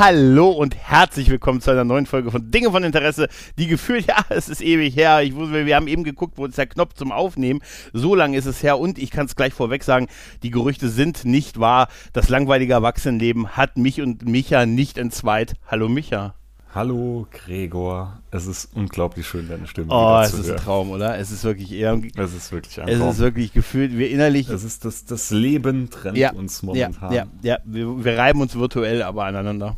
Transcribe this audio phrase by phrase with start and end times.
[0.00, 3.28] Hallo und herzlich willkommen zu einer neuen Folge von Dinge von Interesse,
[3.58, 5.20] die gefühlt, ja, es ist ewig her.
[5.20, 7.60] Ich wusste, wir haben eben geguckt, wo ist der Knopf zum Aufnehmen.
[7.92, 10.06] So lange ist es her und ich kann es gleich vorweg sagen,
[10.42, 11.88] die Gerüchte sind nicht wahr.
[12.14, 15.52] Das langweilige Erwachsenenleben hat mich und Micha nicht entzweit.
[15.66, 16.34] Hallo Micha.
[16.74, 20.56] Hallo Gregor, es ist unglaublich schön, deine Stimme Oh, es zu ist hören.
[20.56, 21.18] ein Traum, oder?
[21.18, 23.10] Es ist wirklich eher, Es ist wirklich ein es Traum.
[23.10, 27.12] ist wirklich gefühlt, wir innerlich, es ist das, das Leben trennt ja, uns ja, momentan.
[27.12, 29.76] ja, ja, wir, wir reiben uns virtuell aber aneinander.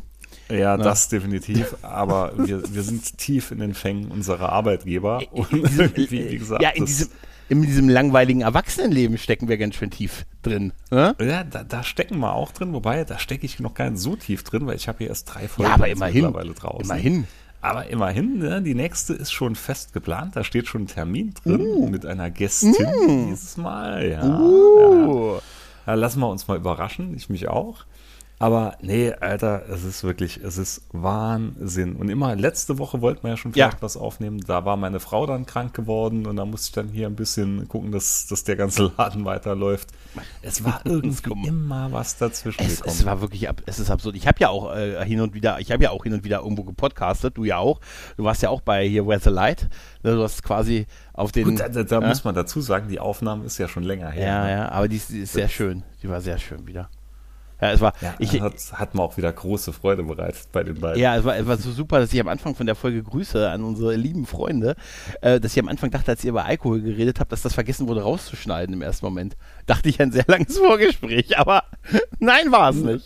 [0.49, 6.29] Ja, das definitiv, aber wir, wir sind tief in den Fängen unserer Arbeitgeber und irgendwie,
[6.31, 7.09] wie gesagt, ja, in diesem,
[7.49, 10.73] in diesem langweiligen Erwachsenenleben stecken wir ganz schön tief drin.
[10.91, 11.15] Ne?
[11.21, 14.15] ja da, da stecken wir auch drin, wobei, da stecke ich noch gar nicht so
[14.15, 16.23] tief drin, weil ich habe hier erst drei Folgen Ja, aber immerhin.
[16.25, 16.83] mittlerweile draußen.
[16.85, 17.27] Immerhin.
[17.61, 20.35] Aber immerhin, ne, die nächste ist schon fest geplant.
[20.35, 21.87] Da steht schon ein Termin drin Uh.
[21.87, 22.75] mit einer Gästin
[23.29, 24.05] dieses Mal.
[24.05, 24.39] Ja, ja.
[24.39, 25.39] Uh.
[25.87, 27.85] Ja, lassen wir uns mal überraschen, ich mich auch.
[28.43, 31.95] Aber nee, Alter, es ist wirklich, es ist Wahnsinn.
[31.95, 33.67] Und immer, letzte Woche wollten wir ja schon Ja.
[33.67, 34.41] vielleicht was aufnehmen.
[34.45, 37.69] Da war meine Frau dann krank geworden und da musste ich dann hier ein bisschen
[37.69, 39.91] gucken, dass, dass der ganze Laden weiterläuft.
[40.41, 42.93] Es war irgendwie immer was dazwischen Es, gekommen.
[42.93, 44.17] es war wirklich, es ist absurd.
[44.17, 46.39] Ich habe ja auch äh, hin und wieder, ich habe ja auch hin und wieder
[46.39, 47.79] irgendwo gepodcastet, du ja auch.
[48.17, 49.69] Du warst ja auch bei hier Where's the Light.
[50.03, 51.45] Du hast quasi auf den.
[51.45, 52.05] Gut, da, da, ja?
[52.05, 54.27] muss man dazu sagen, die Aufnahme ist ja schon länger her.
[54.27, 54.51] ja, ne?
[54.51, 55.83] ja, aber die die ist sehr schön.
[56.01, 56.89] Die war sehr schön wieder.
[57.63, 60.79] Ja, es war, Ja, ich, hat, hat mir auch wieder große Freude bereitet bei den
[60.79, 61.01] beiden.
[61.01, 63.49] Ja, es war, es war so super, dass ich am Anfang von der Folge Grüße
[63.49, 64.75] an unsere lieben Freunde,
[65.21, 67.87] äh, dass ich am Anfang dachte, als ihr über Alkohol geredet habt, dass das vergessen
[67.87, 69.37] wurde rauszuschneiden im ersten Moment.
[69.65, 71.63] Dachte ich ein sehr langes Vorgespräch, aber
[72.19, 73.05] nein, war es nicht.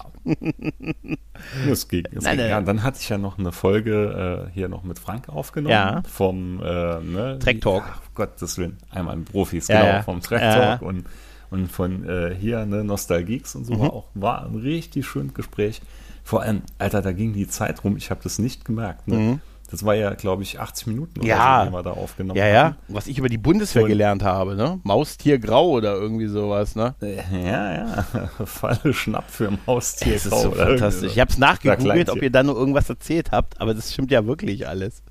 [1.70, 2.03] Es ging.
[2.15, 2.48] Es Nein, ging.
[2.48, 5.71] Ja, dann hatte ich ja noch eine Folge äh, hier noch mit Frank aufgenommen.
[5.71, 6.02] Ja.
[6.08, 7.83] Vom äh, ne, Track Talk.
[7.86, 8.77] Ja, Gottes Willen.
[8.89, 10.03] Einmal ein Profis, Ja, genau.
[10.03, 10.42] Vom Track.
[10.42, 11.05] Talk und,
[11.49, 13.73] und von äh, hier, ne, Nostalgeeks und so.
[13.75, 13.80] Mhm.
[13.80, 15.81] War auch war ein richtig schönes Gespräch.
[16.23, 17.95] Vor allem, Alter, da ging die Zeit rum.
[17.97, 19.08] Ich habe das nicht gemerkt.
[19.08, 19.39] Ne?
[19.69, 21.30] Das war ja, glaube ich, 80 Minuten oder Mhm.
[21.30, 21.59] Ja.
[21.65, 22.63] so, die wir da aufgenommen Ja, ja.
[22.69, 22.77] hatten.
[22.93, 24.80] Was ich über die Bundeswehr Und- gelernt habe, ne?
[24.83, 26.95] Maustier grau oder irgendwie sowas, ne?
[27.02, 28.03] Äh, Ja, ja.
[28.45, 30.15] Falle Schnapp für Haustier.
[30.15, 31.11] Es ist so fantastisch.
[31.11, 34.25] Ich habe es nachgegoogelt, ob ihr da nur irgendwas erzählt habt, aber das stimmt ja
[34.25, 35.02] wirklich alles.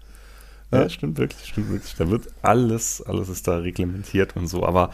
[0.73, 1.95] Ja, stimmt wirklich, stimmt wirklich.
[1.97, 4.67] Da wird alles, alles ist da reglementiert und so.
[4.67, 4.91] Aber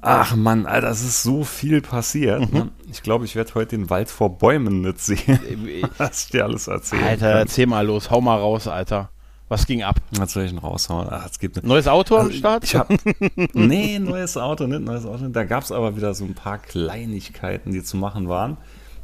[0.00, 2.52] ach Mann, Alter, es ist so viel passiert.
[2.52, 2.58] Mhm.
[2.58, 2.68] Ne?
[2.90, 5.38] Ich glaube, ich werde heute den Wald vor Bäumen nicht sehen,
[5.98, 7.38] was ich dir alles erzählen Alter, kann.
[7.38, 9.10] erzähl mal los, hau mal raus, Alter.
[9.48, 10.00] Was ging ab?
[10.12, 11.06] Was soll ich denn raushauen?
[11.08, 12.64] Ach, es gibt Neues Auto am Also, Start?
[12.64, 12.88] Ich hab,
[13.54, 15.28] nee, neues Auto, nicht neues Auto.
[15.28, 18.56] Da gab es aber wieder so ein paar Kleinigkeiten, die zu machen waren.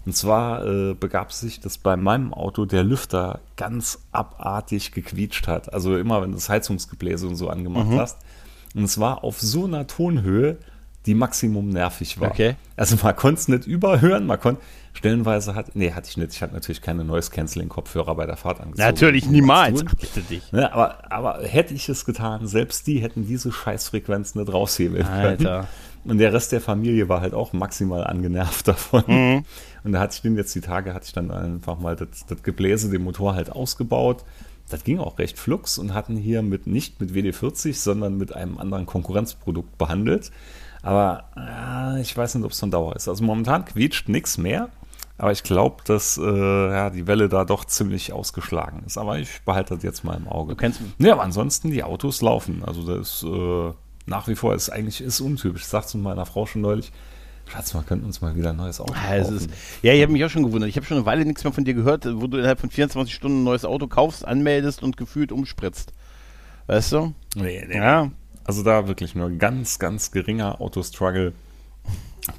[0.04, 5.46] Und zwar äh, begab es sich, dass bei meinem Auto der Lüfter ganz abartig gequietscht
[5.46, 5.72] hat.
[5.72, 8.00] Also immer, wenn du das Heizungsgebläse und so angemacht Mhm.
[8.00, 8.18] hast.
[8.74, 10.56] Und es war auf so einer Tonhöhe,
[11.06, 12.30] die maximum nervig war.
[12.30, 12.54] Okay.
[12.76, 16.32] Also man konnte es nicht überhören, man konnte, stellenweise hat, nee, hatte ich nicht.
[16.32, 18.86] Ich hatte natürlich keine Noise-Canceling-Kopfhörer bei der Fahrt angezogen.
[18.86, 19.84] Natürlich niemals.
[19.84, 20.52] bitte dich.
[20.52, 25.46] Ne, aber, aber hätte ich es getan, selbst die hätten diese Scheißfrequenz nicht raushebeln können.
[25.46, 25.68] Alter.
[26.04, 29.04] Und der Rest der Familie war halt auch maximal angenervt davon.
[29.06, 29.44] Mhm.
[29.84, 32.42] Und da hatte ich den jetzt die Tage, hatte ich dann einfach mal das, das
[32.42, 34.24] Gebläse, den Motor halt ausgebaut.
[34.68, 38.58] Das ging auch recht flux und hatten hier mit nicht mit WD-40, sondern mit einem
[38.58, 40.30] anderen Konkurrenzprodukt behandelt.
[40.82, 43.08] Aber äh, ich weiß nicht, ob es von Dauer ist.
[43.08, 44.68] Also momentan quietscht nichts mehr.
[45.18, 48.98] Aber ich glaube, dass äh, ja, die Welle da doch ziemlich ausgeschlagen ist.
[48.98, 50.54] Aber ich behalte das jetzt mal im Auge.
[50.54, 52.64] Du kennst Ja, aber ansonsten, die Autos laufen.
[52.66, 53.72] Also das ist äh,
[54.06, 55.62] nach wie vor, ist eigentlich ist untypisch.
[55.62, 56.90] Ich sag's zu meiner Frau schon neulich.
[57.46, 59.36] Schatz, wir könnten uns mal wieder ein neues Auto kaufen.
[59.36, 59.50] ist,
[59.82, 60.70] ja, ich habe mich auch schon gewundert.
[60.70, 63.14] Ich habe schon eine Weile nichts mehr von dir gehört, wo du innerhalb von 24
[63.14, 65.92] Stunden ein neues Auto kaufst, anmeldest und gefühlt umspritzt.
[66.66, 67.14] Weißt du?
[67.36, 67.76] nee, nee.
[67.76, 68.10] Ja.
[68.44, 71.32] Also da wirklich nur ganz, ganz geringer Autostruggle.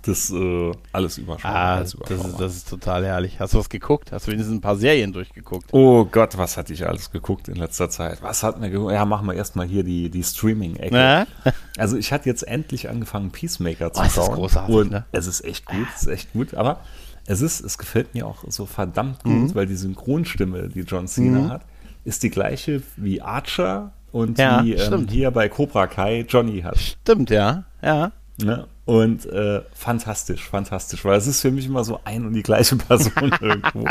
[0.03, 1.55] Das äh, alles überschaubar.
[1.59, 3.41] Ah, alles das ist, das ist total herrlich.
[3.41, 4.13] Hast du was geguckt?
[4.13, 5.73] Hast du wenigstens ein paar Serien durchgeguckt?
[5.73, 8.21] Oh Gott, was hatte ich alles geguckt in letzter Zeit?
[8.23, 8.93] Was hat mir geguckt?
[8.93, 11.27] Ja, machen wir erstmal hier die, die Streaming-Ecke.
[11.77, 14.35] Also ich hatte jetzt endlich angefangen, Peacemaker zu Oh, es ist schauen.
[14.35, 15.05] großartig, und ne?
[15.11, 16.53] es ist echt gut, es ist echt gut.
[16.53, 16.79] Aber
[17.25, 19.55] es ist, es gefällt mir auch so verdammt gut, Mhm.
[19.55, 21.65] weil die Synchronstimme, die John Cena hat,
[22.05, 26.77] ist die gleiche wie Archer und Ja, wie ähm, hier bei Cobra Kai Johnny hat.
[26.77, 27.65] Stimmt, ja.
[27.81, 28.11] Ja.
[28.37, 28.67] Ne?
[28.85, 32.75] Und äh, fantastisch, fantastisch, weil es ist für mich immer so ein und die gleiche
[32.77, 33.85] Person irgendwo.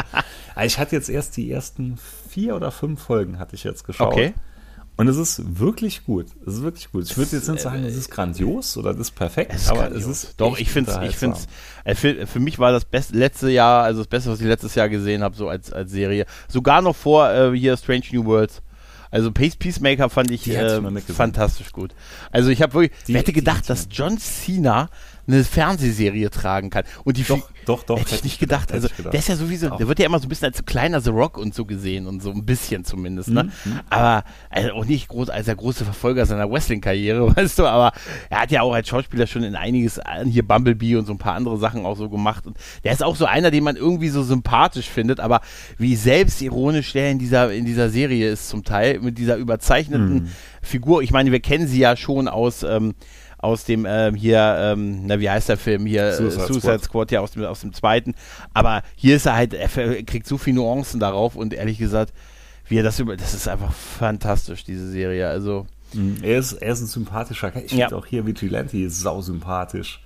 [0.55, 1.99] Aber ich hatte jetzt erst die ersten
[2.29, 4.13] vier oder fünf Folgen hatte ich jetzt geschaut.
[4.13, 4.33] Okay.
[4.97, 6.27] Und es ist wirklich gut.
[6.47, 7.05] Es ist wirklich gut.
[7.05, 9.81] Ich würde jetzt nicht sagen, es ist grandios oder das ist perfekt, Es ist aber
[9.81, 10.05] grandios.
[10.05, 11.29] es ist Doch, ich finde es, ich
[11.85, 14.75] äh, für, für mich war das beste letzte Jahr, also das Beste, was ich letztes
[14.75, 16.27] Jahr gesehen habe, so als, als Serie.
[16.47, 18.63] Sogar noch vor äh, hier Strange New Worlds.
[19.13, 20.81] Also Peace Peacemaker fand ich ich äh,
[21.13, 21.95] fantastisch gut.
[22.33, 24.89] Also ich habe wirklich, wer hätte gedacht, ich dass John Cena
[25.27, 26.85] eine Fernsehserie tragen kann.
[27.05, 28.69] Und die Doch, doch, doch, Hätte ich hätte nicht ich gedacht.
[28.69, 29.13] gedacht, Also gedacht.
[29.13, 29.77] der ist ja sowieso, Auch.
[29.77, 32.21] der wird ja immer so ein bisschen als kleiner The Rock und so gesehen und
[32.23, 33.45] so ein bisschen zumindest, ne?
[33.65, 37.93] Mhm, Aber also auch nicht groß als der große Verfolger seiner Wrestling-Karriere, weißt du, aber
[38.31, 41.19] er hat ja auch als Schauspieler schon in einiges, äh, hier Bumblebee und so ein
[41.19, 42.47] paar andere Sachen auch so gemacht.
[42.47, 45.41] Und der ist auch so einer, den man irgendwie so sympathisch findet, aber
[45.79, 50.29] wie selbstironisch der in dieser, in dieser Serie ist zum Teil, mit dieser überzeichneten Mhm.
[50.65, 51.03] Figur.
[51.03, 52.95] Ich meine, wir kennen sie ja schon aus, ähm,
[53.43, 56.85] aus dem ähm, hier, ähm, na wie heißt der Film hier, Suicide Suicide, Suicide Squad.
[56.85, 57.11] Squad.
[57.11, 58.15] ja aus dem, aus dem zweiten.
[58.55, 59.69] Aber hier ist er halt, er
[60.05, 62.15] kriegt so viele Nuancen darauf und ehrlich gesagt,
[62.69, 65.29] wie er das über, das ist einfach fantastisch, diese Serie.
[65.29, 66.17] Also, Mhm.
[66.23, 67.53] Er ist, er ist ein sympathischer.
[67.63, 67.89] Ich Ja.
[67.89, 70.01] finde auch hier Vigilante ist sau sympathisch.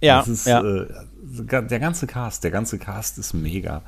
[0.00, 0.62] ja, ist, ja.
[0.62, 0.86] äh,
[1.22, 3.82] der ganze Cast, der ganze Cast ist mega.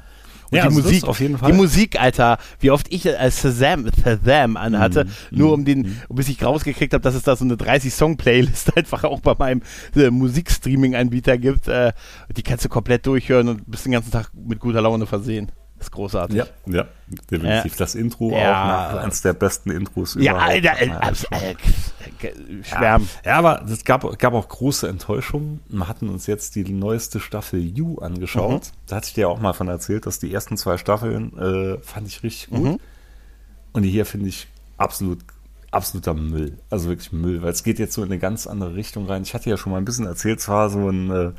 [0.52, 1.50] Und Ja, die also Musik, auf jeden Fall.
[1.50, 5.38] die Musik, Alter, wie oft ich als Shazam, Shazam anhatte, Mhm.
[5.38, 9.20] nur um den, bis ich rausgekriegt habe, dass es da so eine 30-Song-Playlist einfach auch
[9.20, 9.62] bei meinem
[9.96, 11.68] äh, Musikstreaming-Anbieter gibt.
[11.68, 11.92] Äh,
[12.36, 15.50] die kannst du komplett durchhören und bist den ganzen Tag mit guter Laune versehen.
[15.82, 16.36] Das ist großartig.
[16.36, 16.84] Ja, ja,
[17.28, 17.72] definitiv.
[17.72, 17.78] Ja.
[17.78, 18.90] Das Intro Ja.
[18.92, 20.50] auch eins der besten Intros Ja, überhaupt.
[20.52, 21.38] Alter, äh, Ja, abs- schon.
[21.38, 23.08] äh, äh, Schwärmen.
[23.24, 25.58] Ja, aber es gab, gab auch große Enttäuschungen.
[25.68, 28.62] Wir hatten uns jetzt die neueste Staffel You angeschaut.
[28.66, 28.76] Mhm.
[28.86, 32.06] Da hatte ich dir auch mal von erzählt, dass die ersten zwei Staffeln äh, fand
[32.06, 32.62] ich richtig gut.
[32.62, 32.78] Mhm.
[33.72, 34.46] Und die hier finde ich
[34.76, 35.18] absolut,
[35.72, 36.58] absoluter Müll.
[36.70, 39.22] Also wirklich Müll, weil es geht jetzt so in eine ganz andere Richtung rein.
[39.22, 41.32] Ich hatte ja schon mal ein bisschen erzählt, es war so ein, äh,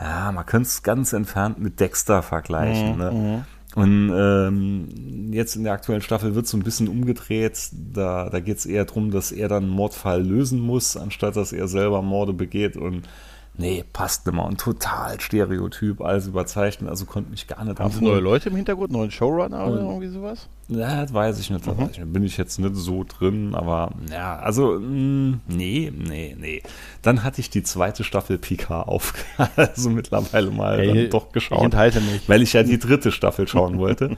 [0.00, 2.92] ja, man könnte es ganz entfernt mit Dexter vergleichen.
[2.94, 3.46] Mhm, Ne?
[3.74, 7.70] Und ähm, jetzt in der aktuellen Staffel wird so ein bisschen umgedreht.
[7.72, 11.52] Da, da geht es eher darum, dass er dann einen Mordfall lösen muss, anstatt dass
[11.52, 12.76] er selber Morde begeht.
[12.76, 13.08] Und
[13.56, 14.44] nee, passt nicht mehr.
[14.44, 16.88] Und total Stereotyp, alles überzeichnet.
[16.90, 20.08] Also konnte mich gar nicht Haben sie neue Leute im Hintergrund, neuen Showrunner oder irgendwie
[20.08, 20.48] sowas?
[20.68, 21.66] Ja, das weiß ich nicht.
[21.66, 22.12] Ich nicht.
[22.12, 26.62] Bin ich jetzt nicht so drin, aber ja, also, mh, nee, nee, nee.
[27.02, 29.12] Dann hatte ich die zweite Staffel Picard auf,
[29.56, 32.28] also mittlerweile mal Ey, dann doch Ich geschaut, enthalte mich.
[32.28, 34.16] weil ich ja die dritte Staffel schauen wollte.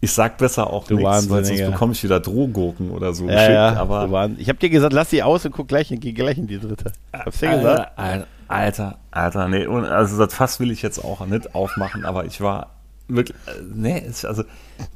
[0.00, 3.32] Ich sag besser auch Du nichts, weil sonst bekomme ich wieder Drohgurken oder so Ja,
[3.36, 6.36] geschickt, ja, aber ich habe dir gesagt, lass sie aus und guck gleich, geh gleich
[6.36, 6.92] in die dritte.
[7.10, 7.98] Hab's dir gesagt?
[7.98, 12.24] Alter, Alter, Alter, nee, und also das Fass will ich jetzt auch nicht aufmachen, aber
[12.24, 12.70] ich war
[13.08, 14.44] wirklich, äh, nee, es, also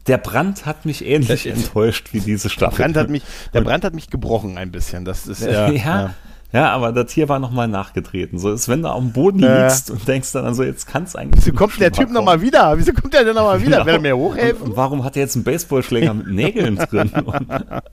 [0.07, 2.79] der Brand hat mich ähnlich enttäuscht wie diese Staffel.
[2.85, 3.23] Brand hat mich,
[3.55, 5.05] der Brand hat mich gebrochen ein bisschen.
[5.05, 6.15] Das ist ja, ja,
[6.53, 6.71] ja.
[6.71, 8.39] aber das hier war nochmal nachgetreten.
[8.39, 9.65] So ist, wenn du am Boden Äh.
[9.65, 11.45] liegst und denkst dann, also jetzt kann es eigentlich.
[11.45, 12.79] Wieso kommt der Typ nochmal wieder?
[12.79, 13.85] Wieso kommt der denn nochmal wieder?
[13.85, 14.69] Will er mir Und, hochhelfen?
[14.69, 17.11] und warum hat er jetzt einen Baseballschläger mit Nägeln drin?
[17.25, 17.51] Und,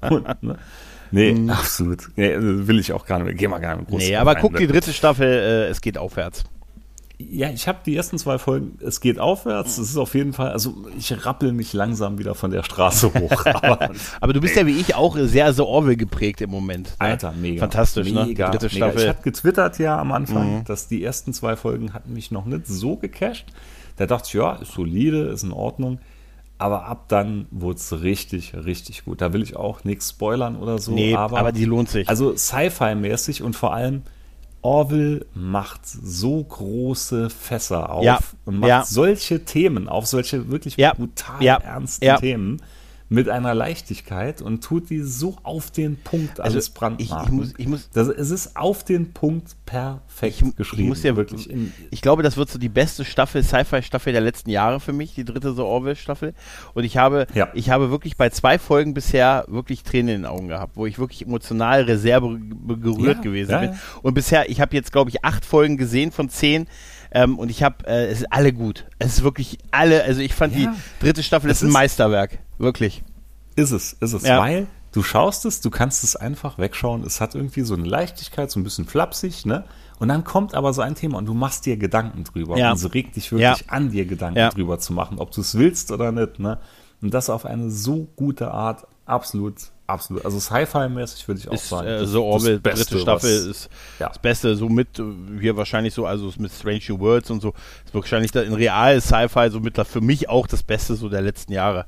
[0.10, 0.58] und, ne?
[1.16, 2.10] Nee, absolut.
[2.16, 3.36] Nee, äh, will ich auch gar nicht mehr.
[3.36, 5.98] Geh mal gar nicht mehr groß Nee, aber guck die dritte Staffel, äh, es geht
[5.98, 6.44] aufwärts.
[7.18, 10.50] Ja, ich habe die ersten zwei Folgen, es geht aufwärts, es ist auf jeden Fall,
[10.52, 13.46] also ich rappel mich langsam wieder von der Straße hoch.
[13.54, 13.90] Aber,
[14.20, 16.88] Aber du bist ja wie ich auch sehr so Orwell geprägt im Moment.
[16.88, 16.94] ne?
[17.00, 17.62] Alter, mega.
[17.62, 18.24] Fantastisch, ne?
[18.24, 18.76] Die mega, dritte mega.
[18.88, 19.02] Staffel.
[19.04, 20.64] Ich habe getwittert ja am Anfang, Mhm.
[20.66, 23.46] dass die ersten zwei Folgen hatten mich noch nicht so gecasht.
[23.96, 26.00] Da dachte ich, ja, ist solide, ist in Ordnung.
[26.57, 29.19] Aber ab dann wurde es richtig, richtig gut.
[29.22, 30.94] Da will ich auch nichts spoilern oder so.
[30.94, 32.07] Nee, aber, aber die lohnt sich.
[32.07, 34.04] Also Sci-Fi-mäßig und vor allem
[34.62, 38.83] Orville macht so große Fässer auf Ja, und macht ja.
[38.83, 42.18] solche Themen auf, solche wirklich Ja, brutal ernsten.
[42.18, 42.62] Themen
[43.07, 47.26] mit einer Leichtigkeit und tut die so auf den Punkt Also, alles ich- brandmarken.
[47.28, 50.83] ich muss- ich muss- das, es ist auf den Punkt perfekt Ich, geschrieben.
[50.83, 51.47] ich muss ja wirklich.
[51.50, 55.14] In, ich glaube, das wird so die beste Staffel, Sci-Fi-Staffel der letzten Jahre für mich,
[55.14, 56.33] die dritte so Orwell-Staffel.
[56.74, 57.50] Und ich habe, Ja.
[57.54, 60.97] ich habe wirklich bei zwei Folgen bisher wirklich Tränen in den Augen gehabt, wo ich
[60.97, 63.74] wirklich emotional Reserve ge- gerührt Ja, gewesen ja, bin.
[64.02, 66.68] Und bisher, ich habe jetzt, glaube ich, acht Folgen gesehen von zehn.
[67.16, 68.86] Ähm, und ich habe, äh, es sind alle gut.
[69.00, 70.72] Es ist wirklich alle, also ich fand Ja.
[71.00, 72.40] die dritte Staffel ist ein ist- Meisterwerk.
[72.57, 73.04] Wirklich.
[73.56, 74.40] Ist es, ist es, Ja.
[74.40, 77.04] weil du schaust es, du kannst es einfach wegschauen.
[77.06, 79.64] Es hat irgendwie so eine Leichtigkeit, so ein bisschen flapsig, ne?
[79.98, 82.57] Und dann kommt aber so ein Thema und du machst dir Gedanken drüber.
[82.57, 82.72] Ja.
[82.72, 85.92] Und es regt dich wirklich an, dir Gedanken drüber zu machen, ob du es willst
[85.92, 86.60] oder nicht, ne?
[87.02, 89.56] Und das auf eine so gute Art, absolut,
[89.87, 90.25] absolut.
[90.25, 91.87] Also Sci-Fi-mäßig würde ich auch ist sagen.
[91.87, 94.07] äh, Orwell, Beste, dritte Staffel was- ist ja.
[94.09, 94.87] das Beste, so mit,
[95.39, 97.54] hier wahrscheinlich so, also mit Strange New Worlds und so,
[97.85, 101.21] ist wahrscheinlich da in real Sci-Fi so mit für mich auch das Beste so der
[101.21, 101.85] letzten Jahre.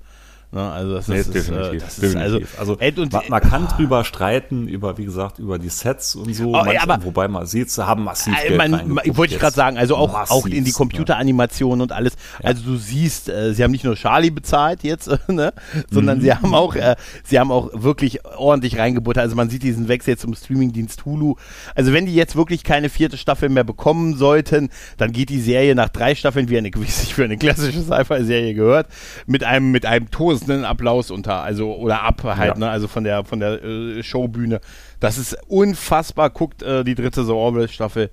[0.49, 0.61] Ne?
[0.71, 1.73] Also das Nee, ist, definitiv.
[1.73, 2.59] äh, das ist also, definitiv.
[2.59, 6.51] also, ey, und- man, kann drüber streiten über, wie gesagt, über die Sets und so.
[6.51, 9.39] Oh, ja, Manche- aber- wobei man sieht, sie haben massiv Äh, Geld man, wollte ich
[9.41, 12.13] gerade sagen, also auch, auch in die Massivst, Computeranimation und alles.
[12.41, 15.51] Also du siehst, äh, sie haben nicht nur Charlie bezahlt jetzt, ne,
[15.91, 19.23] sondern sie haben auch, äh, sie haben auch wirklich ordentlich reingebuttert.
[19.23, 21.35] Also man sieht diesen Wechsel jetzt zum Streamingdienst Hulu.
[21.75, 25.75] Also wenn die jetzt wirklich keine vierte Staffel mehr bekommen sollten, dann geht die Serie
[25.75, 28.87] nach drei Staffeln, wie eine, wie sich für eine klassische Sci-Fi-Serie gehört,
[29.25, 30.09] mit einem, mit einem
[30.39, 32.57] tosenden Applaus unter, also oder ab halt, Ja.
[32.59, 34.61] ne, also von der, von der äh, Showbühne.
[34.99, 36.29] Das ist unfassbar.
[36.29, 38.09] Guckt äh, die dritte The Orville-Staffel.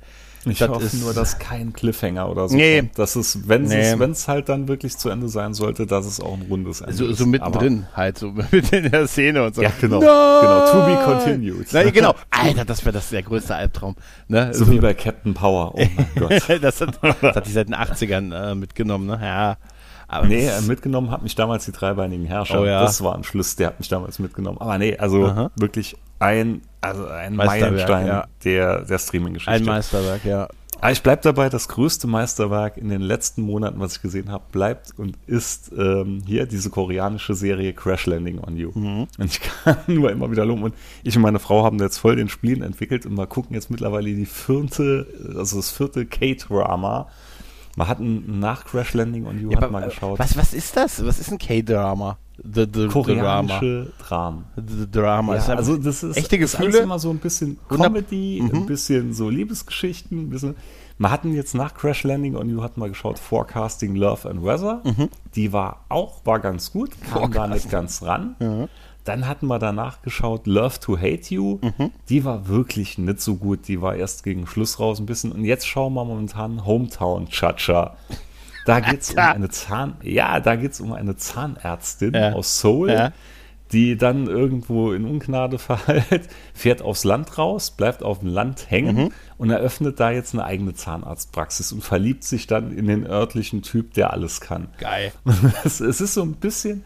[0.46, 2.80] Ich Das hoffe ist- nur, dass kein Cliffhanger oder so Nee.
[2.80, 2.98] kommt.
[2.98, 6.44] Dass es, wenn es, halt dann wirklich zu Ende sein sollte, dass es auch ein
[6.50, 7.16] rundes Ende So, ist.
[7.16, 9.62] so mittendrin halt, so mitten in der Szene und so.
[9.62, 10.00] Ja, genau.
[10.00, 10.40] Nein!
[10.42, 10.70] Genau.
[10.70, 11.66] To be continued.
[11.72, 12.14] Na, genau.
[12.30, 13.96] Alter, das wäre das der größte Albtraum.
[14.28, 14.52] Ne?
[14.52, 15.74] So wie bei Captain Power.
[15.76, 16.62] Oh mein Gott.
[16.62, 19.18] das, hat, das hat die seit den 80ern äh, mitgenommen, ne?
[19.22, 19.56] Ja.
[20.14, 22.60] Aber Nee, mitgenommen hat mich damals die dreibeinigen Herrscher.
[22.60, 22.80] Oh ja.
[22.80, 24.58] Das war ein Schluss, der hat mich damals mitgenommen.
[24.60, 25.50] Aber nee, also Aha.
[25.56, 28.26] wirklich ein, also ein Meilenstein ja.
[28.44, 29.52] der, der Streaming-Geschichte.
[29.52, 30.48] ein Meisterwerk, ja.
[30.80, 34.44] Aber ich bleib dabei, das größte Meisterwerk in den letzten Monaten, was ich gesehen habe,
[34.52, 38.70] bleibt und ist ähm, hier diese koreanische Serie Crash Landing on You.
[38.74, 39.08] Mhm.
[39.18, 40.62] Und ich kann nur immer wieder loben.
[40.62, 43.70] Und ich und meine Frau haben jetzt voll den Spielen entwickelt und wir gucken jetzt
[43.70, 45.06] mittlerweile die vierte,
[45.36, 47.08] also das vierte K-Drama.
[47.76, 50.18] Man hat ein, nach Crash Landing on You ja hat äh, geschaut.
[50.18, 51.04] Was, was ist das?
[51.04, 52.18] Was ist ein K-Drama?
[52.42, 52.88] The, the.
[52.88, 54.44] Koreanische Dramen.
[54.56, 55.34] The Drama.
[55.34, 56.78] Ja, Ist also das ist echte ist Gefühle.
[56.78, 60.56] immer so ein bisschen Comedy, ein bisschen so Liebesgeschichten, ein bisschen.
[60.98, 64.82] Wir hatten jetzt nach Crash Landing on You hatten wir geschaut Forecasting Love and Weather.
[65.34, 68.68] Die war auch war ganz gut, kam da nicht ganz ran.
[69.04, 71.58] Dann hatten wir danach geschaut Love to Hate You.
[72.08, 73.68] Die war wirklich nicht so gut.
[73.68, 75.30] Die war erst gegen Schluss raus ein bisschen.
[75.32, 77.96] Und jetzt schauen wir momentan Hometown Chacha.
[78.64, 82.32] Da geht es um eine Zahn, ja, da geht's um eine Zahnärztin Ja.
[82.32, 83.12] aus Seoul, Ja.
[83.72, 88.96] die dann irgendwo in Ungnade verhält, fährt aufs Land raus, bleibt auf dem Land hängen
[88.96, 89.12] Mhm.
[89.36, 93.92] und eröffnet da jetzt eine eigene Zahnarztpraxis und verliebt sich dann in den örtlichen Typ,
[93.92, 94.68] der alles kann.
[94.78, 95.12] Geil.
[95.64, 96.84] es, es ist so ein bisschen,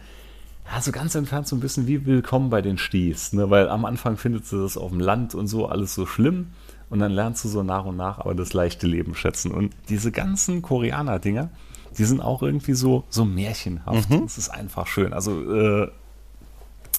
[0.70, 3.48] ja, so ganz entfernt so ein bisschen wie Willkommen bei den Sties, ne?
[3.50, 6.48] weil am Anfang findet sie das auf dem Land und so alles so schlimm
[6.90, 10.12] und dann lernst du so nach und nach aber das leichte Leben schätzen und diese
[10.12, 11.50] ganzen Koreaner-Dinger,
[11.96, 14.10] die sind auch irgendwie so, so märchenhaft.
[14.10, 14.24] Mhm.
[14.24, 15.12] Es ist einfach schön.
[15.12, 15.90] Also, äh,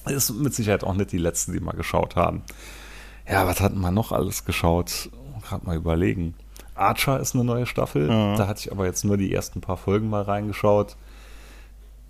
[0.06, 2.42] ist mit Sicherheit auch nicht die letzten, die mal geschaut haben.
[3.30, 5.10] Ja, was hatten wir noch alles geschaut?
[5.46, 6.34] Gerade mal überlegen.
[6.74, 8.08] Archer ist eine neue Staffel.
[8.08, 10.96] Da hatte ich aber jetzt nur die ersten paar Folgen mal reingeschaut.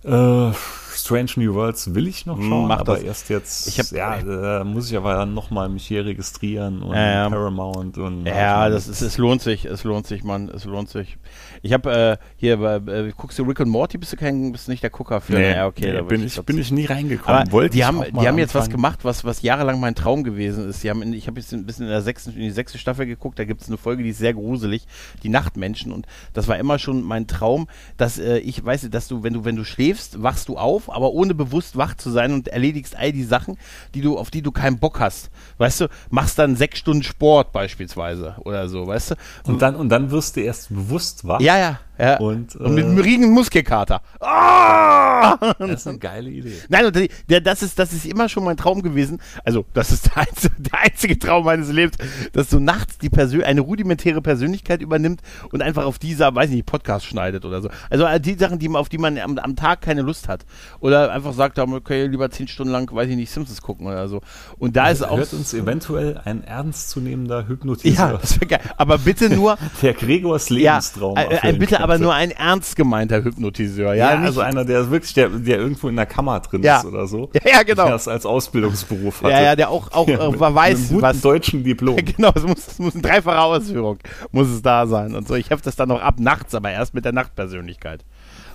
[0.03, 0.51] Äh,
[0.93, 3.03] Strange New Worlds will ich noch schauen, mach aber das.
[3.03, 3.67] erst jetzt.
[3.67, 7.29] Ich hab- ja, da muss ich aber dann noch mal mich hier registrieren und ja.
[7.29, 11.17] Paramount und Ja, das ist, es lohnt sich, es lohnt sich, Mann, es lohnt sich.
[11.61, 14.67] Ich habe äh, hier, bei, äh, guckst du Rick und Morty, bist du kein, bist
[14.67, 15.33] nicht der Gucker für?
[15.33, 17.41] Nee, ja, okay, nee, da bin, ich, bin ich nie reingekommen.
[17.41, 20.67] Aber Wollte die haben, die haben jetzt was gemacht, was, was jahrelang mein Traum gewesen
[20.69, 20.83] ist.
[20.83, 23.05] Die haben in, ich habe jetzt ein bisschen in der sechsten, in die sechste Staffel
[23.05, 24.85] geguckt, da gibt es eine Folge, die ist sehr gruselig,
[25.23, 25.91] die Nachtmenschen.
[25.91, 27.67] Und das war immer schon mein Traum,
[27.97, 31.11] dass äh, ich weiß, dass du, wenn du, wenn du schläfst, wachst du auf, aber
[31.11, 33.57] ohne bewusst wach zu sein und erledigst all die Sachen,
[33.93, 35.29] die du, auf die du keinen Bock hast.
[35.57, 39.15] Weißt du, machst dann sechs Stunden Sport beispielsweise oder so, weißt du?
[39.45, 41.41] Und dann, und dann wirst du erst bewusst wach.
[41.41, 42.17] Ja, ja, ja.
[42.17, 44.01] Und, und mit äh, einem riesigen Muskelkater.
[44.19, 45.37] Ah!
[45.59, 46.55] Das ist eine geile Idee.
[46.69, 46.97] Nein, und
[47.45, 49.21] das, ist, das ist immer schon mein Traum gewesen.
[49.43, 51.97] Also, das ist der einzige, der einzige Traum meines Lebens,
[52.33, 56.55] dass so nachts die Persön eine rudimentäre Persönlichkeit übernimmt und einfach auf dieser, weiß ich
[56.55, 57.69] nicht, Podcast schneidet oder so.
[57.89, 60.45] Also äh, die Sachen, die, auf die man am, am Tag keine Lust hat.
[60.79, 64.21] Oder einfach sagt, okay, lieber zehn Stunden lang, weiß ich nicht, Simpsons gucken oder so.
[64.57, 65.17] Und da ist auch.
[65.17, 68.11] Hört uns eventuell ein ernstzunehmender Hypnotiseur.
[68.11, 68.61] ja, das wäre geil.
[68.77, 71.17] Aber bitte nur, der Gregors ja, Lebenstraum.
[71.17, 72.03] äh, äh, erfüllen bitte aber könnte.
[72.03, 73.93] nur ein ernst gemeinter Hypnotiseur.
[73.93, 76.77] Ja, Ja, nicht, also einer, der wirklich, der, der irgendwo in der Kammer drin Ja.
[76.79, 77.29] ist oder so.
[77.33, 77.83] Ja, ja, genau.
[77.83, 79.31] Der das als Ausbildungsberuf hatte.
[79.33, 81.21] ja, ja, der auch, auch Ja, äh, mit, weiß, mit einem guten was.
[81.21, 81.97] deutschen Diplom.
[82.17, 83.97] Genau, es muss, es muss eine dreifache Ausführung,
[84.31, 85.35] muss es da sein und so.
[85.35, 88.03] Ich hefte das dann noch ab nachts, aber erst mit der Nachtpersönlichkeit.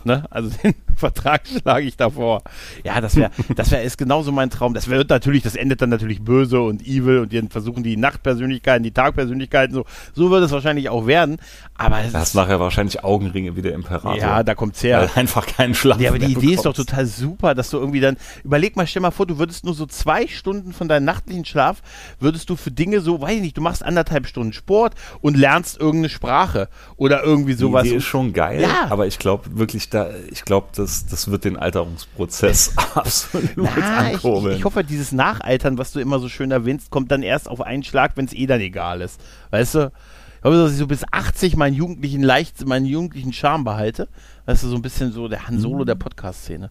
[0.06, 0.24] Ne?
[0.30, 2.42] Also den Vertrag schlage ich davor.
[2.84, 4.72] Ja, das wäre, das wäre ist genauso mein Traum.
[4.72, 8.82] Das wird natürlich, das endet dann natürlich böse und evil und dann versuchen die Nachtpersönlichkeiten,
[8.84, 9.84] die Tagpersönlichkeiten so.
[10.14, 11.38] So wird es wahrscheinlich auch werden.
[11.76, 14.16] Aber es Da hast ist, nachher wahrscheinlich Augenringe wie der Imperator.
[14.16, 15.00] ja, da kommt's her.
[15.00, 16.88] Weil einfach keinen Schlaf Ja, aber die Idee ist doch bekommst.
[16.90, 19.86] total super, dass du irgendwie dann, überleg mal, stell mal vor, du würdest nur so
[19.86, 21.82] zwei Stunden von deinem nachtlichen Schlaf,
[22.20, 25.78] würdest du für Dinge so, weiß ich nicht, du machst anderthalb Stunden Sport und lernst
[25.80, 27.82] irgendeine Sprache oder irgendwie sowas.
[27.82, 28.86] Die Idee ist schon geil, Ja.
[28.90, 33.76] aber ich glaube wirklich, da, ich glaube, das, das wird den Alterungsprozess absolut Na, ich,
[33.76, 34.56] ich, ankurbeln.
[34.58, 37.82] ich hoffe, dieses Nachaltern, was du immer so schön erwähnst, kommt dann erst auf einen
[37.82, 39.18] Schlag, wenn es eh dann egal ist.
[39.50, 39.92] Weißt du?
[40.38, 44.08] Ich hoffe, dass ich so bis 80 meinen jugendlichen Leicht, meinen jugendlichen Charme behalte.
[44.44, 46.70] Weißt du, so ein bisschen so der Han Solo der Podcast-Szene.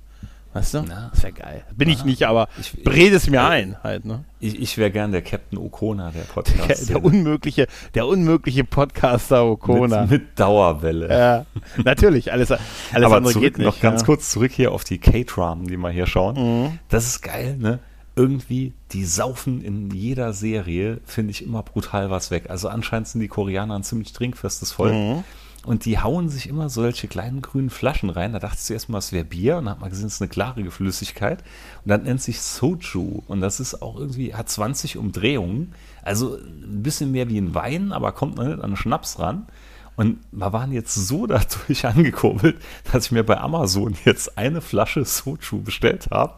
[0.56, 0.84] Weißt du?
[0.88, 1.10] Na.
[1.14, 1.64] Das wäre geil.
[1.76, 2.06] Bin ich Na.
[2.06, 4.24] nicht, aber Ich- rede es mir ich- ein halt, ne?
[4.40, 6.90] Ich, ich wäre gern der Captain Okona der Der, Podcast.
[6.90, 10.04] der unmögliche, der unmögliche Podcaster Okona.
[10.04, 11.10] mit, mit Dauerwelle.
[11.10, 11.46] ja,
[11.84, 12.62] natürlich, alles, alles
[12.94, 13.66] Aber andere zurück, geht nicht.
[13.68, 14.06] noch ganz ja.
[14.06, 16.36] kurz zurück hier auf die K-Tram, die wir hier schauen.
[16.68, 16.80] Mhm.
[16.88, 17.80] Das ist geil, ne?
[18.16, 22.46] Irgendwie, die saufen in jeder Serie, finde ich immer brutal was weg.
[22.50, 24.94] Also anscheinend sind die Koreaner ein ziemlich trinkfestes Volk.
[24.94, 25.24] Mhm.
[25.66, 28.34] Und die hauen sich immer solche kleinen grünen Flaschen rein.
[28.34, 29.58] Da dachte ich zuerst mal, es wäre Bier.
[29.58, 31.44] Und dann hat man gesehen, es ist eine klarige Flüssigkeit.
[31.84, 33.24] Und dann nennt sich Soju.
[33.28, 35.74] Und das ist auch irgendwie, hat 20 Umdrehungen.
[36.04, 39.48] Also ein bisschen mehr wie ein Wein, aber kommt noch nicht an Schnaps ran.
[39.96, 42.58] Und wir waren jetzt so dadurch angekurbelt,
[42.92, 46.36] dass ich mir bei Amazon jetzt eine Flasche Soju bestellt habe.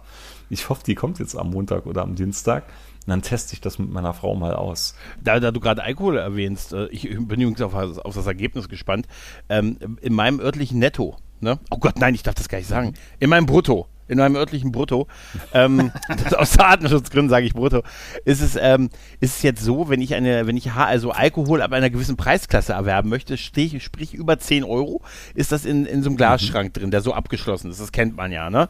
[0.50, 2.64] Ich hoffe, die kommt jetzt am Montag oder am Dienstag.
[3.08, 4.94] Und dann teste ich das mit meiner Frau mal aus.
[5.24, 8.68] Da, da du gerade Alkohol erwähnst, äh, ich bin übrigens auf, das- auf das Ergebnis
[8.68, 9.08] gespannt.
[9.48, 11.58] Ähm, in meinem örtlichen Netto, ne?
[11.72, 12.96] Oh Gott, nein, ich darf das gar nicht sagen.
[13.20, 15.08] In meinem Brutto, in meinem örtlichen Brutto,
[15.54, 15.92] ähm,
[16.24, 17.84] das aus Datenschutzgründen sage ich Brutto,
[18.26, 21.72] ist es, ähm, ist es jetzt so, wenn ich eine, wenn ich also Alkohol ab
[21.74, 25.02] einer gewissen Preisklasse erwerben möchte, steh, sprich über 10 Euro,
[25.36, 27.80] ist das in, in so einem Glasschrank drin, der so abgeschlossen ist.
[27.82, 28.68] Das kennt man ja, ne?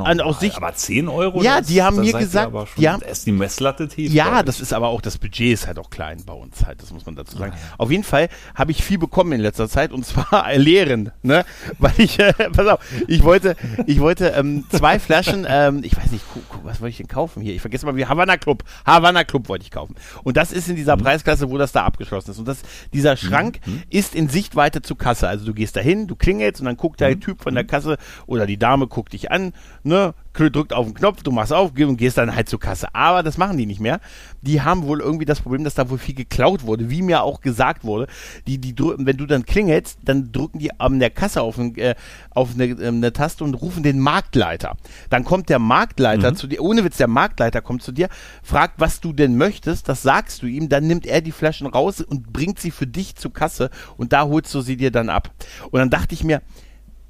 [0.00, 1.42] Und an, aus Sicht, Aber 10 Euro?
[1.42, 4.12] Ja, das- die haben mir gesagt, aber schon, da ist die Messlatte tief.
[4.12, 6.92] Ja, das ist aber auch, das Budget ist halt auch klein bei uns halt, das
[6.92, 7.52] muss man dazu sagen.
[7.78, 11.44] Auf jeden Fall habe ich viel bekommen in letzter Zeit und zwar Lehren, ne?
[11.78, 16.10] Weil ich, äh, pass auf, ich wollte, ich wollte ähm, zwei Flaschen, ähm, ich weiß
[16.10, 16.24] nicht,
[16.62, 17.54] was wollte ich denn kaufen hier?
[17.54, 19.94] Ich vergesse mal, wie Havana Club, Havana Club wollte ich kaufen.
[20.22, 22.38] Und das ist in dieser Preisklasse, wo das da abgeschlossen ist.
[22.38, 22.62] Und das,
[22.92, 23.60] dieser Schrank
[23.90, 25.28] ist in Sichtweite zur Kasse.
[25.28, 28.46] Also du gehst dahin, du klingelst und dann guckt der Typ von der Kasse oder
[28.46, 30.14] die Dame guckt dich an, ne?
[30.34, 32.94] Drückt auf den Knopf, du machst auf und gehst dann halt zur Kasse.
[32.94, 34.00] Aber das machen die nicht mehr.
[34.42, 37.40] Die haben wohl irgendwie das Problem, dass da wohl viel geklaut wurde, wie mir auch
[37.40, 38.08] gesagt wurde.
[38.46, 41.94] Die, die wenn du dann klingelst, dann drücken die an der Kasse auf, ein, äh,
[42.30, 44.76] auf eine, ähm, eine Taste und rufen den Marktleiter.
[45.10, 48.08] Dann kommt der Marktleiter zu dir, ohne Witz, der Marktleiter kommt zu dir,
[48.42, 52.00] fragt, was du denn möchtest, das sagst du ihm, dann nimmt er die Flaschen raus
[52.00, 55.30] und bringt sie für dich zur Kasse und da holst du sie dir dann ab.
[55.70, 56.42] Und dann dachte ich mir,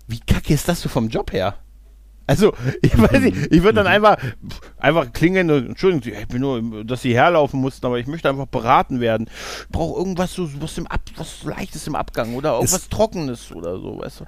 [0.07, 1.55] wie kacke ist das so vom Job her?
[2.27, 4.17] Also, ich weiß nicht, ich würde dann einfach,
[4.79, 8.47] einfach klingeln, und, Entschuldigung, ich bin nur, dass sie herlaufen mussten, aber ich möchte einfach
[8.47, 9.27] beraten werden.
[9.29, 13.79] Ich brauche irgendwas so, was im Ab, was Leichtes im Abgang oder irgendwas Trockenes oder
[13.79, 14.25] so, weißt du.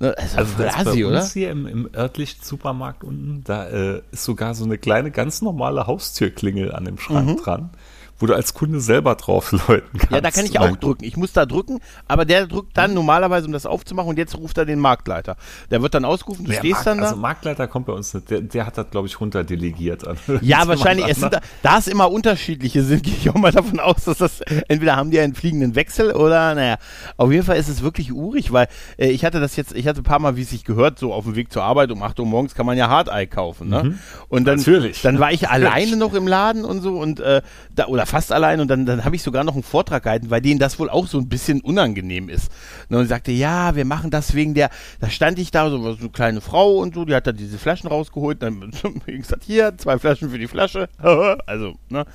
[0.00, 1.20] Ne, Also, Also das assi, bei oder?
[1.20, 5.40] uns hier im, im örtlichen Supermarkt unten, da äh, ist sogar so eine kleine, ganz
[5.40, 7.70] normale Haustürklingel an dem Schrank dran,
[8.18, 10.10] wo du als Kunde selber drauf läuten kannst.
[10.10, 10.14] Mhm.
[10.14, 11.04] Ja, da kann ich auch drücken.
[11.04, 14.58] Ich muss da drücken, aber der drückt dann normalerweise, um das aufzumachen, und jetzt ruft
[14.58, 15.36] er den Marktleiter.
[15.70, 17.04] Der wird dann ausgerufen, du Der stehst Markt, dann da.
[17.04, 18.30] Also Marktleiter kommt bei uns nicht.
[18.30, 20.06] Der, der hat das, glaube ich, runterdelegiert.
[20.06, 21.08] an Ja, wahrscheinlich.
[21.08, 24.40] Es sind da, es immer unterschiedliche sind, gehe ich auch mal davon aus, dass das
[24.68, 26.76] entweder haben die einen fliegenden Wechsel oder, naja,
[27.16, 30.00] auf jeden Fall ist es wirklich urig, weil äh, ich hatte das jetzt, ich hatte
[30.00, 32.18] ein paar Mal, wie es sich gehört, so auf dem Weg zur Arbeit um 8
[32.20, 33.98] Uhr morgens kann man ja Hartei kaufen, ne?
[34.28, 35.02] Und dann, Natürlich.
[35.02, 37.42] dann war ich alleine noch im Laden und so und äh,
[37.74, 40.40] da, oder fast allein und dann, dann habe ich sogar noch einen Vortrag gehalten, weil
[40.40, 42.50] denen das wohl auch so ein bisschen unangenehm ist.
[42.88, 45.80] Ne, Und ich sagte, ja, wir machen das wegen der, da stand ich da, so,
[45.92, 48.72] so eine kleine Frau und so, die hat dann diese Flaschen rausgeholt, dann
[49.06, 50.88] wie gesagt, hier, zwei Flaschen für die Flasche,
[51.46, 52.06] also, ne.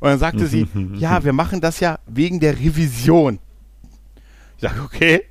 [0.00, 3.38] Und dann sagte sie, ja, wir machen das ja wegen der Revision.
[4.56, 5.24] Ich sage, okay.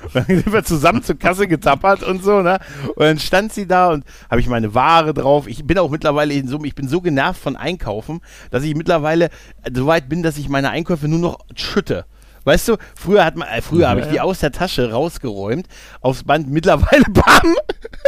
[0.12, 2.58] Dann sind wir zusammen zur Kasse getappert und so, ne?
[2.94, 5.46] Und dann stand sie da und habe ich meine Ware drauf.
[5.46, 9.30] Ich bin auch mittlerweile in so, ich bin so genervt von Einkaufen, dass ich mittlerweile
[9.72, 12.06] so weit bin, dass ich meine Einkäufe nur noch schütte.
[12.48, 15.66] Weißt du, früher hat man, äh, früher habe ich die aus der Tasche rausgeräumt,
[16.00, 17.54] aufs Band, mittlerweile, bam,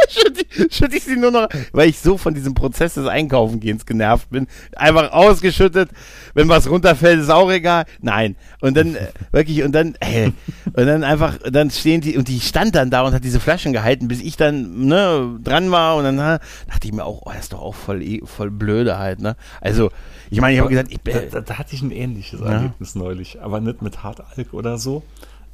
[0.08, 3.84] schütte ich, schütte ich sie nur noch, weil ich so von diesem Prozess des Einkaufengehens
[3.84, 4.46] genervt bin.
[4.76, 5.90] Einfach ausgeschüttet,
[6.32, 7.84] wenn was runterfällt, ist auch egal.
[8.00, 8.34] Nein.
[8.62, 10.30] Und dann, äh, wirklich, und dann, äh,
[10.72, 13.74] und dann einfach, dann stehen die, und die stand dann da und hat diese Flaschen
[13.74, 16.40] gehalten, bis ich dann, ne, dran war, und dann dachte
[16.84, 19.36] ich mir auch, oh, das ist doch auch voll, eh- voll blöde halt, ne.
[19.60, 19.90] Also,
[20.30, 22.46] ich meine, ich habe gesagt, ich, da, äh, da, da hatte ich ein ähnliches Ja.
[22.46, 25.02] Erlebnis neulich, aber nicht mit Hartalk oder so.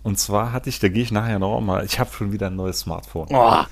[0.03, 2.57] Und zwar hatte ich, da gehe ich nachher noch mal, ich habe schon wieder ein
[2.57, 3.27] neues Smartphone.
[3.31, 3.65] oh,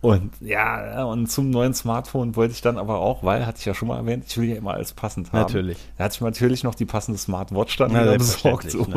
[0.00, 3.72] Und ja, und zum neuen Smartphone wollte ich dann aber auch, weil, hatte ich ja
[3.74, 5.40] schon mal erwähnt, ich will ja immer alles passend haben.
[5.40, 5.78] Natürlich.
[5.96, 8.94] Da hatte ich natürlich noch die passende Smartwatch dann Na, wieder besorgt und,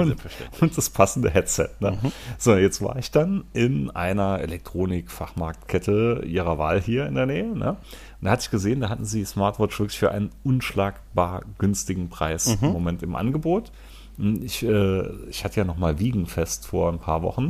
[0.59, 1.69] und das passende Headset.
[1.79, 1.97] Ne?
[2.37, 7.55] So, jetzt war ich dann in einer Elektronik-Fachmarktkette ihrer Wahl hier in der Nähe.
[7.55, 7.77] Ne?
[8.19, 12.47] Und da hatte ich gesehen, da hatten sie Smartwatch wirklich für einen unschlagbar günstigen Preis
[12.61, 13.71] im Moment im Angebot.
[14.17, 17.47] Ich, äh, ich hatte ja noch mal Wiegenfest vor ein paar Wochen.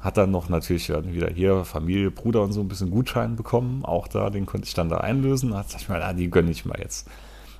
[0.00, 3.84] Hat dann noch natürlich dann wieder hier Familie, Bruder und so ein bisschen Gutschein bekommen.
[3.84, 5.50] Auch da, den konnte ich dann da einlösen.
[5.50, 7.08] Da dachte ich mir, ah, die gönne ich mal jetzt.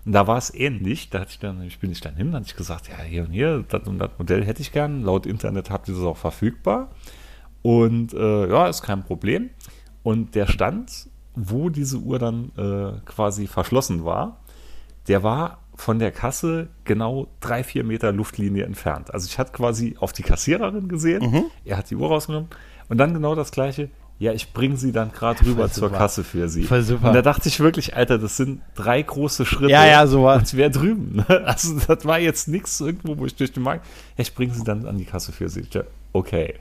[0.06, 1.10] Und da war es ähnlich.
[1.10, 3.24] Da hatte ich dann, ich bin ich dann hin, dann hatte ich gesagt, ja, hier
[3.24, 5.02] und hier, das und das Modell hätte ich gern.
[5.02, 6.88] Laut Internet habt ihr das auch verfügbar.
[7.60, 9.50] Und äh, ja, ist kein Problem.
[10.02, 11.07] Und der Stand,
[11.40, 14.38] wo diese Uhr dann äh, quasi verschlossen war,
[15.06, 19.14] der war von der Kasse genau drei, vier Meter Luftlinie entfernt.
[19.14, 21.44] Also ich hatte quasi auf die Kassiererin gesehen, Mhm.
[21.64, 22.48] er hat die Uhr rausgenommen
[22.88, 23.88] und dann genau das gleiche.
[24.20, 25.98] Ja, ich bringe sie dann gerade rüber voll zur super.
[25.98, 26.64] Kasse für sie.
[26.64, 27.06] Voll super.
[27.08, 29.70] Und da dachte ich wirklich, Alter, das sind drei große Schritte.
[29.70, 31.24] Ja, ja, so war- Und wer drüben.
[31.28, 31.42] ne?
[31.46, 33.86] Also das war jetzt nichts irgendwo, wo ich durch den Markt.
[34.16, 35.60] Ja, ich bringe sie dann an die Kasse für sie.
[35.60, 36.54] Ich dachte, Okay.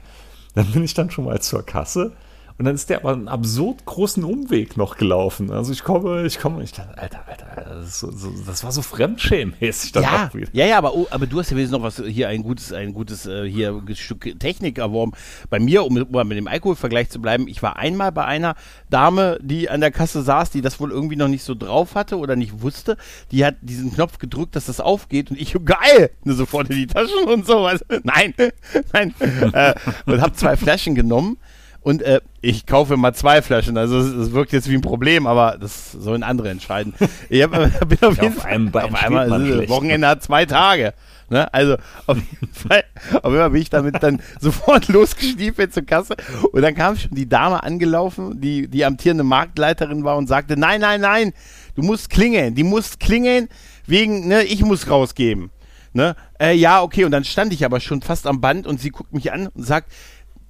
[0.54, 2.12] Dann bin ich dann schon mal zur Kasse.
[2.58, 5.52] Und dann ist der aber einen absurd großen Umweg noch gelaufen.
[5.52, 8.72] Also ich komme, ich komme, ich dachte, Alter, Alter, das, ist so, so, das war
[8.72, 10.48] so fremdschämmäßig dann Ja, wieder.
[10.52, 12.94] ja, ja, aber, oh, aber du hast ja wenigstens noch was hier ein gutes, ein
[12.94, 15.12] gutes äh, hier Stück Technik erworben.
[15.50, 18.56] Bei mir, um, um mal mit dem Alkoholvergleich zu bleiben, ich war einmal bei einer
[18.90, 22.18] Dame, die an der Kasse saß, die das wohl irgendwie noch nicht so drauf hatte
[22.18, 22.96] oder nicht wusste.
[23.30, 26.86] Die hat diesen Knopf gedrückt, dass das aufgeht und ich, geil, ne, sofort in die
[26.88, 27.84] Taschen und sowas.
[28.02, 28.34] Nein,
[28.92, 29.14] nein.
[29.52, 29.74] äh,
[30.06, 31.38] und habe zwei Flaschen genommen.
[31.80, 33.78] Und äh, ich kaufe mal zwei Flaschen.
[33.78, 36.92] Also es, wirkt jetzt wie ein Problem, aber das sollen andere entscheiden.
[37.30, 39.54] Ich hab, äh, bin auf Ja, jeden auf Fall einem auf einmal man ist es-
[39.54, 40.92] schlecht, Wochenende hat zwei Tage.
[41.30, 41.52] Ne?
[41.52, 42.84] Also auf jeden Fall,
[43.22, 46.16] auf jeden Fall bin ich damit dann sofort losgestiefelt zur Kasse
[46.52, 50.80] und dann kam schon die Dame angelaufen, die die amtierende Marktleiterin war und sagte, nein,
[50.80, 51.32] nein, nein,
[51.74, 53.48] du musst klingeln, die muss klingeln
[53.86, 55.50] wegen, ne, ich muss rausgeben.
[55.92, 56.16] Ne?
[56.40, 59.12] Äh, ja, okay, und dann stand ich aber schon fast am Band und sie guckt
[59.12, 59.90] mich an und sagt,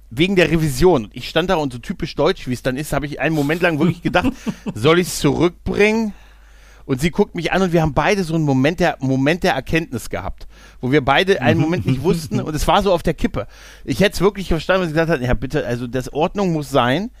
[0.09, 1.09] wegen der Revision.
[1.13, 3.61] Ich stand da und so typisch deutsch, wie es dann ist, habe ich einen Moment
[3.61, 4.31] lang wirklich gedacht,
[4.73, 6.13] soll ich es zurückbringen?
[6.85, 9.53] Und sie guckt mich an und wir haben beide so einen Moment der, Moment der
[9.53, 10.47] Erkenntnis gehabt,
[10.81, 13.45] wo wir beide einen Moment nicht wussten und es war so auf der Kippe.
[13.85, 16.71] Ich hätte es wirklich verstanden, was sie gesagt hat, ja bitte, also das Ordnung muss
[16.71, 17.11] sein,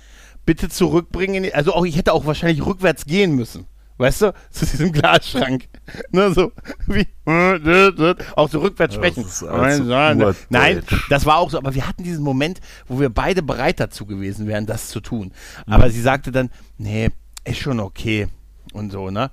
[0.43, 3.67] bitte zurückbringen, also auch, ich hätte auch wahrscheinlich rückwärts gehen müssen.
[3.99, 5.67] Weißt du, zu diesem Glasschrank.
[6.11, 6.51] Ne, so
[6.85, 7.07] wie,
[8.35, 9.23] auch so rückwärts Ja, sprechen.
[9.23, 13.09] das ist also Nein, das war auch so, aber wir hatten diesen Moment, wo wir
[13.09, 15.31] beide bereit dazu gewesen wären, das zu tun.
[15.65, 17.09] Aber sie sagte dann, nee,
[17.43, 18.27] ist schon okay
[18.71, 19.31] und so, ne?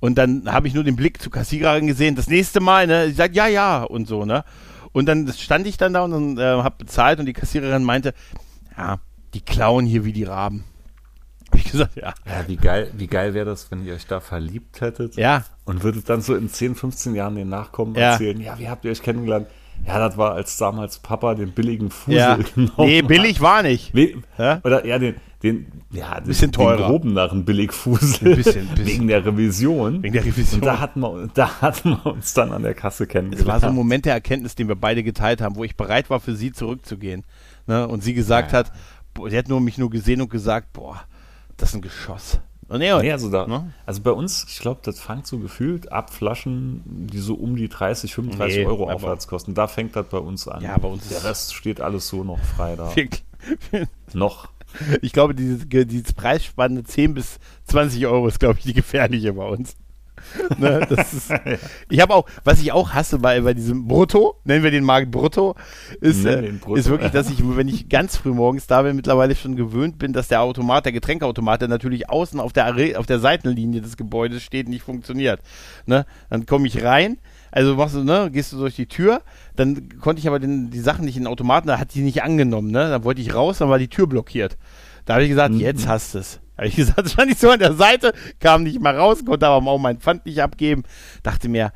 [0.00, 3.08] Und dann habe ich nur den Blick zur Kassiererin gesehen, das nächste Mal, ne?
[3.08, 4.44] Sie sagt, ja, ja und so, ne?
[4.92, 8.14] Und dann stand ich dann da und äh, habe bezahlt und die Kassiererin meinte,
[8.78, 8.98] ja,
[9.34, 10.64] die klauen hier wie die Raben.
[11.68, 12.14] Ich gesagt, ja.
[12.26, 15.16] Ja, wie geil, wie geil wäre das, wenn ihr euch da verliebt hättet?
[15.16, 15.44] Ja.
[15.64, 18.12] Und würdet dann so in 10, 15 Jahren den Nachkommen Ja.
[18.12, 19.46] erzählen, ja, wie habt ihr euch kennengelernt?
[19.86, 22.36] Ja, das war, als damals Papa den billigen Fusel Ja.
[22.54, 23.94] genommen Nee, billig war nicht.
[23.94, 24.60] We Ja?
[24.64, 26.78] Oder ja, den, den, ja, den, Bisschen teurer.
[26.78, 28.30] den groben Narren Billigfusel.
[28.30, 28.86] Ein bisschen, bisschen.
[28.86, 30.02] Wegen der Revision.
[30.02, 30.60] Wegen der Revision.
[30.62, 33.46] Und da hatten, wir, da hatten wir uns dann an der Kasse Es kennengelernt.
[33.46, 36.18] war so ein Moment der Erkenntnis, den wir beide geteilt haben, wo ich bereit war,
[36.18, 37.22] für sie zurückzugehen.
[37.68, 37.86] Ne?
[37.86, 38.58] Und sie gesagt Ja.
[38.58, 38.72] hat,
[39.28, 41.00] sie hat nur mich nur gesehen und gesagt, boah,
[41.58, 42.40] das ist ein Geschoss.
[42.68, 43.72] Und nee, Nee, also, da, Ne?
[43.86, 47.68] also bei uns, ich glaube, das fängt so gefühlt ab Flaschen, die so um die
[47.68, 49.54] 30, 35 Nee, Euro aufwärts kosten.
[49.54, 50.62] Da fängt das bei uns an.
[50.62, 52.92] Ja, bei uns Der Rest steht alles so noch frei da.
[54.12, 54.48] noch.
[55.00, 59.46] ich glaube, diese, diese Preisspanne 10 bis 20 Euro ist, glaube ich, die gefährliche bei
[59.46, 59.74] uns.
[60.58, 61.32] ne, ist,
[61.88, 65.10] ich habe auch, was ich auch hasse bei, bei diesem Brutto, nennen wir den Markt
[65.10, 65.54] Brutto,
[66.00, 66.74] ist, äh, Brutto.
[66.76, 70.12] ist wirklich, dass ich, wenn ich ganz früh morgens da bin, mittlerweile schon gewöhnt bin,
[70.12, 73.96] dass der Automat, der Getränkeautomat, der natürlich außen auf der, Are- auf der Seitenlinie des
[73.96, 75.40] Gebäudes steht, nicht funktioniert.
[75.86, 76.06] Ne?
[76.30, 77.18] Dann komme ich rein,
[77.50, 79.22] also machst du, ne, gehst du durch die Tür,
[79.56, 82.22] dann konnte ich aber den, die Sachen nicht in den Automaten, da hat die nicht
[82.22, 82.90] angenommen, ne?
[82.90, 84.58] Dann wollte ich raus, dann war die Tür blockiert.
[85.06, 85.60] Da habe ich gesagt, Mhm.
[85.60, 86.40] jetzt hast du es.
[86.62, 89.78] Ich gesagt, stand ich so an der Seite, kam nicht mal raus, konnte aber auch
[89.78, 90.82] mein Pfand nicht abgeben.
[91.22, 91.72] Dachte mir,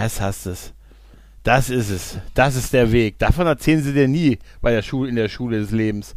[0.00, 0.72] jetzt hast es.
[1.44, 2.18] Das ist es.
[2.34, 3.18] Das ist der Weg.
[3.18, 6.16] Davon erzählen sie dir nie bei der Schule, in der Schule des Lebens.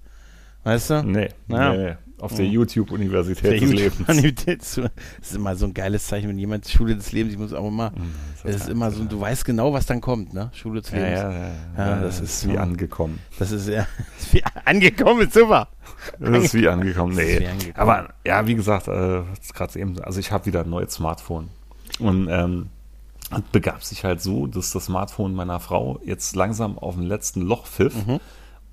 [0.64, 1.04] Weißt du?
[1.04, 1.74] Nee, Ja.
[1.74, 1.96] nee, nee.
[2.20, 2.52] Auf der Mhm.
[2.54, 4.76] YouTube-Universität des YouTube- Lebens.
[4.76, 7.68] Das ist immer so ein geiles Zeichen, wenn jemand Schule des Lebens, ich muss auch
[7.68, 7.92] immer,
[8.44, 10.50] das ist immer so, du weißt genau, was dann kommt, ne?
[10.54, 11.20] Schule des Ja, Lebens.
[11.20, 12.60] ja, ja, Ja, das ist wie so.
[12.60, 13.20] angekommen.
[13.38, 13.86] Das ist ja,
[14.32, 15.68] wie angekommen ist super.
[16.20, 17.16] Das ist wie angekommen.
[17.16, 17.40] Das ist Nee.
[17.42, 17.74] wie angekommen.
[17.76, 19.22] Aber ja, wie gesagt, äh,
[19.54, 21.50] gerade eben, also ich habe wieder ein neues Smartphone.
[22.00, 22.70] Und ähm,
[23.30, 27.42] es begab sich halt so, dass das Smartphone meiner Frau jetzt langsam auf dem letzten
[27.42, 28.20] Loch pfiff Mhm.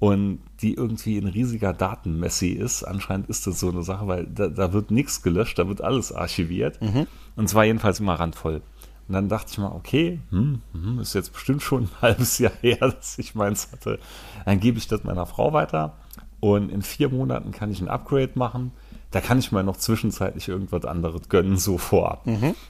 [0.04, 2.82] Und die irgendwie ein riesiger Datenmessi ist.
[2.82, 6.12] Anscheinend ist das so eine Sache, weil da, da wird nichts gelöscht, da wird alles
[6.12, 6.78] archiviert.
[6.82, 7.06] Mhm.
[7.36, 8.60] Und zwar jedenfalls immer randvoll.
[9.08, 12.52] Und dann dachte ich mal, okay, hm, hm, ist jetzt bestimmt schon ein halbes Jahr
[12.60, 13.98] her, dass ich meins hatte.
[14.44, 15.96] Dann gebe ich das meiner Frau weiter
[16.38, 18.72] und in vier Monaten kann ich ein Upgrade machen.
[19.10, 22.26] Da kann ich mir noch zwischenzeitlich irgendwas anderes gönnen, so vorab.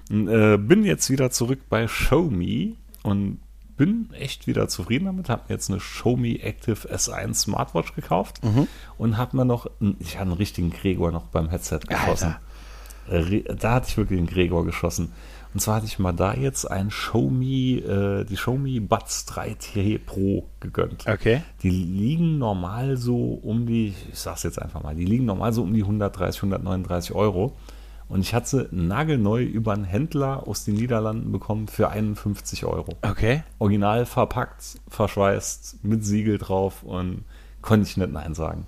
[0.09, 3.41] Und, äh, bin jetzt wieder zurück bei Xiaomi und
[3.77, 5.29] bin echt wieder zufrieden damit.
[5.29, 8.41] Habe mir jetzt eine Xiaomi Active S1 Smartwatch gekauft
[8.99, 12.37] und habe mir noch, einen- ich habe einen richtigen Gregor noch beim Headset geschossen.
[13.09, 15.13] Re- Da hatte ich wirklich einen Gregor geschossen.
[15.53, 20.49] Und zwar hatte ich mal da jetzt ein Xiaomi, äh, die Xiaomi Buds 3T Pro
[20.59, 21.07] gegönnt.
[21.07, 21.43] Okay.
[21.63, 25.63] Die liegen normal so um die, ich sag's jetzt einfach mal, die liegen normal so
[25.63, 27.55] um die 130, 139 Euro.
[28.09, 32.97] Und ich hatte nagelneu über einen Händler aus den Niederlanden bekommen für 51 Euro.
[33.03, 33.43] Okay.
[33.59, 37.25] Original verpackt, verschweißt, mit Siegel drauf und
[37.63, 38.67] konnte ich nicht Nein sagen.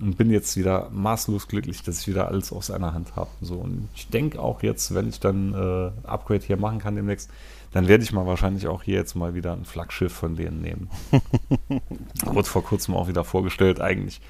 [0.00, 3.30] Und bin jetzt wieder maßlos glücklich, dass ich wieder alles aus einer Hand habe.
[3.40, 7.30] So, und ich denke auch jetzt, wenn ich dann äh, Upgrade hier machen kann demnächst,
[7.72, 10.90] dann werde ich mal wahrscheinlich auch hier jetzt mal wieder ein Flaggschiff von denen nehmen.
[12.24, 14.20] Wurde vor kurzem auch wieder vorgestellt, eigentlich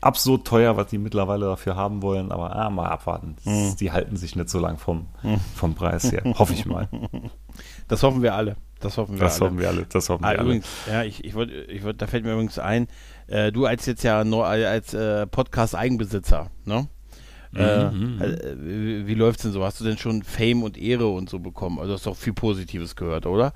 [0.00, 3.36] absurd teuer, was die mittlerweile dafür haben wollen, aber ah, mal abwarten.
[3.44, 5.06] Das- Die halten sich nicht so lang vom,
[5.54, 6.22] vom Preis her.
[6.38, 6.88] Hoffe ich mal.
[7.88, 8.56] Das hoffen wir alle.
[8.80, 9.50] Das hoffen wir Das alle.
[9.50, 9.86] hoffen wir alle.
[9.86, 10.46] Das hoffen Ah, wir alle.
[10.48, 12.88] übrigens, ja, ich, ich wollte, ich wollt, da fällt mir übrigens ein,
[13.26, 16.88] äh, du als jetzt ja neu, als äh, Podcast-Eigenbesitzer, ne?
[17.54, 19.64] Äh, Mhm, äh, wie, wie läuft's denn so?
[19.64, 21.78] Hast du denn schon Fame und Ehre und so bekommen?
[21.78, 23.52] Also du hast doch viel Positives gehört, oder?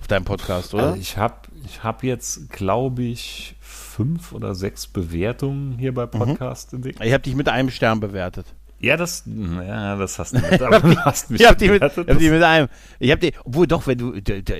[0.00, 0.88] Auf deinem Podcast, oder?
[0.88, 3.56] Also ich habe ich hab jetzt, glaube ich,
[4.00, 7.04] fünf oder sechs Bewertungen hier bei Podcast entdeckt.
[7.04, 8.46] ich habe dich mit einem Stern bewertet.
[8.78, 10.62] Ja, das, ja, das hast du nicht.
[10.62, 12.68] Aber du hast mich Ich habe ich hab dich mit einem.
[12.98, 14.14] Ich habe die, obwohl doch, wenn du,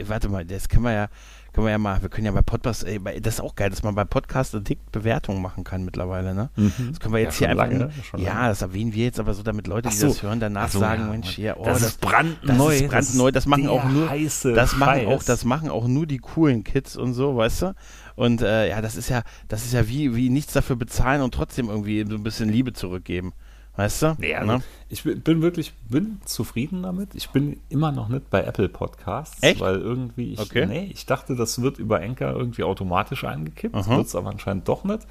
[0.08, 1.08] warte mal, das können wir ja,
[1.52, 3.70] können wir ja mal, wir können ja bei Podcast, ey, bei- das ist auch geil,
[3.70, 6.50] dass man bei Podcast Addict Bewertungen machen kann mittlerweile, ne?
[6.56, 9.34] Das können wir jetzt Ja, hier einfach, lange, schon ja, das erwähnen wir jetzt aber
[9.34, 10.08] so, damit Leute, die so.
[10.08, 12.82] das hören, danach Ach so, sagen, ja, Mensch, hier, oh, das ist brandneu, das ist
[12.82, 15.06] das brandneu, das machen auch nur, heiße das machen Scheiß.
[15.08, 17.74] auch, das machen auch nur die coolen Kids und so, weißt du?
[18.16, 21.32] Und äh, ja, das ist ja, das ist ja wie, wie nichts dafür bezahlen und
[21.34, 23.32] trotzdem irgendwie so ein bisschen Liebe zurückgeben.
[23.80, 24.14] Weißt du?
[24.18, 24.62] Nee, Ne?
[24.90, 27.14] ich bin, wirklich bin zufrieden damit.
[27.14, 29.58] Ich bin immer noch nicht bei Apple Podcasts, Echt?
[29.58, 30.66] weil irgendwie ich, Okay.
[30.66, 33.96] nee, ich dachte, das wird über Anchor irgendwie automatisch eingekippt, Aha.
[33.96, 35.06] wird es aber anscheinend doch nicht.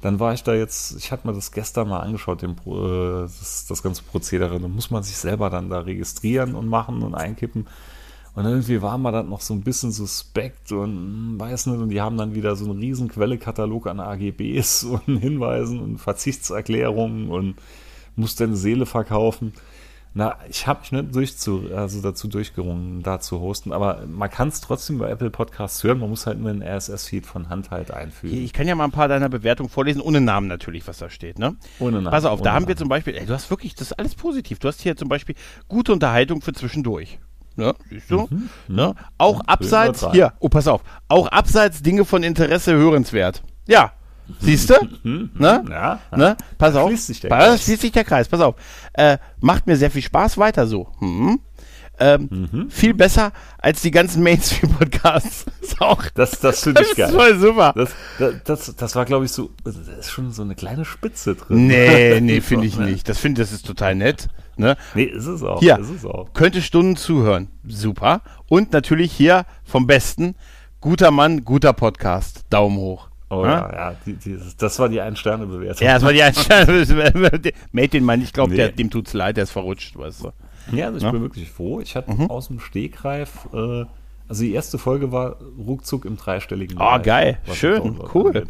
[0.00, 3.66] Dann war ich da jetzt, ich hatte mir das gestern mal angeschaut, den, äh, das,
[3.68, 4.58] das ganze Prozedere.
[4.58, 7.68] Da muss man sich selber dann da registrieren und machen und einkippen.
[8.34, 11.78] Und irgendwie war mir das noch so ein bisschen suspekt und hm, weiß nicht.
[11.80, 17.28] Und die haben dann wieder so einen riesen Quellekatalog an AGBs und Hinweisen und Verzichtserklärungen
[17.28, 17.54] und
[18.18, 19.52] muss deine Seele verkaufen.
[20.14, 24.48] Na, ich habe mich nicht durchzu, also dazu durchgerungen, da zu hosten, aber man kann
[24.48, 26.00] es trotzdem bei Apple Podcasts hören.
[26.00, 28.42] Man muss halt nur einen RSS-Feed von Hand halt einfügen.
[28.42, 31.38] Ich kann ja mal ein paar deiner Bewertungen vorlesen, ohne Namen natürlich, was da steht,
[31.38, 31.56] ne?
[31.78, 32.78] Ohne Namen, Pass auf, da haben wir Namen.
[32.78, 34.58] zum Beispiel, ey, du hast wirklich, das ist alles positiv.
[34.58, 35.34] Du hast hier zum Beispiel
[35.68, 37.18] gute Unterhaltung für zwischendurch.
[37.56, 38.28] Ne, siehst du?
[38.68, 38.94] Ne?
[39.18, 43.42] Auch abseits, hier, oh, pass auf, auch abseits Dinge von Interesse hörenswert.
[43.66, 43.92] Ja,
[44.40, 44.74] siehst du?
[45.04, 45.64] ne?
[45.70, 46.36] Ja, Ne?
[46.58, 46.88] Pass auf.
[46.88, 47.64] schließt sich der Kreis.
[47.64, 48.28] schließt sich der Kreis.
[48.28, 48.54] Pass auf.
[48.92, 50.88] Äh, macht mir sehr viel Spaß weiter so.
[51.00, 51.40] Mhm.
[52.00, 52.70] Ähm, Mhm.
[52.70, 55.46] Viel besser als die ganzen Mainstream-Podcasts.
[55.80, 56.04] Auch.
[56.14, 57.08] Das, das finde ich Das geil.
[57.08, 57.72] ist voll super.
[57.74, 61.34] Das, das, das, das war, glaube ich, so, da ist schon so eine kleine Spitze
[61.34, 61.66] drin.
[61.66, 63.08] Nee, nee, finde ich nicht.
[63.08, 64.28] Das finde das ist total nett.
[64.56, 64.76] Ne?
[64.94, 65.60] Nee, ist es auch.
[65.60, 66.32] Hier, Ist es auch.
[66.34, 67.48] könnte Stunden zuhören.
[67.66, 68.22] Super.
[68.48, 70.34] Und natürlich hier vom Besten.
[70.80, 72.44] Guter Mann, guter Podcast.
[72.50, 73.08] Daumen hoch.
[73.30, 73.50] Oh Ja?
[73.70, 75.86] ja, ja, die, die, das war die Ein-Sterne-Bewertung.
[75.86, 77.12] Ja, das war die Einstellung.
[77.72, 78.70] Mate den Mann, ich glaube, Nee.
[78.72, 80.32] dem tut's leid, der ist verrutscht, weißt du.
[80.76, 81.10] Ja, also ich Ja.
[81.10, 81.12] Mhm.
[81.16, 81.80] bin wirklich froh.
[81.80, 83.84] Ich hatte aus dem Stegreif, äh,
[84.28, 87.38] also die erste Folge war ruckzuck im dreistelligen Ah, geil.
[87.46, 87.98] was Schön.
[88.14, 88.26] Cool.
[88.28, 88.48] angeht.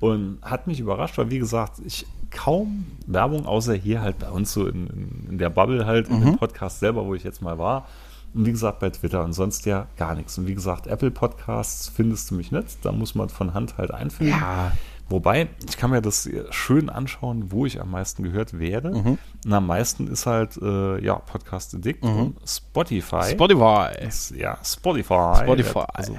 [0.00, 4.52] Und hat mich überrascht, weil wie gesagt, ich kaum Werbung, außer hier halt bei uns
[4.52, 6.24] so in, in, in der Bubble halt, in Mhm.
[6.24, 7.86] dem Podcast selber, wo ich jetzt mal war.
[8.34, 10.38] Und wie gesagt, bei Twitter und sonst ja gar nichts.
[10.38, 12.84] Und wie gesagt, Apple Podcasts findest du mich nicht.
[12.84, 14.30] Da muss man von Hand halt einfügen.
[14.30, 14.72] Ja.
[15.08, 18.90] Wobei, ich kann mir das schön anschauen, wo ich am meisten gehört werde.
[18.92, 19.18] Mhm.
[19.44, 23.24] Und am meisten ist halt, äh, ja, Podcast Addict und Spotify.
[23.32, 23.88] Spotify.
[24.04, 25.42] Das- ja, Spotify.
[25.42, 25.84] Spotify.
[25.98, 26.16] Also,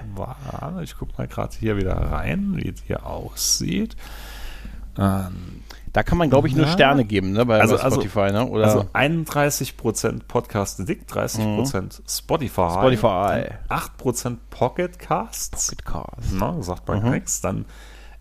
[0.82, 3.96] ich gucke mal gerade hier wieder rein, wie es hier aussieht.
[4.98, 5.64] Ähm,
[5.94, 6.72] Da kann man, glaube ich, nur Ja.
[6.72, 7.46] Sterne geben, ne?
[7.46, 8.46] Bei, Also- bei also- Spotify, ne?
[8.46, 12.62] Oder also 31% Podcast Addict, 30% Spotify.
[12.62, 12.72] Mhm.
[12.72, 13.50] Spotify.
[13.68, 15.76] dann 8% Pocket Casts.
[15.76, 16.34] Podcast.
[16.34, 17.12] Na, sagt man Mhm.
[17.12, 17.42] nichts.
[17.42, 17.66] Dann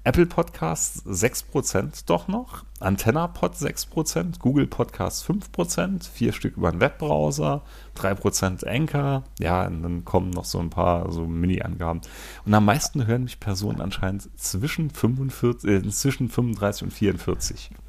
[0.03, 2.65] Apple Podcasts 6% doch noch.
[2.79, 4.39] Antenna Pod 6%.
[4.39, 6.09] Google Podcasts 5%.
[6.11, 7.63] Vier Stück über den Webbrowser.
[7.97, 9.25] 3% Anchor.
[9.39, 12.01] Ja, und dann kommen noch so ein paar so Mini-Angaben.
[12.47, 17.71] Und am meisten hören mich Personen anscheinend zwischen, 45, äh, zwischen 35 und 44.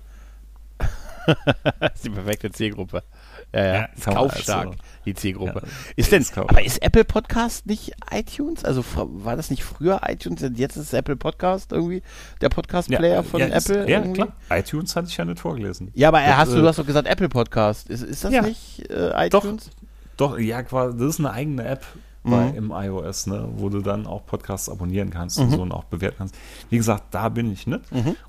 [1.80, 3.04] Das ist die perfekte Zielgruppe.
[3.53, 3.73] Ja, ja.
[3.73, 5.61] Ja, ist kaufstark, also- die Zielgruppe.
[5.63, 8.63] Ja, ist denn, ist aber ist Apple Podcast nicht iTunes?
[8.63, 10.41] Also war das nicht früher iTunes?
[10.43, 12.01] und Jetzt ist Apple Podcast irgendwie,
[12.39, 13.89] der Podcast-Player von ja, ist- Apple?
[13.89, 14.21] Ja, irgendwie?
[14.21, 14.33] klar.
[14.51, 15.91] iTunes hatte ich ja nicht vorgelesen.
[15.95, 17.89] Ja, aber er Das, hast du, äh, du hast doch gesagt Apple Podcast.
[17.89, 18.41] Ist, ist das Ja.
[18.43, 19.69] nicht äh, iTunes?
[20.17, 21.85] Doch, ja, quasi, das ist eine eigene App
[22.23, 22.29] Mhm.
[22.31, 25.45] bei, im iOS, ne, wo du dann auch Podcasts abonnieren kannst Mhm.
[25.45, 26.36] und so und auch bewerten kannst.
[26.69, 27.81] Wie gesagt, da bin ich nicht.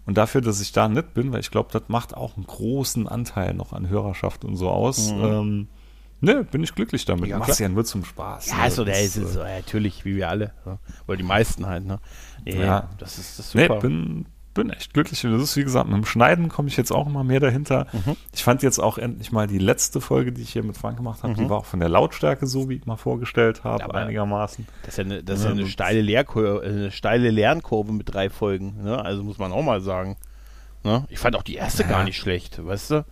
[0.07, 3.07] Und dafür, dass ich da nicht bin, weil ich glaube, das macht auch einen großen
[3.09, 5.24] Anteil noch an Hörerschaft und so aus, Mhm.
[5.24, 5.68] ähm,
[6.24, 7.28] Ne, bin ich glücklich damit.
[7.28, 7.68] Ja, Mach's klar.
[7.68, 8.46] ja nur zum Spaß.
[8.50, 8.66] Ja, ne?
[8.68, 10.52] ist so, der Das, ist, äh, so, ja, natürlich, wie wir alle.
[10.64, 10.78] Ne?
[11.09, 11.98] Oder die meisten halt, ne?
[12.44, 12.90] Nee, Ja.
[12.98, 13.81] das ist das ist Nee, super.
[13.81, 15.25] bin, bin echt glücklich.
[15.25, 17.87] Und das ist, wie gesagt, mit dem Schneiden komme ich jetzt auch immer mehr dahinter.
[17.93, 18.17] Mhm.
[18.35, 21.23] Ich fand jetzt auch endlich mal die letzte Folge, die ich hier mit Frank gemacht
[21.23, 23.91] habe, die war auch von der Lautstärke so, wie ich mal vorgestellt habe, Mhm.
[23.91, 24.67] Aber- einigermaßen.
[24.83, 28.12] das ist ja eine, das ist ja Ja, eine, steile Lehrkurve, eine steile Lernkurve mit
[28.12, 29.03] drei Folgen, ne?
[29.05, 30.17] Also muss man auch mal sagen.
[30.85, 31.05] Ne?
[31.09, 31.88] Ich fand auch die erste Ja.
[31.88, 33.05] gar nicht schlecht, weißt du?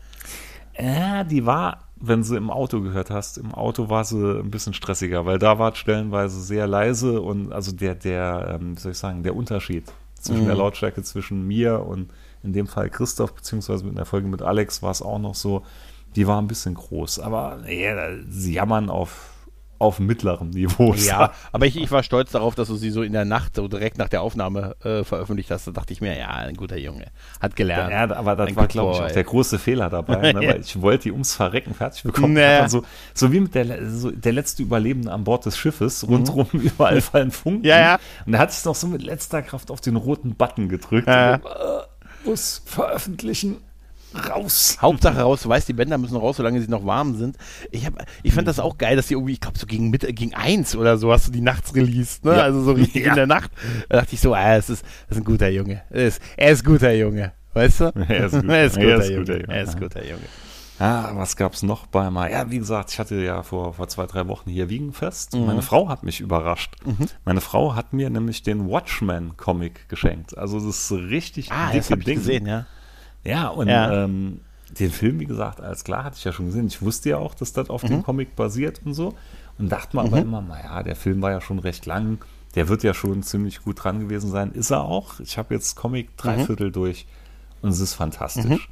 [0.75, 4.73] Äh, die war, wenn sie im Auto gehört hast, im Auto war sie ein bisschen
[4.73, 8.93] stressiger, weil da war es stellenweise sehr leise und also der, der, ähm, wie soll
[8.93, 9.85] ich sagen, der Unterschied
[10.21, 10.47] zwischen Mhm.
[10.49, 12.11] der Lautstärke zwischen mir und
[12.43, 15.63] in dem Fall Christoph, beziehungsweise mit der Folge mit Alex war es auch noch so,
[16.17, 17.89] die war ein bisschen groß, aber nee,
[18.29, 19.31] sie jammern auf,
[19.81, 20.95] auf mittlerem Niveau.
[20.95, 23.67] Ja, aber ich, ich war stolz darauf, dass du sie so in der Nacht, so
[23.67, 25.67] direkt nach der Aufnahme äh, veröffentlicht hast.
[25.67, 27.07] Da dachte ich mir, ja, ein guter Junge.
[27.41, 27.91] Hat gelernt.
[27.91, 30.81] Ja, aber das Ein war, glaube ich, auch der große Fehler dabei, ne, weil ich
[30.83, 32.35] wollte die ums Verrecken fertig bekommen.
[32.35, 32.65] Naja.
[32.65, 36.49] Hat So, so wie mit der, so der letzte Überlebende an Bord des Schiffes, rundherum
[36.53, 37.61] überall fallen Funken.
[37.61, 37.67] Mhm.
[37.67, 37.99] Ja, ja.
[38.27, 41.09] Und da hatte ich noch so mit letzter Kraft auf den roten Button gedrückt.
[41.09, 41.37] Ja.
[41.37, 43.57] Und, äh, muss veröffentlichen.
[44.29, 44.79] Raus.
[44.83, 47.37] Hauptsache raus, du weißt, die Bänder müssen raus, solange sie noch warm sind.
[47.71, 50.13] Ich, hab, ich fand das auch geil, dass die irgendwie, ich glaube, so gegen, Mitte,
[50.13, 52.33] gegen eins oder so hast du die nachts released, ne?
[52.37, 52.43] Ja.
[52.43, 53.11] Also so richtig Ja.
[53.11, 53.51] in der Nacht.
[53.89, 55.83] Da dachte ich so, ah, es ist, das ist ein guter Junge.
[55.91, 57.33] Er ist, er ist guter Junge.
[57.55, 57.85] Weißt du?
[58.09, 58.49] Er ist gut.
[58.49, 59.21] er ist Er guter, ist Junge.
[59.25, 59.55] guter Junge.
[59.55, 60.23] Er ist guter Junge.
[60.79, 62.31] Ja, was gab's noch bei mal?
[62.31, 65.35] Ja, wie gesagt, ich hatte ja vor, vor zwei, drei Wochen hier Wiegenfest.
[65.35, 65.45] Mhm.
[65.47, 66.75] Meine Frau hat mich überrascht.
[67.27, 70.39] Meine Frau hat mir nämlich den Watchmen-Comic geschenkt.
[70.39, 72.17] Also das ist richtig Ah, dicke das habe ich Ding.
[72.19, 72.67] gesehen, ja.
[73.25, 74.05] Ja, und Ja.
[74.05, 74.41] Ähm,
[74.79, 76.69] den Film, wie gesagt, alles klar, hatte ich ja schon gesehen.
[76.69, 77.89] Ich wusste ja auch, dass das auf Mhm.
[77.89, 79.15] dem Comic basiert und so.
[79.59, 82.25] Und dachte mir aber immer, naja, der Film war ja schon recht lang.
[82.55, 84.53] Der wird ja schon ziemlich gut dran gewesen sein.
[84.53, 85.19] Ist er auch.
[85.21, 87.07] Ich habe jetzt Comic drei Viertel durch
[87.63, 88.69] und es ist fantastisch.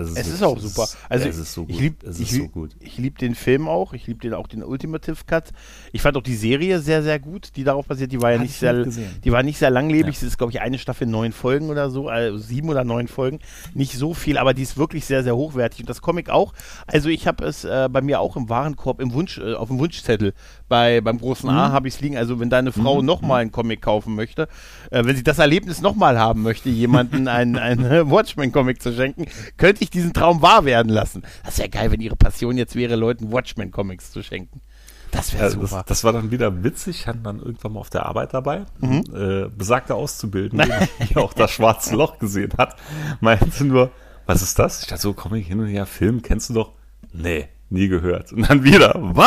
[0.00, 0.88] Es ist auch super.
[1.08, 1.70] Also es ist so gut.
[1.70, 2.76] ich lieb, es ich ist so lieb, gut.
[2.80, 3.92] Ich liebe den Film auch.
[3.92, 5.50] Ich liebe den auch den Ultimative Cut.
[5.92, 8.12] Ich fand auch die Serie sehr, sehr gut, die darauf basiert.
[8.12, 9.10] Die war ja nicht ich sehr, gesehen.
[9.24, 10.14] die war nicht sehr langlebig.
[10.14, 10.20] Ja.
[10.20, 13.40] Das ist glaube ich eine Staffel neun Folgen oder so, also sieben oder neun Folgen.
[13.74, 15.80] Nicht so viel, aber die ist wirklich sehr, sehr hochwertig.
[15.80, 16.52] Und das Comic auch.
[16.86, 19.78] Also ich habe es äh, bei mir auch im Warenkorb im Wunsch, äh, auf dem
[19.78, 20.34] Wunschzettel
[20.70, 21.56] bei beim großen Mhm.
[21.56, 22.16] A habe ich es liegen.
[22.16, 24.48] Also wenn deine Frau noch mal einen Comic kaufen möchte,
[24.90, 29.26] äh, wenn sie das Erlebnis noch mal haben möchte, jemanden einen, einen Watchmen-Comic zu schenken,
[29.58, 31.22] könnte ich diesen Traum wahr werden lassen.
[31.44, 34.62] Das wäre geil, wenn ihre Passion jetzt wäre, Leuten Watchmen-Comics zu schenken.
[35.10, 35.66] Das wäre Ja, super.
[35.68, 38.64] das, das war dann wieder witzig, hatten dann irgendwann mal auf der Arbeit dabei.
[38.78, 39.02] Mhm.
[39.12, 40.68] Äh, besagter Auszubildende,
[41.10, 42.76] der auch das schwarze Loch gesehen hat,
[43.20, 43.90] meinte nur,
[44.26, 44.82] was ist das?
[44.82, 46.72] Ich dachte so, komm ich hin und her, Film, kennst du doch?
[47.12, 48.32] Nee, nie gehört.
[48.32, 49.26] Und dann wieder, was?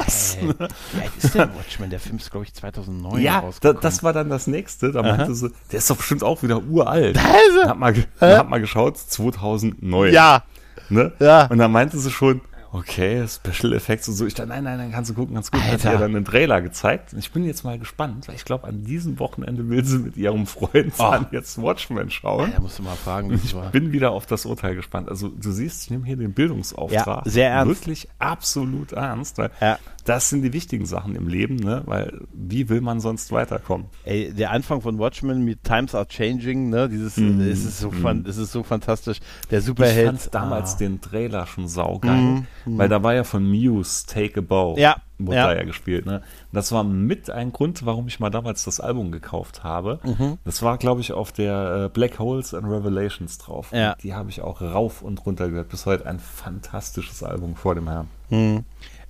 [0.00, 1.90] Äh, wie alt ist denn Watchmen?
[1.90, 3.82] Der Film ist, glaube ich, 2009 Ja, da, rausgekommen.
[3.82, 4.92] das war dann das nächste.
[4.92, 7.16] Da meinte sie, der ist doch bestimmt auch wieder uralt.
[7.18, 10.12] Also, Hab mal, ge- hab mal geschaut, 2009.
[10.12, 10.42] ja,
[10.90, 11.12] Ne?
[11.18, 11.46] Ja.
[11.46, 12.40] Und dann meinte sie schon,
[12.74, 14.26] okay, Special Effects und so.
[14.26, 15.60] Ich dachte, nein, nein, nein, kannst du gucken, ganz gut.
[15.62, 15.92] Hat Alter.
[15.92, 17.12] ja dann einen Trailer gezeigt.
[17.12, 20.16] Und ich bin jetzt mal gespannt, weil ich glaube, an diesem Wochenende will sie mit
[20.16, 21.10] ihrem Freund Oh.
[21.10, 22.52] dann jetzt Watchmen schauen.
[22.54, 23.70] da musst du mal fragen, wie es war.
[23.70, 25.08] Bin wieder auf das Urteil gespannt.
[25.08, 27.68] Also du siehst, ich nehme hier den Bildungsauftrag Ja, sehr ernst.
[27.80, 29.78] wirklich absolut ernst, Ja.
[30.04, 31.82] Das sind die wichtigen Sachen im Leben, ne?
[31.86, 33.86] Weil wie will man sonst weiterkommen?
[34.04, 37.40] Ey, der Anfang von Watchmen mit Times Are Changing, ne, dieses, Mhm.
[37.40, 39.20] es ist so, fan, es ist so fantastisch.
[39.50, 40.06] Der Ich Superheld.
[40.06, 40.78] fand damals ah.
[40.78, 44.78] den Trailer schon saugeil, weil da war ja von Muse Take a Bow.
[44.78, 45.46] Ja, Wurde ja.
[45.46, 46.22] da ja gespielt, ne?
[46.52, 50.00] Das war mit ein Grund, warum ich mal damals das Album gekauft habe.
[50.02, 50.38] Mhm.
[50.44, 53.70] Das war, glaube ich, auf der äh, Black Holes and Revelations drauf.
[53.72, 53.94] Ja.
[54.02, 55.68] Die habe ich auch rauf und runter gehört.
[55.68, 58.08] Bis heute ein fantastisches Album vor dem Herrn.
[58.28, 58.64] Hm.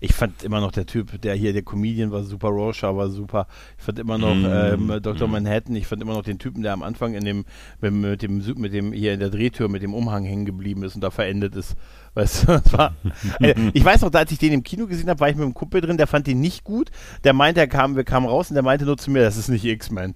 [0.04, 3.46] Ich fand immer noch der Typ, der hier, der Comedian war super, Rorschach war super.
[3.78, 5.28] Ich fand immer noch Mm, ähm, Dr.
[5.28, 7.44] Manhattan, ich fand immer noch den Typen, der am Anfang in dem,
[7.80, 10.94] mit, mit dem, mit dem, hier in der Drehtür mit dem Umhang hängen geblieben ist
[10.94, 11.74] und da verendet ist.
[12.14, 12.94] Weißt du, das war,
[13.40, 15.54] äh, ich weiß noch, als ich den im Kino gesehen habe, war ich mit einem
[15.54, 16.90] Kumpel drin, der fand den nicht gut.
[17.24, 19.48] Der meinte, er kam, wir kamen raus und der meinte nur zu mir, das ist
[19.48, 20.14] nicht X-Men.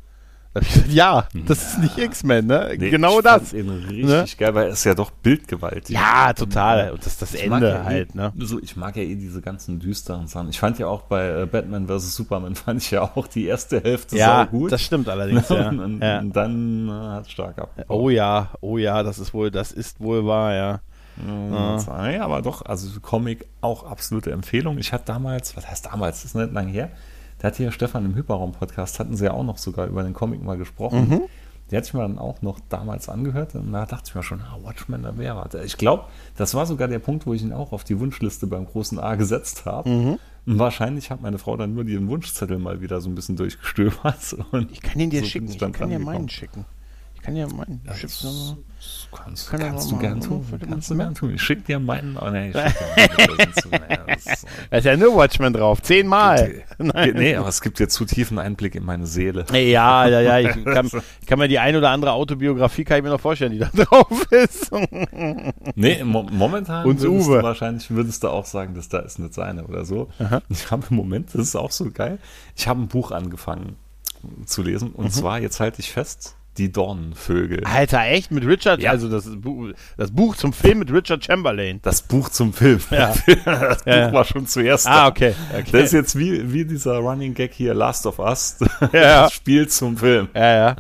[0.54, 2.74] Da hab ich gesagt, ja, das ist nicht X-Men, ne?
[2.78, 3.52] Nee, genau ich das.
[3.52, 4.24] ihn richtig Ne?
[4.38, 5.94] geil, weil ist ja doch bildgewaltig.
[5.94, 6.92] Ja, total.
[6.92, 8.32] Und das ist das Ich Ende ja halt, eh, ne?
[8.38, 10.48] So, ich mag ja eh diese ganzen düsteren Sachen.
[10.48, 12.16] Ich fand ja auch bei äh, Batman vs.
[12.16, 14.72] Superman fand ich ja auch die erste Hälfte Ja, sau gut.
[14.72, 15.68] das stimmt allerdings, ja.
[15.68, 16.18] und, ja.
[16.20, 17.70] und dann äh, hat es stark ab.
[17.88, 20.80] Oh ja, oh ja, das ist wohl, das ist wohl wahr, ja.
[21.26, 22.11] Ja.
[22.11, 24.78] ja, aber doch, also Comic auch absolute Empfehlung.
[24.78, 26.90] Ich hatte damals, was heißt damals, das ist nicht lange her,
[27.38, 30.42] da hat hier Stefan im Hyperraum-Podcast, hatten sie ja auch noch sogar über den Comic
[30.42, 31.09] mal gesprochen.
[31.09, 31.20] Mhm.
[31.70, 34.40] Die hatte ich mir dann auch noch damals angehört und da dachte ich mir schon,
[34.40, 35.62] ah, Watchmen, da wäre was.
[35.64, 36.05] Ich glaube,
[36.36, 39.16] das war sogar der Punkt, wo ich ihn auch auf die Wunschliste beim großen A
[39.16, 39.89] gesetzt habe.
[39.89, 40.18] Mhm.
[40.47, 44.34] Und wahrscheinlich hat meine Frau dann nur den Wunschzettel mal wieder so ein bisschen durchgestöbert.
[44.51, 46.64] Und Ich kann ihn dir so schicken, ich kann dir meinen schicken.
[47.20, 47.80] Ich kann ja meinen.
[47.84, 48.56] Das Chips nochmal.
[49.12, 50.46] kannst, Kann kannst du gern tun.
[50.68, 51.34] Kannst du gern tun.
[51.34, 52.16] Ich schick dir meinen.
[52.16, 53.36] Oh, nee, ich schick dir meinen.
[53.36, 55.82] Das ist zu- naja, das ist- Da ist ja nur Watchmen drauf.
[55.82, 56.62] Zehnmal.
[56.78, 59.44] Ge- Nee, aber es gibt dir zu tiefen Einblick in meine Seele.
[59.52, 60.38] Ja, ja, ja.
[60.38, 60.86] Ich kann,
[61.20, 63.68] ich kann mir die ein oder andere Autobiografie kann ich mir noch vorstellen, die da
[63.74, 64.70] drauf ist.
[65.74, 67.38] Nee, mo momentan Uns würdest Uwe.
[67.38, 70.08] du wahrscheinlich würdest du auch sagen, dass da ist nicht seine oder so.
[70.48, 72.18] Ich habe im Moment, das ist auch so geil,
[72.56, 73.76] ich habe ein Buch angefangen
[74.46, 74.94] zu lesen Mhm.
[74.96, 77.62] und zwar, jetzt halte ich fest, Die Dornenvögel.
[77.64, 78.30] Alter, echt?
[78.32, 78.80] Mit Richard?
[78.82, 78.90] Ja.
[78.90, 79.30] Also das,
[79.96, 81.78] das Buch zum Film mit Richard Chamberlain.
[81.82, 82.80] Das Buch zum Film.
[82.90, 83.14] Ja.
[83.44, 84.06] das ja.
[84.09, 85.34] Buch war schon zuerst Ah, okay.
[85.52, 85.68] okay.
[85.72, 88.59] Das ist jetzt wie, wie dieser Running Gag hier, Last of Us,
[88.92, 89.22] Ja.
[89.22, 90.28] das Spiel zum Film.
[90.34, 90.76] ja, ja.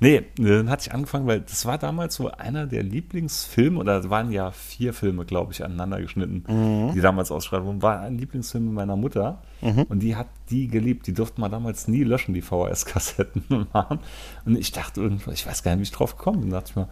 [0.00, 4.10] Nee, dann hatte ich angefangen, weil das war damals so einer der Lieblingsfilme, oder es
[4.10, 6.92] waren ja vier Filme, glaube ich, aneinander geschnitten, Mhm.
[6.94, 7.80] die damals ausgestrahlt wurden.
[7.80, 9.82] War ein Lieblingsfilm meiner Mutter Mhm.
[9.88, 11.06] und die hat die geliebt.
[11.06, 14.00] Die durften wir damals nie löschen, die VHS-Kassetten machen.
[14.44, 16.76] Und ich dachte irgendwann, ich weiß gar nicht, wie ich drauf gekommen bin, dachte ich
[16.76, 16.88] mir,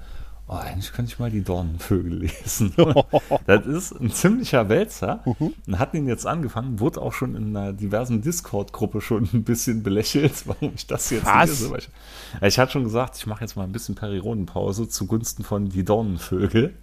[0.46, 2.72] oh, eigentlich könnte ich mal die Dornenvögel lesen.
[3.46, 5.54] das ist ein ziemlicher Wälzer Mhm.
[5.66, 9.82] und hat ihn jetzt angefangen, wurde auch schon in einer diversen Discord-Gruppe schon ein bisschen
[9.82, 11.48] belächelt, warum ich das jetzt Was?
[11.60, 11.76] lese.
[11.78, 11.88] Ich,
[12.42, 16.74] ich hatte schon gesagt, ich mache jetzt mal ein bisschen Periodenpause zugunsten von Die Dornenvögel.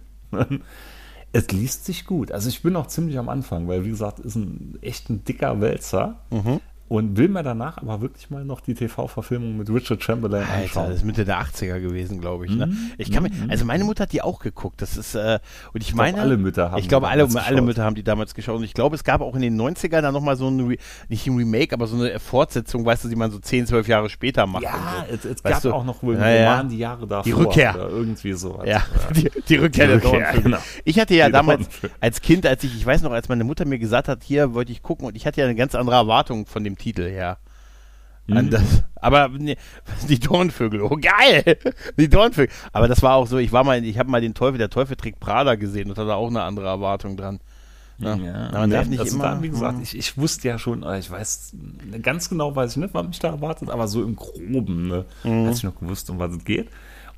[1.32, 2.30] Es liest sich gut.
[2.30, 5.60] Also ich bin noch ziemlich am Anfang, weil wie gesagt, ist ein echt ein dicker
[5.60, 6.20] Wälzer.
[6.30, 6.60] Mhm.
[6.92, 10.86] Und will mir danach aber wirklich mal noch die TV-Verfilmung mit Richard Chamberlain Alter, anschauen.
[10.88, 12.52] das ist Mitte der 80er gewesen, glaube ich.
[12.54, 12.66] Ne?
[12.66, 12.76] Mhm.
[12.98, 14.82] Ich kann mir, also meine Mutter hat die auch geguckt.
[14.82, 15.38] Das ist, äh,
[15.72, 16.20] und ich, glaub, meine.
[16.20, 17.66] alle Mütter haben Ich glaube, die alle, damals alle geschaut.
[17.66, 18.56] Mütter haben die damals geschaut.
[18.58, 20.76] Und ich glaube, es gab auch in den 90ern dann nochmal so ein, Re
[21.08, 24.10] nicht ein Remake, aber so eine Fortsetzung, weißt du, die man so 10, 12 Jahre
[24.10, 24.64] später macht.
[24.64, 25.72] ja, und es, es gab du?
[25.72, 26.50] auch noch wohl Ja, einen ja.
[26.50, 27.24] Roman die Jahre davor.
[27.24, 27.74] Die Rückkehr.
[27.90, 28.60] Irgendwie so.
[28.66, 28.82] Ja,
[29.16, 30.42] die, die Rückkehr der Die Rückkehr, Dornenvögel.
[30.42, 30.58] genau.
[30.84, 31.68] Ich hatte ja Die damals
[32.00, 34.72] als Kind, als ich, ich weiß noch, als meine Mutter mir gesagt hat, hier wollte
[34.72, 37.38] ich gucken und ich hatte ja eine ganz andere Erwartung von dem Titel her.
[38.26, 38.50] Mhm.
[38.50, 39.56] das, aber nee,
[40.08, 41.58] die Dornvögel, oh geil,
[41.96, 42.54] die Dornvögel.
[42.72, 44.96] Aber das war auch so, ich war mal, ich habe mal den Teufel, der Teufel
[44.96, 47.40] trägt Prada gesehen und hatte auch eine andere Erwartung dran.
[47.98, 48.16] Ja.
[48.16, 49.24] Ja, Aber man darf nee, nicht also immer.
[49.36, 49.82] Da, wie gesagt, hm.
[49.82, 51.52] ich, ich wusste ja schon, äh, ich weiß,
[52.00, 55.46] ganz genau weiß ich nicht, was mich da erwartet, aber so im Groben ne, Mhm.
[55.46, 56.68] hatte ich noch gewusst, um was es geht.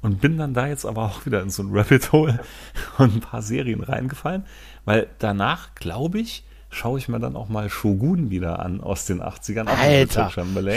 [0.02, 2.40] Und bin dann da jetzt aber auch wieder in so ein Rabbit Hole
[2.98, 4.44] und ein paar Serien reingefallen,
[4.84, 6.44] weil danach, glaube ich,
[6.74, 9.66] schaue ich mir dann auch mal Shogun wieder an aus den 80ern.
[9.68, 10.30] auch mit Alter,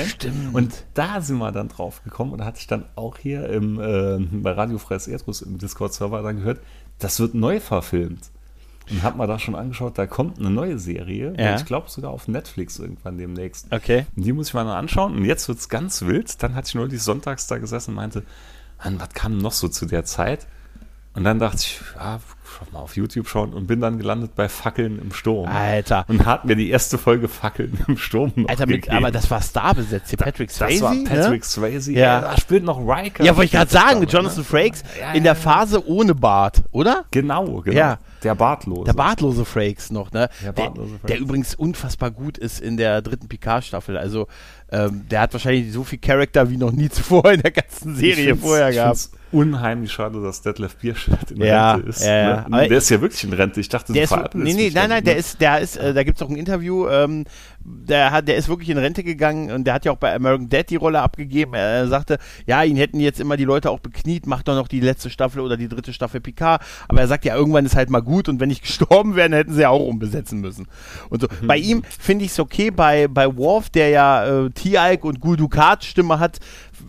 [0.07, 0.53] stimmt.
[0.55, 3.79] Und da sind wir dann drauf gekommen und da hatte ich dann auch hier im,
[3.79, 6.59] äh, bei Radio Freies Erdrus im Discord-Server dann gehört,
[6.99, 8.29] das wird neu verfilmt.
[8.89, 11.55] Und hab mal da schon angeschaut, da kommt eine neue Serie, Ja.
[11.57, 13.67] ich glaube sogar auf Netflix irgendwann demnächst.
[13.71, 14.05] Okay.
[14.15, 15.13] Und die muss ich mal noch anschauen.
[15.17, 16.41] Und jetzt wird's ganz wild.
[16.41, 18.23] Dann hatte ich neulich sonntags da gesessen und meinte,
[18.81, 20.47] Mann, was kam noch so zu der Zeit?
[21.17, 24.47] Und dann dachte ich, ja, schau mal auf YouTube schauen und bin dann gelandet bei
[24.47, 25.49] Fackeln im Sturm.
[25.49, 26.05] Alter.
[26.07, 29.41] Und hat mir die erste Folge Fackeln im Sturm noch Alter, mit, aber das war
[29.41, 30.83] Star besetzt, hier Patrick Swayze.
[30.83, 31.43] das war Patrick ne?
[31.43, 31.91] Swayze.
[31.93, 31.99] Ja.
[31.99, 32.21] Ja.
[32.21, 33.23] Da spielt noch Riker.
[33.23, 35.43] Ja, wollte ich gerade sagen, mit Jonathan Frakes Ja, in der ja, ja.
[35.43, 37.05] Phase ohne Bart, oder?
[37.09, 37.75] Genau, genau.
[37.75, 37.97] Ja.
[38.23, 38.83] Der Bartlose.
[38.85, 40.29] Der bartlose Frakes noch, ne?
[40.43, 41.07] Der Der, bartlose Frakes.
[41.07, 43.97] der übrigens unfassbar gut ist in der dritten Picard-Staffel.
[43.97, 44.27] Also,
[44.71, 48.35] ähm, der hat wahrscheinlich so viel Charakter wie noch nie zuvor in der ganzen Serie
[48.35, 49.09] vorher gehabt.
[49.31, 52.03] unheimlich schade, dass Detlef Bierschild in Ja, Rente ist.
[52.03, 52.47] ja.
[52.49, 52.67] Ne?
[52.67, 53.59] Der ist ja wirklich in Rente.
[53.59, 55.19] Ich dachte, Der ist, nee, nee, nein, nein, der ne?
[55.19, 57.25] ist, der ist, äh, da gibt's auch ein Interview, ähm,
[57.69, 60.47] der hat, der ist wirklich in Rente gegangen und der hat ja auch bei American
[60.47, 61.53] Dad die Rolle abgegeben.
[61.53, 64.79] Er sagte, ja, ihn hätten jetzt immer die Leute auch bekniet, macht doch noch die
[64.79, 66.61] letzte Staffel oder die dritte Staffel Picard.
[66.87, 69.37] Aber er sagt ja, irgendwann ist halt mal gut und wenn ich gestorben wäre, dann
[69.39, 70.67] hätten sie ja auch umbesetzen müssen.
[71.09, 71.27] Und so.
[71.41, 71.47] Mhm.
[71.47, 75.37] Bei ihm finde ich es okay, bei, bei Worf, der ja äh, T-Alk und Gul
[75.37, 76.39] Dukat Stimme hat,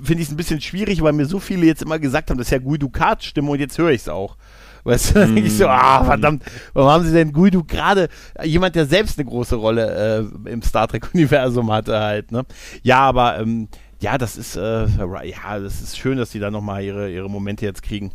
[0.02, 2.48] finde ich es ein bisschen schwierig, weil mir so viele jetzt immer gesagt haben, das
[2.48, 4.36] ist ja Gul Dukat Stimme und jetzt höre ich es auch.
[4.84, 6.42] Weißt du, dann denke ich so, ah, verdammt,
[6.72, 8.08] warum haben sie denn Guido gerade,
[8.42, 12.44] jemand, der selbst eine große Rolle äh, im Star Trek-Universum hatte halt, ne?
[12.82, 13.68] Ja, aber, ähm,
[14.00, 17.66] ja, das ist, äh, ja, das ist schön, dass die da nochmal ihre, ihre Momente
[17.66, 18.12] jetzt kriegen.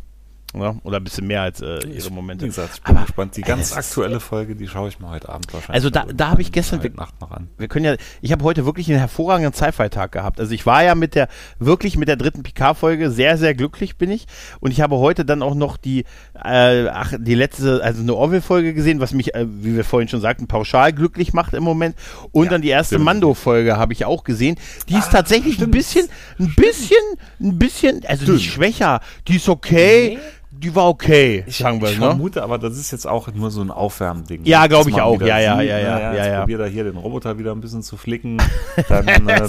[0.54, 0.78] Ne?
[0.84, 2.44] Oder ein bisschen mehr als äh, ihre Momente.
[2.44, 3.36] Wie gesagt, ich bin Aber, gespannt.
[3.36, 5.74] Die ey, ganz ist- aktuelle Folge, die schaue ich mir heute Abend wahrscheinlich.
[5.74, 7.48] Also da- da hab ich gestern- heute Nacht noch an.
[7.58, 10.38] wir können ja, ich habe heute wirklich einen hervorragenden Sci-Fi-Tag gehabt.
[10.38, 11.26] Also ich war ja mit der,
[11.58, 14.26] wirklich mit der dritten Picard-Folge sehr, sehr glücklich bin ich.
[14.60, 16.04] Und ich habe heute dann auch noch die,
[16.44, 20.20] äh, ach, die letzte, also eine Orville-Folge gesehen, was mich, äh, wie wir vorhin schon
[20.20, 21.96] sagten, pauschal glücklich macht im Moment.
[22.30, 23.06] Und Ja, dann die erste stimmt.
[23.06, 24.56] Mando-Folge habe ich auch gesehen.
[24.88, 25.72] Die ist Ah, tatsächlich ein stimmt.
[25.72, 26.96] bisschen, ein bisschen,
[27.40, 29.00] ein bisschen, also nicht schwächer.
[29.26, 30.18] Die ist okay.
[30.58, 32.06] Die war okay, Ich, sagen wir, ich ne?
[32.06, 34.42] vermute, aber das ist jetzt auch nur so ein Aufwärmding.
[34.44, 35.20] Ja, glaub ich auch.
[35.20, 36.40] Ja, ja, ja, ja, na ja, ja.
[36.40, 38.38] probiert er hier den Roboter wieder ein bisschen zu flicken.
[38.88, 39.48] Dann, äh,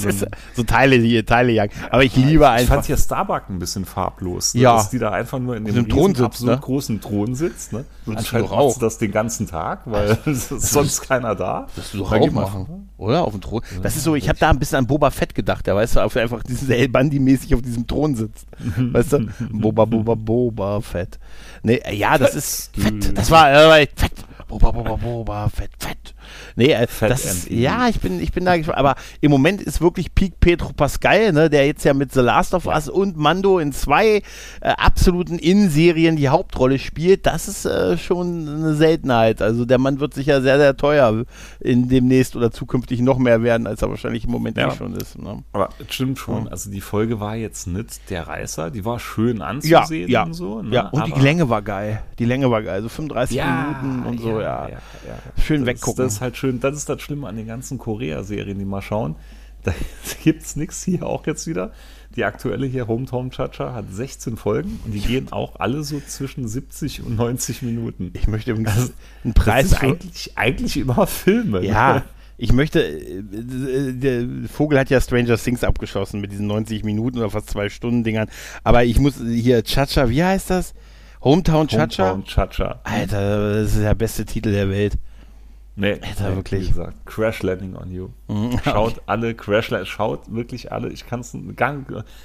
[0.53, 1.71] so Teile hier, Teile jagen.
[1.89, 2.75] Aber ich liebe ich einfach.
[2.75, 4.53] fand hier Starbuck ein bisschen farblos.
[4.53, 4.61] Ne?
[4.61, 4.75] Ja.
[4.75, 6.61] Dass die da einfach nur in dem dem Thron riesen, sitzt, absolut ne?
[6.61, 7.73] großen Thron sitzt.
[7.73, 7.85] Ne?
[8.05, 11.67] Würdest Anscheinend macht sie das den ganzen Tag, weil sonst keiner da.
[11.75, 13.23] Das du doch Da auch machen, oder?
[13.25, 13.61] Auf dem Thron.
[13.81, 15.99] Das ist so, ich habe da ein bisschen an Boba Fett gedacht, der weißt du,
[16.01, 18.47] auf einfach diesen El Bandi-mäßig auf diesem Thron sitzt.
[18.77, 19.27] Weißt du?
[19.51, 20.94] Boba, Boba, Boba Fett.
[21.63, 23.17] Nee, äh, ja, das ist Fett.
[23.17, 24.13] Das war, äh, Fett.
[24.47, 26.14] Boba, Boba, Boba, Fett, Fett.
[26.55, 28.77] Nee, äh, das ja, ich bin, ich bin da gespannt.
[28.77, 32.53] Aber im Moment ist wirklich Peak Pedro Pascal, ne, der jetzt ja mit The Last
[32.53, 34.21] of Us und Mando in zwei äh,
[34.77, 37.25] absoluten In-Serien die Hauptrolle spielt.
[37.25, 39.41] Das ist äh, schon eine Seltenheit.
[39.41, 41.23] Also der Mann wird sicher sehr, sehr teuer
[41.59, 44.69] in demnächst oder zukünftig noch mehr werden, als er wahrscheinlich im Moment Ja.
[44.71, 45.17] eh schon ist.
[45.17, 45.43] Ne?
[45.53, 46.45] Aber es stimmt schon.
[46.45, 46.51] Ja.
[46.51, 48.71] Also die Folge war jetzt nicht der Reißer.
[48.71, 50.61] Die war schön Ja, anzusehen ja, und so.
[50.61, 50.73] Ne?
[50.75, 50.89] ja.
[50.89, 52.01] Und Aber- die Länge war geil.
[52.19, 52.81] Die Länge war geil.
[52.81, 54.67] So 35 Minuten und so, ja.
[55.43, 56.03] Schön das, weggucken.
[56.05, 56.59] Das halt schön.
[56.59, 59.15] Das ist das Schlimme an den ganzen Korea-Serien, die mal schauen.
[59.63, 59.73] Da
[60.23, 61.71] gibt's nichts hier auch jetzt wieder.
[62.15, 66.47] Die aktuelle hier, Hometown Chacha, hat 16 Folgen und die gehen auch alle so zwischen
[66.47, 68.11] 70 und 90 Minuten.
[68.13, 71.59] Ich möchte übrigens einen Das Preis für, eigentlich, eigentlich immer Filme.
[71.59, 71.67] ne?
[71.67, 72.03] Ja,
[72.37, 77.17] ich möchte, äh, äh, der Vogel hat ja Stranger Things abgeschossen mit diesen 90 Minuten
[77.17, 78.29] oder fast zwei Stunden Dingern.
[78.63, 80.73] Aber ich muss hier, Chacha, wie heißt das?
[81.23, 82.11] Hometown Chacha?
[82.11, 82.79] Hometown Chacha.
[82.83, 84.97] Alter, das ist der beste Titel der Welt.
[85.77, 86.63] Nee, Alter, wirklich.
[86.63, 88.07] Wie gesagt, Crash Landing on You.
[88.29, 88.57] Mhm.
[88.63, 90.89] Schaut alle Crash Landing, schaut wirklich alle.
[90.89, 91.75] Ich kann es gar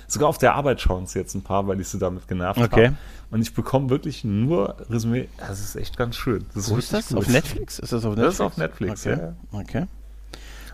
[0.06, 2.86] sogar auf der Arbeit schauen es jetzt ein paar, weil ich sie damit genervt Okay.
[2.88, 2.96] habe.
[3.32, 5.28] Und ich bekomme wirklich nur Resümee.
[5.38, 6.46] Das ist echt ganz schön.
[6.54, 7.12] Das Wo ist das?
[7.14, 7.32] Auf gut.
[7.32, 7.78] Netflix?
[7.80, 8.34] Ist das auf Das Netflix?
[8.34, 9.18] ist auf Netflix, okay.
[9.52, 9.58] ja.
[9.60, 9.86] Okay.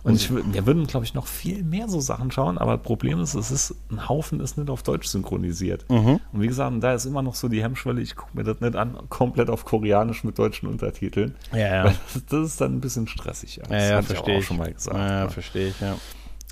[0.07, 3.21] Und ich, wir würden, glaube ich, noch viel mehr so Sachen schauen, aber das Problem
[3.21, 5.85] ist, es ist, ein Haufen ist nicht auf Deutsch synchronisiert.
[5.91, 6.21] Mhm.
[6.33, 8.77] Und wie gesagt, da ist immer noch so die Hemmschwelle, ich gucke mir das nicht
[8.77, 11.35] an, komplett auf Koreanisch mit deutschen Untertiteln.
[11.53, 11.83] Ja, ja.
[11.85, 11.97] Das,
[12.29, 13.61] das ist dann ein bisschen stressig.
[13.63, 14.47] Das Ja, ja, hatte ich verstehe auch ich.
[14.47, 14.97] schon mal gesagt.
[14.97, 15.31] Ja, ne?
[15.31, 15.97] verstehe ich, ja.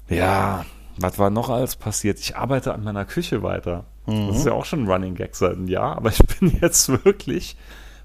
[0.08, 0.64] Ja,
[0.98, 2.18] was war noch alles passiert?
[2.20, 3.84] Ich arbeite an meiner Küche weiter.
[4.06, 4.28] Mhm.
[4.28, 6.88] Das ist ja auch schon ein Running Gag seit einem Jahr, aber ich bin jetzt
[7.04, 7.56] wirklich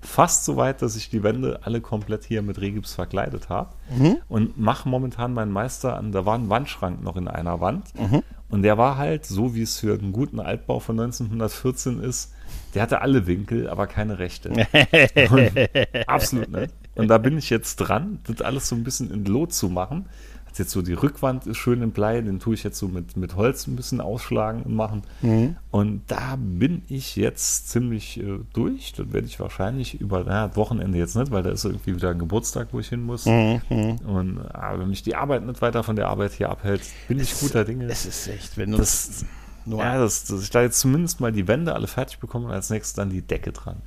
[0.01, 4.17] fast so weit, dass ich die Wände alle komplett hier mit Regips verkleidet habe Mhm.
[4.29, 6.11] und mache momentan meinen Meister an.
[6.11, 8.23] Da war ein Wandschrank noch in einer Wand Mhm.
[8.49, 12.33] und der war halt so, wie es für einen guten Altbau von 1914 ist.
[12.73, 14.51] Der hatte alle Winkel, aber keine Rechte.
[16.07, 16.73] Absolut nicht.
[16.95, 20.07] Und da bin ich jetzt dran, das alles so ein bisschen in Lot zu machen.
[20.49, 23.15] Hat jetzt so die Rückwand ist schön in Blei, den tue ich jetzt so mit,
[23.15, 25.03] mit Holz ein bisschen ausschlagen und machen.
[25.21, 25.57] Mhm.
[25.69, 28.93] Und da bin ich jetzt ziemlich äh, durch.
[28.93, 32.17] Das werde ich wahrscheinlich über na, Wochenende jetzt nicht, weil da ist irgendwie wieder ein
[32.17, 33.27] Geburtstag, wo ich hin muss.
[33.27, 33.61] Mhm.
[34.07, 37.39] Und aber wenn mich die Arbeit nicht weiter von der Arbeit hier abhält, bin ich
[37.39, 37.85] guter Dinge.
[37.85, 39.23] Es ist echt, wenn du Das,
[39.65, 42.51] nur, ja, dass, dass ich da jetzt zumindest mal die Wände alle fertig bekomme und
[42.53, 43.77] als nächstes dann die Decke dran.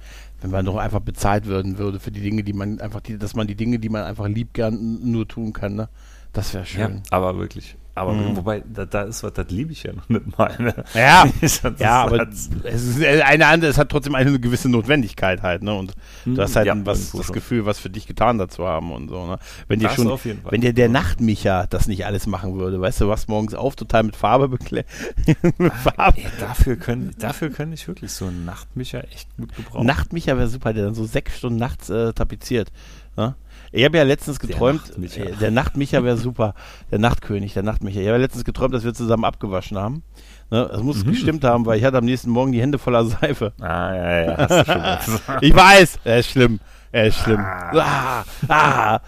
[0.40, 3.34] wenn man doch einfach bezahlt werden würde für die Dinge, die man einfach, die, dass
[3.34, 5.88] man die Dinge, die man einfach lieb gern nur tun kann, ne?
[6.32, 7.02] Das wäre Ja, schön.
[7.10, 7.76] aber wirklich.
[7.94, 8.38] Aber Mhm.
[8.38, 10.56] wobei, da, da ist was, das liebe ich ja noch nicht mal.
[10.58, 10.74] Ne?
[10.94, 11.26] Ja,
[11.78, 12.48] ja, aber es
[12.86, 15.74] ist eine andere, es hat trotzdem eine gewisse Notwendigkeit halt, ne?
[15.74, 15.92] Und
[16.24, 17.34] du hast halt Ja, was, das schon.
[17.34, 19.38] Gefühl, was für dich getan dazu haben und so, ne?
[19.68, 20.08] Wenn dir schon,
[20.48, 24.04] wenn dir der Nachtmicha das nicht alles machen würde, weißt du, wachst morgens auf, total
[24.04, 24.48] mit Farbe
[25.84, 26.16] Farbe.
[26.18, 29.86] Ey, dafür können, dafür können ich wirklich so einen Nachtmicher echt gut gebrauchen.
[29.86, 32.72] Nachtmicha wäre super, der dann so sechs Stunden nachts äh, tapeziert.
[33.18, 33.34] Ne?
[33.72, 35.22] Ich habe ja letztens geträumt, Nachtmicha.
[35.22, 36.54] äh, der Nachtmicha wäre super,
[36.90, 38.00] der Nachtkönig, der Nachtmicha.
[38.00, 40.02] Ich habe ja letztens geträumt, dass wir zusammen abgewaschen haben.
[40.50, 40.68] Ne?
[40.70, 43.54] Das muss gestimmt haben, weil ich hatte am nächsten Morgen die Hände voller Seife.
[43.60, 45.38] Ah, ja, ja, hast du schon.
[45.40, 46.60] Ich weiß, er ist schlimm,
[46.92, 47.40] er ist schlimm.
[47.40, 49.00] Ah, ah,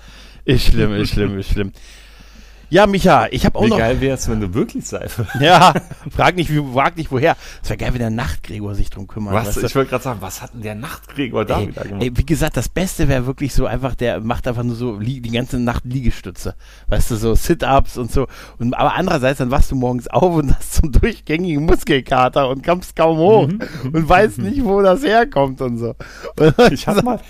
[0.46, 1.72] ist schlimm, ist schlimm, ist schlimm.
[2.70, 3.78] Ja, Micha, ich habe auch Wie noch.
[3.78, 5.26] geil wäre es, wenn du wirklich Seife.
[5.40, 5.74] Ja,
[6.10, 7.36] frag nicht, wie, frag nicht woher.
[7.62, 9.34] Es wäre geil, wenn der Nachtgregor sich drum kümmert.
[9.34, 9.48] Was?
[9.48, 9.66] weißt du?
[9.66, 12.02] Ich wollte gerade sagen, was hat denn der Nachtgregor da wieder gemacht?
[12.02, 15.20] ey, wie gesagt, das Beste wäre wirklich so einfach, der macht einfach nur so die
[15.22, 16.54] ganze Nacht Liegestütze.
[16.88, 18.26] Weißt du, so Sit-Ups und so.
[18.58, 22.64] Und, aber andererseits, dann wachst du morgens auf und hast so einen durchgängigen Muskelkater und
[22.64, 23.60] kommst kaum hoch Mhm.
[23.92, 25.94] und weißt nicht, wo das herkommt und so.
[26.72, 27.20] Ich hatte mal,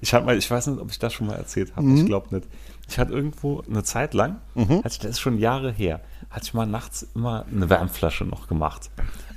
[0.00, 1.96] ich mal, ich weiß nicht, ob ich das schon mal erzählt habe, Mhm.
[1.98, 2.48] ich glaube nicht.
[2.90, 4.38] Ich hatte irgendwo eine Zeit lang,
[4.94, 8.90] ich, das ist schon Jahre her, hatte ich mal nachts immer eine Wärmflasche noch gemacht.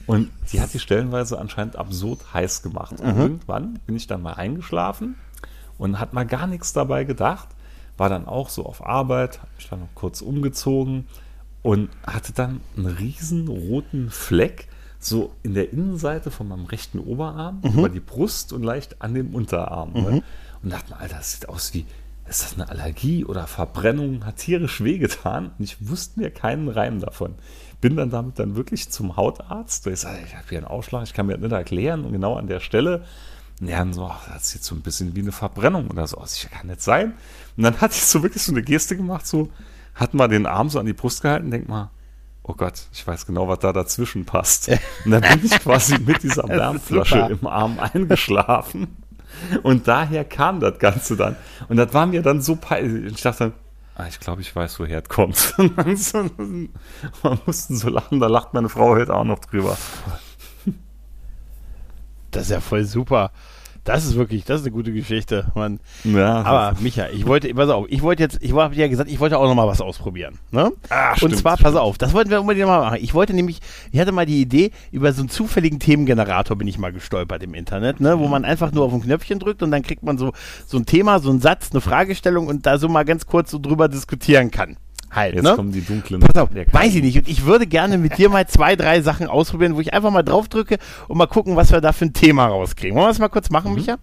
[0.08, 3.00] Und die hat die stellenweise anscheinend absurd heiß gemacht.
[3.00, 5.16] Und irgendwann bin ich dann mal eingeschlafen
[5.78, 7.48] und hat mal gar nichts dabei gedacht.
[7.96, 11.06] War dann auch so auf Arbeit, habe mich dann noch kurz umgezogen
[11.62, 14.68] und hatte dann einen riesen roten Fleck
[15.00, 19.36] so in der Innenseite von meinem rechten Oberarm, über die Brust und leicht an dem
[19.36, 19.94] Unterarm.
[19.94, 20.24] Ne?
[20.64, 21.86] Und dachte mir, Alter, das sieht aus wie,
[22.28, 24.26] ist das eine Allergie oder Verbrennung?
[24.26, 27.36] Hat tierisch wehgetan und ich wusste mir keinen Reim davon.
[27.82, 29.86] Bin dann damit dann wirklich zum Hautarzt.
[29.88, 32.06] Ich sage, ich habe hier einen Ausschlag, ich kann mir das nicht erklären.
[32.06, 33.04] Und genau an der Stelle,
[33.62, 36.18] ja, so, ach, das jetzt so ein bisschen wie eine Verbrennung oder so.
[36.18, 37.14] Das kann nicht sein.
[37.58, 39.50] Und dann hatte ich so wirklich so eine Geste gemacht, so,
[39.96, 41.92] hat mal den Arm so an die Brust gehalten, denk mal,
[42.44, 44.70] oh Gott, ich weiß genau, was da dazwischen passt.
[45.06, 49.03] Und dann bin ich quasi mit dieser Wärmflasche im Arm eingeschlafen.
[49.64, 51.36] Und daher kam das Ganze dann.
[51.70, 53.14] Und das war mir dann so peinlich.
[53.14, 53.54] Ich dachte dann,
[53.96, 55.54] ah, ich glaube, ich weiß, woher es kommt.
[55.58, 59.78] man musste so lachen, da lacht meine Frau heute auch noch drüber.
[62.32, 63.32] Das ist ja voll super.
[63.84, 65.80] Das ist wirklich, das ist eine gute Geschichte, Mann.
[66.06, 69.20] Ja, Aber Micha, ich wollte, pass auf, ich wollte jetzt, ich habe ja gesagt, ich
[69.20, 70.40] wollte auch noch mal was ausprobieren.
[70.52, 70.72] Ne?
[70.90, 73.00] Ah, Und zwar, pass auf, das wollten wir unbedingt mal machen.
[73.02, 73.60] Ich wollte nämlich,
[73.92, 77.54] ich hatte mal die Idee, über so einen zufälligen Themengenerator bin ich mal gestolpert im
[77.54, 78.18] Internet, ne?
[78.20, 80.32] wo man einfach nur auf ein Knöpfchen drückt und dann kriegt man so,
[80.66, 83.60] so ein Thema, so einen Satz, eine Fragestellung und da so mal ganz kurz so
[83.60, 84.78] drüber diskutieren kann.
[85.14, 85.56] Halt, Jetzt ne?
[85.56, 86.22] kommen die dunklen.
[86.22, 87.18] Pass auf, weiß ich nicht.
[87.18, 90.24] Und ich würde gerne mit dir mal zwei, drei Sachen ausprobieren, wo ich einfach mal
[90.24, 92.96] drauf drücke und mal gucken, was wir da für ein Thema rauskriegen.
[92.96, 93.98] Wollen wir das mal kurz machen, Micha?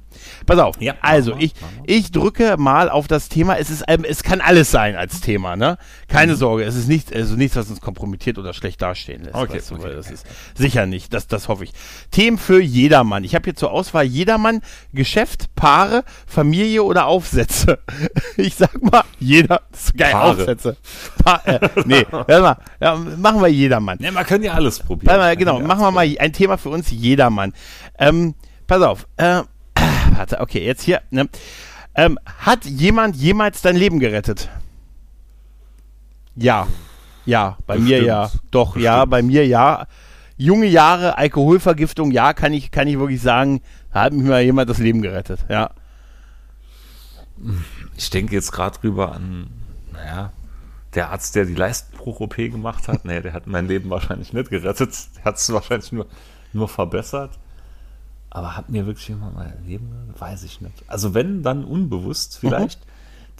[0.46, 0.78] Pass auf.
[0.78, 0.84] Mhm.
[0.84, 1.54] Ja, also, ich,
[1.84, 3.56] ich drücke mal auf das Thema.
[3.56, 5.78] Es ist, ähm, es kann alles sein als Thema, ne?
[5.80, 6.12] Mhm.
[6.12, 6.64] Keine Sorge.
[6.64, 9.34] Es ist nicht, also nichts, was uns kompromittiert oder schlecht dastehen lässt.
[9.34, 11.12] Okay, weißt du, okay, das ist sicher nicht.
[11.12, 11.72] Das, das hoffe ich.
[12.10, 13.24] Themen für jedermann.
[13.24, 14.60] Ich habe hier zur Auswahl jedermann,
[14.92, 17.78] Geschäft, Paare, Familie oder Aufsätze.
[18.36, 20.30] Ich sag mal, jeder, das ist geil, Paare.
[20.30, 20.76] Aufsätze.
[21.24, 23.98] Pa äh, nee, warte mal, ja, machen wir jedermann.
[24.00, 25.16] Ja, man kann ja alles probieren.
[25.16, 27.52] Mal, genau, ja machen wir mal ein Thema für uns jedermann.
[27.98, 28.34] Ähm,
[28.66, 29.42] pass auf, äh,
[30.16, 31.28] warte, okay, jetzt hier, ne?
[31.94, 34.48] Ähm, hat jemand jemals dein Leben gerettet?
[36.36, 36.66] Ja.
[37.26, 38.06] Ja, bei mir Bestimmt.
[38.06, 38.30] ja.
[38.50, 39.10] Doch, ja, Bestimmt.
[39.10, 39.86] bei mir ja.
[40.36, 43.60] Junge Jahre, Alkoholvergiftung, ja, kann ich, kann ich wirklich sagen,
[43.92, 45.70] da hat mir mal jemand das Leben gerettet, ja.
[47.96, 49.50] Ich denke jetzt gerade drüber an,
[49.92, 50.32] naja,
[50.94, 54.92] der Arzt, der die Leistenbruch-OP gemacht hat, nee, der hat mein Leben wahrscheinlich nicht gerettet.
[55.16, 56.06] Der hat es wahrscheinlich nur,
[56.52, 57.38] nur verbessert.
[58.30, 60.14] Aber hat mir wirklich jemand mein Leben?
[60.18, 60.84] Weiß ich nicht.
[60.86, 62.80] Also wenn, dann unbewusst vielleicht.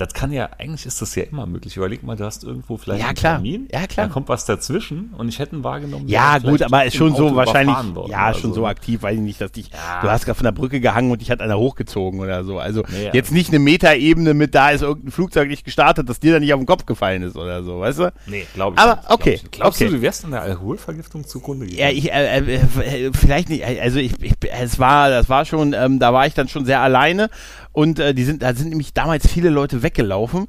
[0.01, 1.77] Das kann ja, eigentlich ist das ja immer möglich.
[1.77, 3.35] Überleg mal, du hast irgendwo vielleicht Ja, einen klar.
[3.35, 4.07] Termin, Ja, klar.
[4.07, 6.09] dann kommt was dazwischen und ich hätte ihn wahrgenommen.
[6.09, 8.69] Ja, gut, aber ist schon so wahrscheinlich, worden ja, schon so ne?
[8.69, 10.01] aktiv, weiß ich nicht, dass dich, Ja.
[10.01, 12.59] du hast gerade von der Brücke gehangen und dich hat einer hochgezogen oder so.
[12.59, 13.13] Also ja.
[13.13, 16.55] jetzt nicht eine Metaebene mit, da ist irgendein Flugzeug nicht gestartet, dass dir dann nicht
[16.55, 18.13] auf den Kopf gefallen ist oder so, weißt du?
[18.27, 19.07] Nee, glaube ich Aber nicht.
[19.07, 19.53] glaub okay, nicht.
[19.53, 19.91] Glaubst okay.
[19.91, 21.79] du, du wärst an der Alkoholvergiftung zugrunde gegangen?
[21.83, 25.75] Ja, ich, äh, äh, äh, vielleicht nicht, also ich, ich, es war, das war schon,
[25.75, 27.29] ähm, da war ich dann schon sehr alleine
[27.73, 30.49] und äh, die sind, da sind nämlich damals viele Leute weggelaufen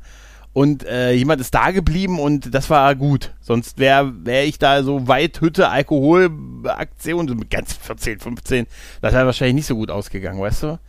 [0.54, 3.34] und äh, jemand ist da geblieben und das war gut.
[3.40, 8.68] Sonst wäre wär ich da so weit Hütte, Alkoholaktion, so mit ganz 14, 15,
[9.02, 10.80] das wäre wahrscheinlich nicht so gut ausgegangen, weißt du?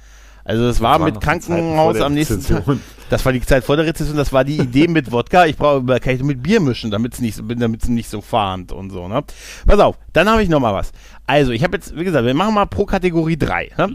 [0.45, 2.65] Also es war waren mit Krankenhaus am nächsten Tag.
[3.11, 5.47] Das war die Zeit vor der Rezession, das war die Idee mit Wodka.
[5.47, 8.73] Ich brauche, kann ich mit Bier mischen, damit es nicht, so- damit's nicht so fahrend
[8.73, 9.23] und so, ne?
[9.67, 10.91] Pass auf, dann habe ich noch mal was.
[11.27, 13.71] Also, ich habe jetzt, wie gesagt, wir machen mal pro Kategorie drei.
[13.77, 13.95] Ne?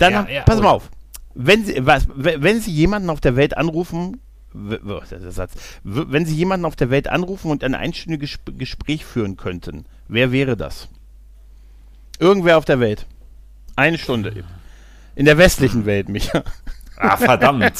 [0.00, 0.74] Dann, ja, ja, pass oh mal ja.
[0.74, 0.90] auf.
[1.38, 4.20] Wenn Sie, was, wenn Sie jemanden auf der Welt anrufen,
[4.54, 10.32] wenn Sie jemanden auf der Welt anrufen und ein einstündiges Gesp Gespräch führen könnten, wer
[10.32, 10.88] wäre das?
[12.18, 13.06] Irgendwer auf der Welt.
[13.76, 14.44] Eine Stunde.
[15.14, 16.42] In der westlichen Welt, Micha.
[16.98, 17.78] Ah, verdammt.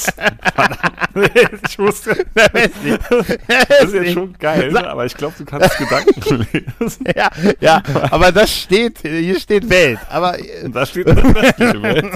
[0.54, 1.68] verdammt.
[1.68, 2.24] ich wusste.
[2.34, 4.86] Das ist jetzt schon geil, ne?
[4.88, 6.46] aber ich glaube, du kannst Gedanken
[6.80, 7.04] lesen.
[7.16, 9.98] Ja, ja, aber das steht, hier steht Welt.
[10.10, 12.12] Aber äh, Und da steht eine westliche Welt.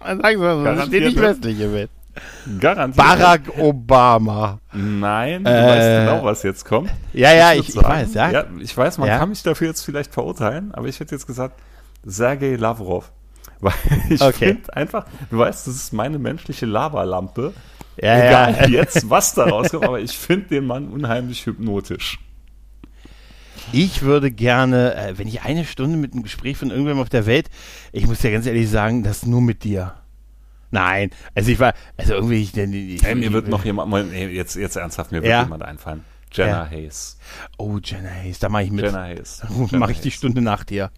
[0.00, 1.90] sagen Sie mal da steht nicht Garantiert westliche Welt.
[2.60, 3.04] Garantiert.
[3.06, 4.60] Barack Obama.
[4.72, 6.90] Nein, du Äh, weißt genau, was jetzt kommt.
[7.12, 8.30] Ja, ja, würd ich, ich weiß, ja.
[8.30, 8.44] ja.
[8.60, 9.18] Ich weiß, man Ja.
[9.18, 11.58] kann mich dafür jetzt vielleicht verurteilen, aber ich hätte jetzt gesagt,
[12.04, 13.10] Sergei Lavrov.
[13.64, 13.72] Weil
[14.10, 14.46] ich Okay.
[14.54, 17.52] finde einfach, du weißt, das ist meine menschliche Lavalampe.
[17.96, 18.80] Ja, Egal ja.
[18.80, 22.18] jetzt, was da rauskommt, aber ich finde den Mann unheimlich hypnotisch.
[23.72, 27.24] Ich würde gerne, äh, wenn ich eine Stunde mit einem Gespräch von irgendwem auf der
[27.26, 27.48] Welt,
[27.92, 29.94] ich muss ja ganz ehrlich sagen, das nur mit dir.
[30.70, 34.76] Nein, also ich war, also irgendwie, ich, ich, Hey, mir wird noch jemand, jetzt, jetzt
[34.76, 35.42] ernsthaft, mir wird Ja.
[35.44, 36.04] jemand einfallen.
[36.32, 36.70] Jenna Ja.
[36.70, 37.16] Hayes.
[37.58, 38.84] Oh, Jenna Hayes, da mache ich mit.
[38.84, 39.42] Jenna Hayes.
[39.70, 40.10] Mache ich die.
[40.10, 40.90] Stunde nach dir.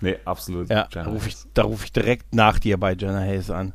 [0.00, 0.68] Nee, absolut.
[0.70, 3.72] Ja, da rufe ich, da ruf ich direkt nach dir bei Jenna Hayes an.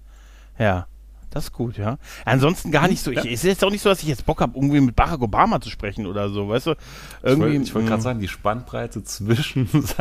[0.57, 0.88] Ja,
[1.32, 1.97] das ist gut, ja.
[2.26, 3.24] Ansonsten gar nicht so, ich, Ja.
[3.24, 5.59] es ist jetzt auch nicht so, dass ich jetzt Bock habe, irgendwie mit Barack Obama
[5.59, 6.71] zu sprechen oder so, weißt du?
[6.74, 6.78] Ich
[7.24, 8.03] Irgendwie, ich wollte gerade mh.
[8.03, 9.95] sagen, die Spannbreite zwischen das-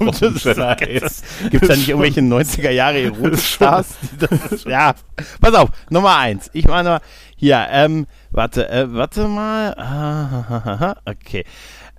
[0.00, 1.22] und.
[1.50, 3.88] Gibt es da nicht irgendwelche 90er Jahre Erotikstars?
[4.12, 4.94] die das- ja,
[5.42, 6.48] pass auf, Nummer eins.
[6.54, 7.00] Ich meine,
[7.36, 9.74] hier, ähm, warte, äh, warte mal.
[9.76, 11.44] Ah, Okay.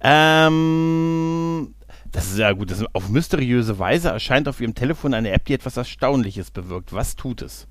[0.02, 1.74] Ähm,
[2.14, 2.72] das ist ja gut.
[2.72, 6.94] Das auf mysteriöse Weise erscheint auf Ihrem Telefon eine App, die etwas Erstaunliches bewirkt.
[6.94, 7.68] Was tut es?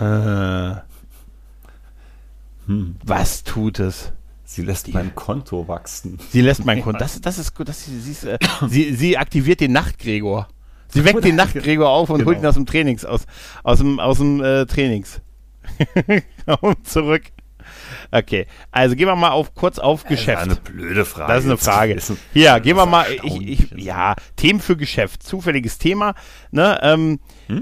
[0.00, 0.74] Äh,
[3.04, 4.12] Was tut es?
[4.44, 6.18] Sie lässt mein Konto wachsen.
[6.30, 6.98] Sie lässt mein Konto.
[6.98, 7.68] Das, das ist gut.
[7.68, 10.48] Das, sie, ist, äh, sie, sie aktiviert den Nachtgregor.
[10.88, 12.30] Sie weckt den Nachtgregor auf und Genau.
[12.30, 13.26] holt ihn aus dem Trainings, aus,
[13.62, 15.20] aus dem, aus dem äh, Trainings.
[16.84, 17.24] zurück.
[18.10, 20.42] Okay, also gehen wir mal auf, kurz auf Geschäft.
[20.42, 21.30] eine blöde Frage.
[21.32, 21.94] Das ist eine Frage.
[21.94, 23.06] Das ist- Hier, das gehen wir ist mal.
[23.22, 25.22] Ich, ich, ja, Themen für Geschäft.
[25.22, 26.14] Zufälliges Thema.
[26.50, 27.20] Ne, ähm,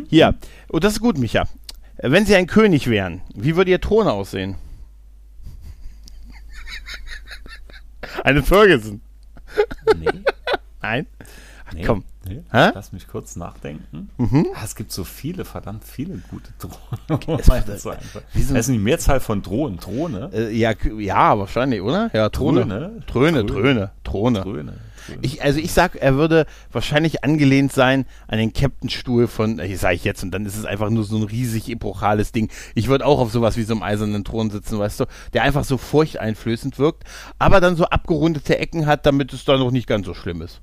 [0.09, 0.35] Hier.
[0.69, 1.49] Und das ist gut, Micha.
[1.97, 4.55] Wenn Sie ein König wären, wie würde Ihr Thron aussehen?
[8.25, 9.01] Eine Ferguson.
[9.99, 10.09] Nee,
[10.83, 11.07] Nein?
[11.67, 12.05] Ach, nee, komm.
[12.29, 12.43] Nee.
[12.51, 12.70] Hä?
[12.74, 14.11] Lass mich kurz nachdenken.
[14.18, 14.47] Mhm.
[14.55, 17.39] Ah, es gibt so viele, verdammt viele gute Drohnen.
[17.41, 17.91] Es- Das ist so
[18.55, 19.79] das ist die Mehrzahl von Drohnen.
[19.79, 20.31] Drohne?
[20.33, 22.11] Äh, ja, ja, wahrscheinlich, oder?
[22.12, 22.29] Ja.
[22.29, 22.61] Throne.
[23.07, 23.91] Tröne, Tröne.
[24.05, 24.43] Tröne.
[24.43, 24.74] Drohne.
[25.22, 29.95] Ich, also ich sag, er würde wahrscheinlich angelehnt sein an den Captain-Stuhl von, äh, sage
[29.95, 32.51] ich jetzt, und dann ist es einfach nur so ein riesig epochales Ding.
[32.74, 35.62] Ich würde auch auf sowas wie so einem eisernen Thron sitzen, weißt du, der einfach
[35.62, 37.05] so furchteinflößend wirkt,
[37.39, 40.61] aber dann so abgerundete Ecken hat, damit es dann noch nicht ganz so schlimm ist.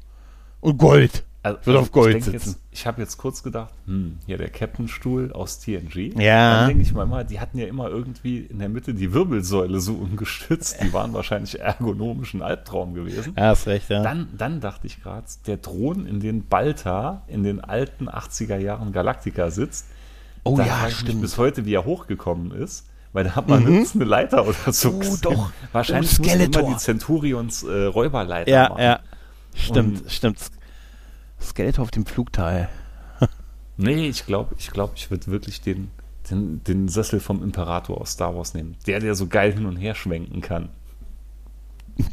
[0.60, 1.24] Und Gold.
[1.44, 2.50] Also, Wird auf Gold ich sitzen.
[2.52, 6.14] Jetzt, ich habe jetzt kurz gedacht, hm, hier der Captain-Stuhl aus TNG.
[6.18, 6.60] Ja.
[6.60, 9.82] Dann denke ich mal, immer, die hatten ja immer irgendwie in der Mitte die Wirbelsäule
[9.82, 10.78] so umgestützt.
[10.82, 13.34] Die waren wahrscheinlich ergonomisch ein Albtraum gewesen.
[13.38, 14.02] Ja, hast recht, ja.
[14.02, 18.94] Dann, dann dachte ich gerade, der Thron, in den Balta in den alten 80er Jahren
[18.94, 19.88] Galactica sitzt.
[20.46, 21.20] oh da ja, stimmt.
[21.22, 22.86] bis heute, wie er hochgekommen ist.
[23.12, 24.90] Weil da hat man nirgends eine Leiter oder so.
[24.92, 25.18] Oh, gesehen.
[25.22, 25.52] doch.
[25.74, 28.82] Wahrscheinlich Oh, immer die Centurions äh, Räuberleiter Ja, machen.
[28.82, 29.00] ja.
[29.56, 30.38] Stimmt, Und- stimmt.
[31.44, 32.70] Skeletor auf dem Flugteil.
[33.76, 35.90] Nee, ich glaube, ich, glaub, ich würde wirklich den,
[36.30, 38.76] den, den Sessel vom Imperator aus Star Wars nehmen.
[38.86, 40.70] Der, der so geil hin und her schwenken kann.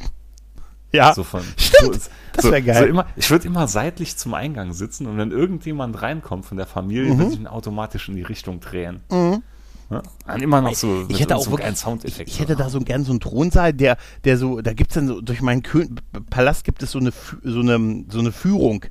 [0.93, 1.95] Ja, So von, stimmt.
[2.03, 2.79] So, Das so- wär geil.
[2.79, 6.67] So immer, ich würde immer seitlich zum Eingang sitzen und wenn irgendjemand reinkommt von der
[6.67, 7.19] Familie, Mhm.
[7.19, 9.01] würde ich ihn automatisch in die Richtung drehen.
[9.11, 10.03] Ja?
[10.35, 12.29] Und immer noch so ich hätte auch so wirklich, einen ich, Soundeffekt.
[12.29, 15.21] ich hätte da so gern so einen Thronsaal, der, der so, da gibt's dann so,
[15.21, 15.87] durch meinen Kö
[16.31, 17.13] Palast gibt es so eine,
[17.45, 18.85] so eine, so eine Führung,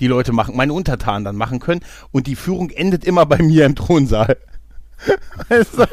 [0.00, 1.80] die Leute machen, meine Untertanen dann machen können
[2.12, 4.36] und die Führung endet immer bei mir im Thronsaal.
[5.48, 5.86] Weißt du?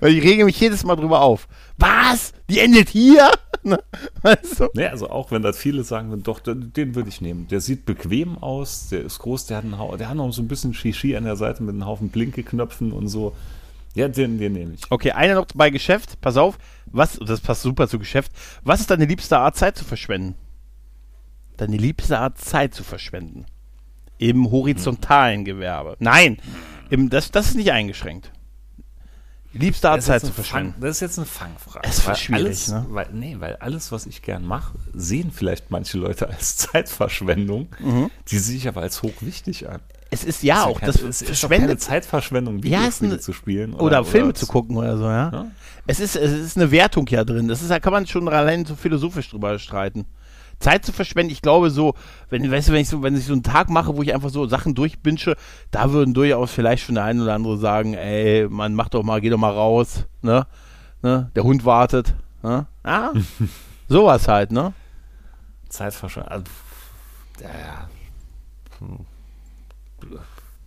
[0.00, 1.48] Weil ich rege mich jedes Mal drüber auf.
[1.78, 2.32] Was?
[2.48, 3.30] Die endet hier?
[3.66, 3.78] Ne?
[4.20, 4.68] Weißt du?
[4.74, 7.48] Nee, also auch wenn das viele sagen würden, doch, den, würde ich nehmen.
[7.48, 10.48] Der sieht bequem aus, der ist groß, der hat, einen, der hat noch so ein
[10.48, 13.34] bisschen Shishi an der Seite mit einem Haufen Blinkeknöpfen und so.
[13.94, 14.82] Ja, den, den nehme ich.
[14.90, 16.20] Okay, eine noch bei Geschäft.
[16.20, 16.58] Pass auf.
[16.92, 18.32] Was, das passt super zu Geschäft.
[18.64, 20.34] Was ist deine liebste Art, Zeit zu verschwenden?
[21.56, 23.46] Deine liebste Art, Zeit zu verschwenden.
[24.18, 25.96] Im horizontalen Gewerbe.
[25.98, 26.38] Nein,
[26.90, 28.30] im, das, das ist nicht eingeschränkt.
[29.52, 30.72] Liebste Art, Zeit zu verschwenden.
[30.72, 31.86] Fang, das ist jetzt eine Fangfrage.
[31.88, 32.86] Es Weil schwierig, alles, ne?
[32.88, 37.68] Weil, nee, weil alles, was ich gern mache, sehen vielleicht manche Leute als Zeitverschwendung.
[38.28, 39.80] Die sehe ich aber als hochwichtig an.
[40.10, 43.74] Es ist ja auch, das es ist verschwendet Zeitverschwendung, Ja, Videospiele eine- zu spielen.
[43.74, 45.30] oder, Filme zu zu gucken oder so, ja.
[45.32, 45.46] Ja.
[45.86, 47.46] Es, ist, es ist eine Wertung ja drin.
[47.46, 50.04] Das ist, da kann man schon allein so philosophisch drüber streiten.
[50.58, 51.94] Zeit zu verschwenden, ich glaube so,
[52.30, 54.30] wenn, weißt du, wenn ich so, wenn ich so einen Tag mache, wo ich einfach
[54.30, 55.36] so Sachen durchbinsche,
[55.70, 59.20] da würden durchaus vielleicht schon der eine oder andere sagen, ey, man mach doch mal,
[59.20, 60.46] geh doch mal raus, ne?
[61.02, 61.30] ne?
[61.34, 62.66] Der Hund wartet, ne?
[62.82, 63.12] Ah,
[63.88, 64.72] sowas halt, ne?
[65.68, 66.32] Zeitverschwendung.
[66.32, 66.44] Also,
[67.40, 67.88] ja, ja.
[68.80, 69.06] Hm.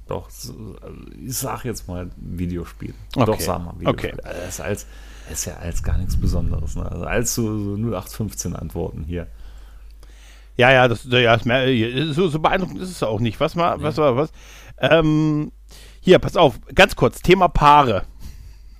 [0.08, 0.76] Doch, so,
[1.22, 2.94] ich sag jetzt mal Videospiel.
[3.16, 3.26] Okay.
[3.26, 4.14] Doch, sag mal Videospiel.
[4.14, 4.22] Okay.
[4.24, 4.86] Das ist, als,
[5.28, 6.76] das ist ja als gar nichts Besonderes.
[6.76, 6.90] Ne?
[6.90, 9.28] Also als so, so 0815 Antworten hier.
[10.58, 13.39] Ja, ja, das, ja, das, so, so beeindruckend ist es auch nicht.
[13.39, 14.32] Was mal, was war, was?
[14.80, 15.51] Ähm,
[16.01, 18.05] hier, pass auf, ganz kurz, Thema Paare.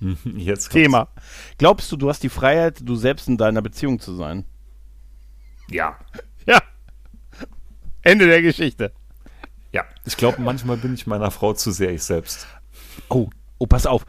[0.00, 0.84] Jetzt kommt's.
[0.84, 1.08] Thema.
[1.56, 4.44] Glaubst du, du hast die Freiheit, du selbst in deiner Beziehung zu sein?
[5.70, 5.96] Ja.
[6.46, 6.60] Ja.
[8.02, 8.92] Ende der Geschichte.
[9.72, 9.84] Ja.
[10.04, 12.46] Ich glaube, manchmal bin ich meiner Frau zu sehr ich selbst.
[13.08, 14.04] Oh, oh, pass auf.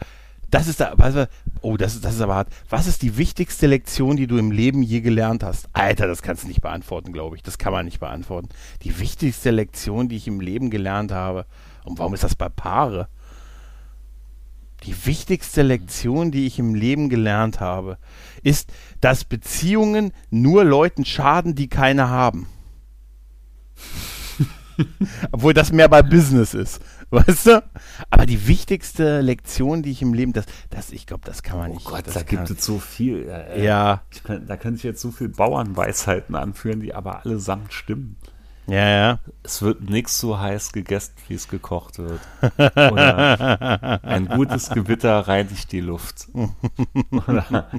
[0.51, 0.95] Das ist da,
[1.61, 2.49] oh, das, ist- das ist aber hart.
[2.69, 5.69] Was ist die wichtigste Lektion, die du im Leben je gelernt hast?
[5.73, 7.43] Alter, das kannst du nicht beantworten, glaube ich.
[7.43, 8.49] Das kann man nicht beantworten.
[8.83, 11.45] Die wichtigste Lektion, die ich im Leben gelernt habe.
[11.83, 13.07] Und warum ist das bei Paare?
[14.85, 17.97] Die wichtigste Lektion, die ich im Leben gelernt habe,
[18.43, 18.71] ist,
[19.01, 22.47] dass Beziehungen nur Leuten schaden, die keine haben.
[25.31, 26.79] Obwohl das mehr bei Business ist.
[27.27, 27.63] Weißt du?
[28.11, 31.71] Aber die wichtigste Lektion, die ich im Leben, das, das ich glaube, das kann man
[31.71, 31.85] Oh nicht.
[31.85, 33.27] Gott, das da gibt es so viel.
[33.27, 38.17] Äh, Ja, kann, da könnte ich jetzt so viel Bauernweisheiten anführen, die aber allesamt stimmen.
[38.69, 39.19] Ja, ja.
[39.43, 42.19] Es wird nichts so heiß gegessen, wie es gekocht wird.
[42.75, 46.27] Oder ein gutes Gewitter reinigt die Luft.
[47.11, 47.69] Oder,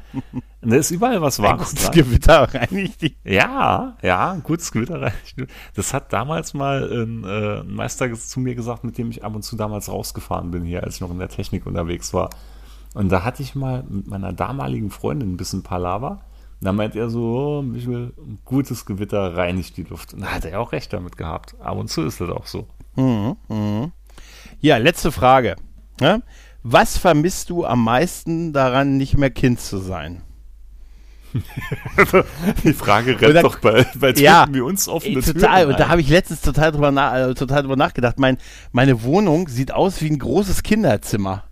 [0.63, 1.95] da ist überall was Ein Wahres gutes dran.
[1.95, 3.17] Gewitter reinigt die.
[3.25, 5.55] Ja, ja, ein gutes Gewitter reinigt die Luft.
[5.75, 9.35] Das hat damals mal ein, äh, ein Meister zu mir gesagt, mit dem ich ab
[9.35, 12.31] und zu damals rausgefahren bin hier, als ich noch in der Technik unterwegs war.
[12.95, 16.21] Und da hatte ich mal mit meiner damaligen Freundin ein bisschen Palaver.
[16.61, 20.13] Und da meint er so, oh, Michael, ein gutes Gewitter reinigt die Luft.
[20.13, 21.55] Und da hat er auch recht damit gehabt.
[21.59, 22.67] Ab und zu ist das auch so.
[22.97, 23.93] Mhm, mhm.
[24.61, 25.57] Ja, letzte Frage.
[26.01, 26.21] Ja?
[26.63, 30.21] Was vermisst du am meisten daran, nicht mehr Kind zu sein?
[32.65, 35.67] die Frage rennt dann, doch bei, bei ja, wie uns offene total.
[35.67, 38.19] Und da habe ich letztens total drüber, na, äh, total drüber nachgedacht.
[38.19, 38.37] Mein,
[38.73, 41.45] meine Wohnung sieht aus wie ein großes Kinderzimmer.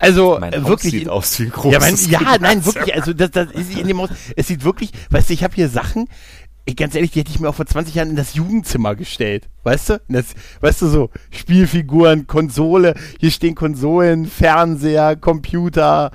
[0.00, 0.92] Also mein äh, Haus wirklich.
[0.92, 2.94] sieht aus wie ein ja, großes mein, ja, nein, wirklich.
[2.94, 4.08] Also das, das ist in dem Haus.
[4.34, 4.90] Es sieht wirklich.
[5.10, 6.08] Weißt du, ich habe hier Sachen.
[6.64, 9.48] Ich, ganz ehrlich, die hätte ich mir auch vor 20 Jahren in das Jugendzimmer gestellt.
[9.62, 10.00] Weißt du?
[10.08, 10.26] Das,
[10.60, 16.12] weißt du so, Spielfiguren, Konsole, hier stehen Konsolen, Fernseher, Computer,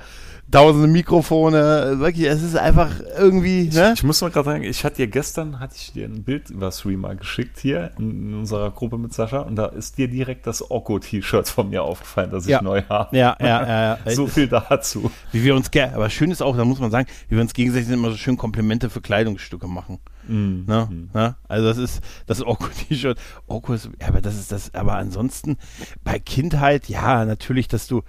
[0.50, 1.96] tausende Mikrofone.
[1.98, 3.92] Wirklich, es ist einfach irgendwie, ne?
[3.96, 6.70] Ich muss mal gerade sagen, ich hatte dir gestern, hatte ich dir ein Bild über
[6.72, 10.70] Streamer geschickt hier in, in unserer Gruppe mit Sascha und da ist dir direkt das
[10.70, 12.62] Okko-T-Shirt von mir aufgefallen, das ich Ja.
[12.62, 13.16] neu habe.
[13.16, 13.82] Ja, ja, ja.
[13.84, 13.98] ja.
[14.14, 15.10] So viel dazu.
[15.32, 17.90] Wie wir uns, aber schön ist auch, da muss man sagen, wie wir uns gegenseitig
[17.90, 19.98] immer so schön Komplimente für Kleidungsstücke machen.
[20.28, 20.88] Ne?
[21.12, 21.36] Ne?
[21.48, 23.18] Also das ist das Orko-T-Shirt.
[23.46, 25.56] Orko ist, aber das ist das, aber ansonsten
[26.02, 28.02] bei Kindheit, ja, natürlich, dass du,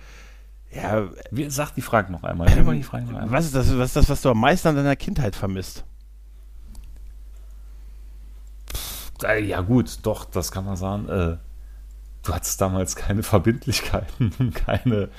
[0.72, 2.48] ja, Wie, sag die Frage noch einmal.
[2.64, 3.32] Mal die Frage noch einmal.
[3.32, 5.86] was ist das, was ist das, was du am meisten an deiner Kindheit vermisst?
[9.24, 11.08] Äh, Ja gut, doch, das kann man sagen.
[11.10, 11.38] Äh,
[12.24, 15.10] du hattest damals keine Verbindlichkeiten, keine,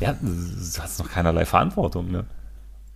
[0.00, 0.28] ja, du
[0.78, 2.24] hattest noch keinerlei Verantwortung, ne?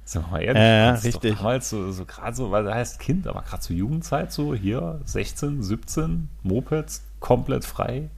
[0.04, 1.36] Sind wir mal ehrlich, Ja, ja, richtig.
[1.36, 5.00] Damals so, so gerade so, weil da heißt Kind, aber gerade zur Jugendzeit so, hier
[5.04, 8.10] 16, 17, Mopeds, komplett frei,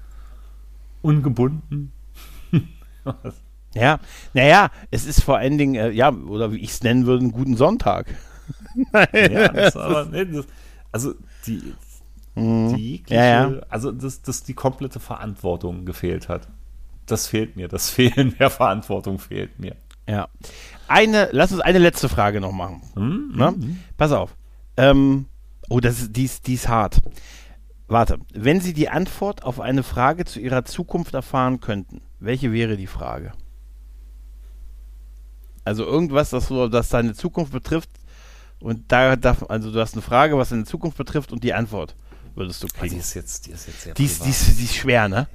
[1.03, 1.93] ungebunden.
[3.81, 4.01] Ja,
[4.35, 7.33] naja, es ist vor allen Dingen, äh, ja, oder wie ich es nennen würde, einen
[7.33, 8.07] guten Sonntag.
[9.13, 10.45] Ja, das, aber, nee, das,
[10.93, 11.15] also
[11.47, 11.75] die,
[12.37, 13.07] die jegliche, Mhm.
[13.09, 13.61] Ja, ja.
[13.69, 16.49] also dass, dass die komplette Verantwortung gefehlt hat.
[17.07, 17.69] Das fehlt mir.
[17.69, 19.77] Das Fehlen der Verantwortung fehlt mir.
[20.07, 20.29] Ja.
[20.87, 22.83] Eine, lass uns eine letzte Frage noch machen.
[22.95, 23.33] Hm?
[23.35, 23.55] Ne?
[23.97, 24.37] Pass auf.
[24.77, 25.27] Ähm,
[25.69, 27.01] oh, das ist, die, ist, die ist hart.
[27.89, 28.19] Warte.
[28.33, 32.87] Wenn Sie die Antwort auf eine Frage zu Ihrer Zukunft erfahren könnten, welche wäre die
[32.87, 33.33] Frage?
[35.67, 37.91] Also irgendwas, das, so, das deine Zukunft betrifft
[38.61, 41.97] und da darf, also du hast eine Frage, was deine Zukunft betrifft und die Antwort
[42.37, 42.99] würdest du Die kriegen.
[42.99, 45.27] ist jetzt, die ist jetzt sehr Die ist, die ist, die ist schwer, ne?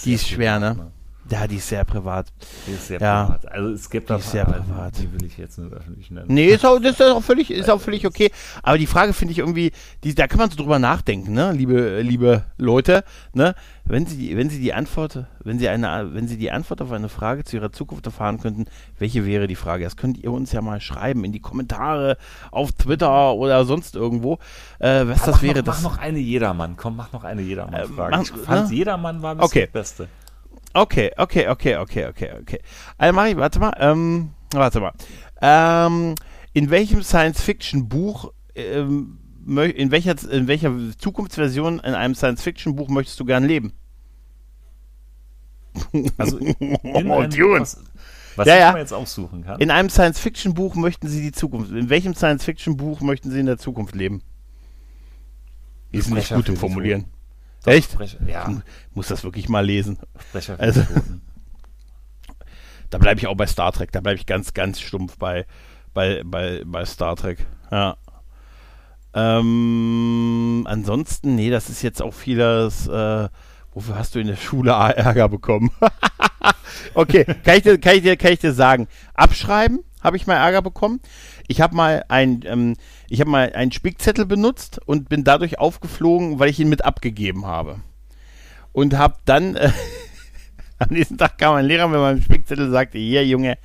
[0.00, 0.92] Die Die ist schwer, privat, ne?
[1.28, 2.26] Ja, die ist sehr privat.
[2.66, 3.24] Die ist sehr Ja.
[3.24, 3.50] privat.
[3.50, 4.98] Also es gibt Die da ist sehr Fragen, privat.
[4.98, 6.26] Die will ich jetzt nicht öffentlich nennen.
[6.28, 8.30] Nee, ist auch, das ist auch völlig, ist auch völlig okay.
[8.62, 9.72] Aber die Frage finde ich irgendwie,
[10.04, 13.02] die, da kann man so drüber nachdenken, ne, liebe, liebe Leute,
[13.32, 13.54] ne,
[13.84, 16.92] wenn Sie, die- wenn Sie die Antwort, wenn Sie eine, wenn Sie die Antwort auf
[16.92, 18.66] eine Frage zu Ihrer Zukunft erfahren könnten,
[18.98, 19.84] welche wäre die Frage?
[19.84, 22.18] Das könnt ihr uns ja mal schreiben in die Kommentare
[22.52, 24.34] auf Twitter oder sonst irgendwo,
[24.78, 25.58] äh, was Aber das mach wäre.
[25.58, 26.76] noch, das, mach noch eine Jedermann.
[26.76, 28.16] Komm, mach noch eine Jedermann-Frage.
[28.16, 28.76] mach- ich fand, ne?
[28.76, 29.62] Jedermann war bis Okay.
[29.62, 30.08] das Beste.
[30.76, 32.60] Okay, okay, okay, okay, okay, okay.
[32.98, 34.92] Also mach ich, warte mal, ähm, warte mal.
[35.40, 36.14] Ähm,
[36.52, 43.44] in welchem Science-Fiction-Buch, ähm, in welcher, in welcher Zukunftsversion in einem Science-Fiction-Buch möchtest du gern
[43.44, 43.72] leben?
[46.18, 46.46] Also in
[47.10, 47.60] Oh, Dune.
[47.60, 47.82] was,
[48.36, 49.58] was Ja, ich mir jetzt aussuchen kann.
[49.60, 53.94] In einem Science-Fiction-Buch möchten sie die Zukunft, in welchem Science-Fiction-Buch möchten sie in der Zukunft
[53.94, 54.22] leben?
[55.94, 57.06] Die sind nicht gut im Formulieren.
[57.66, 57.92] Echt?
[57.92, 58.62] Sprecher, ja,
[58.94, 59.98] Muss das wirklich mal lesen.
[60.28, 60.86] Sprecher Also-.
[62.90, 63.90] Da bleibe ich auch bei Star Trek.
[63.92, 65.44] Da bleibe ich ganz, ganz stumpf bei,
[65.92, 67.44] bei, bei, bei Star Trek.
[67.70, 67.96] Ja.
[69.12, 72.86] Ähm, ansonsten, nee, das ist jetzt auch vieles.
[72.86, 73.28] Äh,
[73.74, 75.70] wofür hast du in der Schule Ärger bekommen?
[76.94, 78.88] okay, kann ich, dir, kann, ich dir, kann ich dir sagen.
[79.14, 81.00] Abschreiben habe ich mal Ärger bekommen.
[81.48, 82.76] Ich habe mal ein, ähm,
[83.08, 87.80] ich mal einen Spickzettel benutzt und bin dadurch aufgeflogen, weil ich ihn mit abgegeben habe.
[88.72, 89.70] Und habe dann äh,
[90.78, 93.58] am nächsten Tag kam ein Lehrer mit meinem Spickzettel und sagte, hier Junge,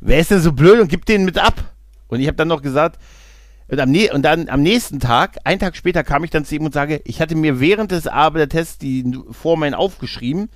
[0.00, 1.74] wer ist denn so blöd und gibt den mit ab?
[2.08, 2.98] Und ich habe dann noch gesagt,
[3.68, 6.54] und, am, nä- und dann am nächsten Tag, einen Tag später, kam ich dann zu
[6.54, 10.48] ihm und sage, ich hatte mir während des Arbeitertests die Vormen aufgeschrieben,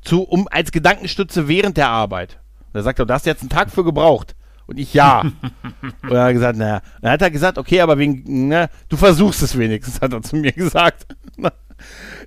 [0.00, 2.40] zu, um als Gedankenstütze während der Arbeit.
[2.72, 4.34] Und er sagt da hast du jetzt einen Tag für gebraucht.
[4.66, 5.20] Und ich ja.
[5.22, 5.32] und
[6.02, 6.80] dann hat er gesagt, naja.
[7.00, 10.36] Dann hat er gesagt, okay, aber wegen, ne, du versuchst es wenigstens, hat er zu
[10.36, 11.06] mir gesagt.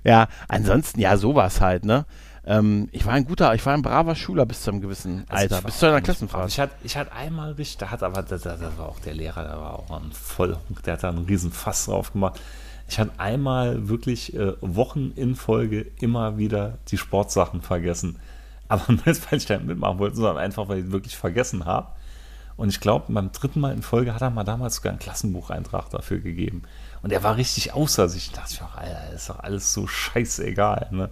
[0.04, 2.06] ja, ansonsten, ja, sowas halt, ne?
[2.44, 5.42] Ähm, ich war ein guter, ich war ein braver Schüler bis zu einem gewissen Also
[5.42, 6.48] Alter, ich bis war zu einer Klassenfahrt.
[6.48, 9.42] Ich hatte, ich hatte einmal richtig, da hat aber, das, das war auch der Lehrer,
[9.42, 12.40] der war auch ein Vollhunk, der hat da einen riesen Fass drauf gemacht.
[12.88, 18.18] Ich hatte einmal wirklich äh, Wochen in Folge immer wieder die Sportsachen vergessen.
[18.68, 21.88] Aber nicht, weil ich da mitmachen wollte, sondern einfach, weil ich wirklich vergessen habe.
[22.58, 25.88] Und ich glaube, beim dritten Mal in Folge hat er mal damals sogar einen Klassenbucheintrag
[25.90, 26.62] dafür gegeben.
[27.02, 28.32] Und er war richtig außer sich.
[28.32, 30.88] Da dachte ich Alter, ist doch alles so scheißegal.
[30.90, 31.08] Ne?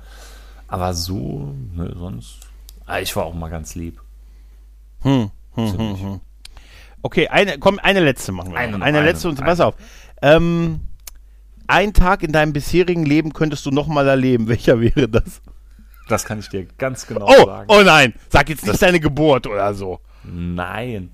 [0.66, 2.40] Aber so, ne, sonst.
[2.84, 4.01] Ah, ich war auch mal ganz lieb.
[5.03, 6.20] Hm, hm, hm, hm.
[7.03, 8.59] Okay, eine, komm, eine letzte machen wir.
[8.59, 9.47] Eine eine eine, letzte und eine.
[9.49, 9.76] pass auf.
[10.22, 10.80] Ähm,
[11.68, 14.49] ein Tag in deinem bisherigen Leben könntest du nochmal erleben.
[14.49, 15.40] Welcher wäre das?
[16.09, 17.66] Das kann ich dir ganz genau Oh, sagen.
[17.68, 20.01] oh nein, sag jetzt nicht Das- deine Geburt oder so.
[20.24, 21.11] Nein,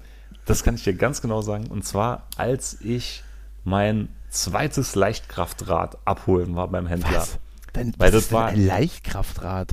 [0.47, 1.66] das kann ich dir ganz genau sagen.
[1.68, 3.22] Und zwar, als ich
[3.64, 7.26] mein zweites Leichtkraftrad abholen war beim Händler.
[7.74, 9.72] Weil was das ist denn war- ein Leichtkraftrad.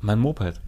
[0.00, 0.60] Mein Moped.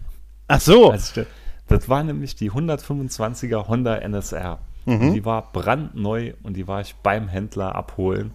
[0.49, 0.91] Ach so.
[0.93, 1.27] Als ich,
[1.69, 4.59] das war nämlich die 125er Honda NSR.
[4.85, 5.01] Mhm.
[5.01, 8.33] Und die war brandneu und die war ich beim Händler abholen.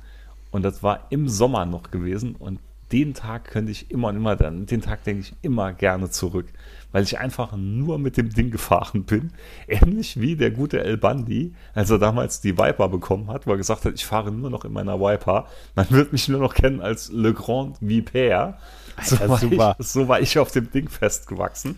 [0.51, 2.35] Und das war im Sommer noch gewesen.
[2.35, 2.59] Und
[2.91, 6.47] den Tag könnte ich immer und immer, dann, den Tag denke ich immer gerne zurück.
[6.91, 9.31] Weil ich einfach nur mit dem Ding gefahren bin.
[9.67, 13.57] Ähnlich wie der gute El Bandi, als er damals die Viper bekommen hat, wo er
[13.57, 15.47] gesagt hat, ich fahre nur noch in meiner Viper.
[15.75, 18.55] Man wird mich nur noch kennen als Le Grand Vipère.
[19.03, 19.75] So, war super.
[19.79, 21.77] ich, so war ich auf dem Ding festgewachsen.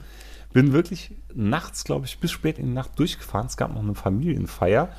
[0.53, 3.47] Bin wirklich nachts, glaube ich, bis spät in die Nacht durchgefahren.
[3.47, 4.89] Es gab noch eine Familienfeier.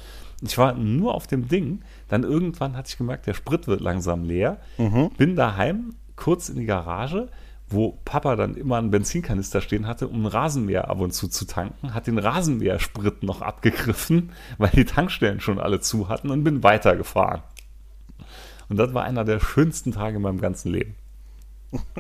[0.43, 1.83] Ich war nur auf dem Ding.
[2.09, 4.59] Dann irgendwann hatte ich gemerkt, der Sprit wird langsam leer.
[5.17, 7.29] Bin daheim, kurz in die Garage,
[7.71, 11.45] wo Papa dann immer einen Benzinkanister stehen hatte, um einen Rasenmäher ab und zu zu
[11.47, 11.95] tanken.
[11.95, 17.43] Hat den Rasenmähersprit noch abgegriffen, weil die Tankstellen schon alle zu hatten und bin weitergefahren.
[18.69, 20.95] Und das war einer der schönsten Tage in meinem ganzen Leben.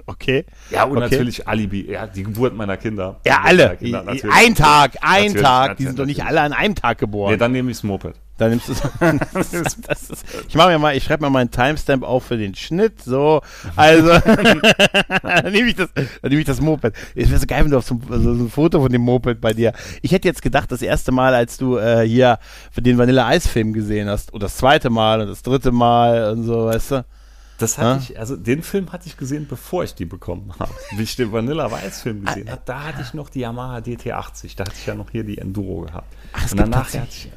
[0.06, 0.44] Okay.
[0.70, 1.00] Ja, und Okay.
[1.00, 3.20] natürlich Alibi, ja, die Geburt meiner Kinder.
[3.24, 3.76] Ja, Die alle.
[3.76, 4.36] Kinder, natürlich.
[4.36, 5.76] Ein Tag, ein Natürlich, Tag.
[5.76, 6.38] Die natürlich, sind doch nicht natürlich.
[6.38, 7.30] alle an einem Tag geboren.
[7.32, 8.16] Nee, dann nehme ich das Moped.
[8.40, 8.72] Dann nimmst du
[10.48, 13.02] ich mache mir mal, ich schreibe mir mal einen Timestamp auf für den Schnitt.
[13.02, 13.42] So,
[13.76, 16.94] also dann nehme ich das, dann nehme ich das Moped.
[17.14, 19.52] Es wäre so geil, wenn du auf so, so ein Foto von dem Moped bei
[19.52, 19.74] dir.
[20.00, 22.38] Ich hätte jetzt gedacht, das erste Mal, als du äh, hier
[22.76, 26.44] den Vanilla Eis Film gesehen hast, oder das zweite Mal und das dritte Mal und
[26.44, 27.04] so, weißt du?
[27.58, 27.96] Das hatte Ja?
[27.98, 30.72] ich, also den Film hatte ich gesehen, bevor ich die bekommen habe.
[30.96, 34.56] Wie ich den Vanilla Weiß Film gesehen habe, da hatte ich noch die Yamaha DT80.
[34.56, 36.10] Da hatte ich ja noch hier die Enduro gehabt.
[36.32, 37.32] Ach, und danach hatte tatsächlich-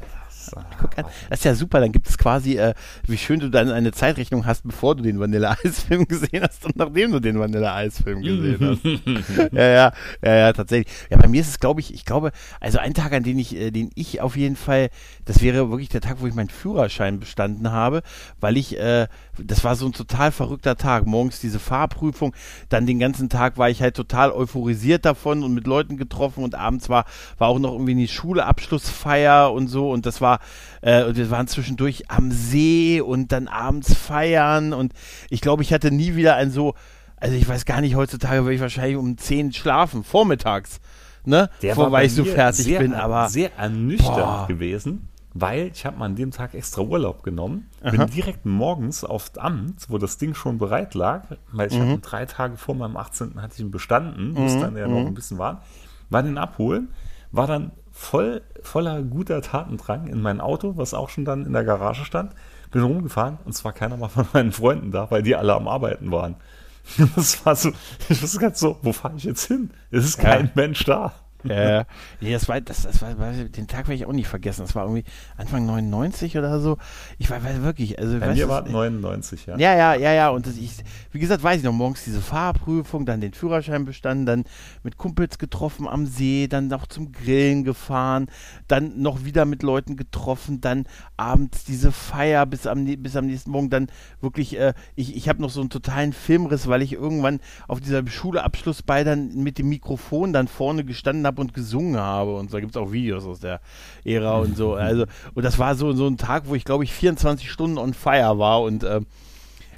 [0.46, 2.74] Das, Guck an, das ist ja super, dann gibt es quasi, äh,
[3.06, 6.64] wie schön du dann eine Zeitrechnung hast, bevor du den Vanilla Eis Film gesehen hast
[6.64, 8.84] und nachdem du den Vanilla Eis Film gesehen hast.
[9.52, 9.92] ja, ja,
[10.22, 10.92] ja, ja, tatsächlich.
[11.10, 13.56] Ja, bei mir ist es, glaube ich, ich glaube, also ein Tag, an den ich,
[13.56, 14.90] äh, den ich auf jeden Fall,
[15.24, 18.02] das wäre wirklich der Tag, wo ich meinen Führerschein bestanden habe,
[18.40, 21.06] weil ich, äh, das war so ein total verrückter Tag.
[21.06, 22.34] Morgens diese Fahrprüfung,
[22.68, 26.54] dann den ganzen Tag war ich halt total euphorisiert davon und mit Leuten getroffen und
[26.54, 27.04] abends war,
[27.38, 30.33] war auch noch irgendwie die Schule Abschlussfeier und so und das war,
[30.82, 34.92] äh, und wir waren zwischendurch am See und dann abends feiern und
[35.30, 36.74] ich glaube, ich hatte nie wieder ein so,
[37.16, 40.80] also ich weiß gar nicht, heutzutage würde ich wahrscheinlich um 10 schlafen, vormittags,
[41.24, 41.48] ne?
[41.62, 44.46] Der Vor, war weil ich so mir fertig sehr, bin, aber sehr ernüchternd Boah.
[44.46, 47.90] gewesen, weil ich habe mal an dem Tag extra Urlaub genommen, Aha.
[47.90, 51.82] bin direkt morgens aufs Amt, wo das Ding schon bereit lag, weil ich Mhm.
[51.82, 53.40] hatte drei Tage vor meinem 18.
[53.42, 55.06] hatte ich ihn bestanden, muss dann ja noch Mhm.
[55.08, 55.62] ein bisschen warten,
[56.10, 56.88] war den abholen,
[57.32, 61.64] war dann voll voller guter Tatendrang in mein Auto, was auch schon dann in der
[61.64, 62.32] Garage stand,
[62.72, 66.10] bin rumgefahren und zwar keiner mal von meinen Freunden da, weil die alle am Arbeiten
[66.10, 66.36] waren.
[67.16, 67.72] Das war so,
[68.10, 69.70] ich wusste ganz so, wo fahre ich jetzt hin?
[69.90, 71.14] Es ist kein Mensch da.
[71.48, 71.84] Äh,
[72.20, 74.62] nee, das war, das, das war, den Tag werde ich auch nicht vergessen.
[74.62, 75.04] Das war irgendwie
[75.36, 76.78] Anfang 99 oder so.
[77.18, 79.58] Ich war, war wirklich, also, Bei mir war es 99, ja.
[79.58, 80.28] Ja, ja, ja, ja.
[80.30, 80.72] Und das, ich,
[81.12, 84.44] wie gesagt, weiß ich noch, morgens diese Fahrprüfung, dann den Führerschein bestanden, dann
[84.82, 88.26] mit Kumpels getroffen am See, dann noch zum Grillen gefahren,
[88.68, 90.86] dann noch wieder mit Leuten getroffen, dann
[91.16, 93.88] abends diese Feier bis am, bis am nächsten Morgen, dann
[94.20, 98.06] wirklich, äh, ich, ich habe noch so einen totalen Filmriss, weil ich irgendwann auf dieser
[98.06, 102.34] Schuleabschlussball dann mit dem Mikrofon dann vorne gestanden habe und gesungen habe.
[102.36, 103.60] Und da gibt es auch Videos aus der
[104.04, 104.74] Ära und so.
[104.84, 105.04] Also,
[105.34, 108.38] und das war so, so ein Tag, wo ich, glaube ich, 24 Stunden on fire
[108.38, 109.06] war und ähm,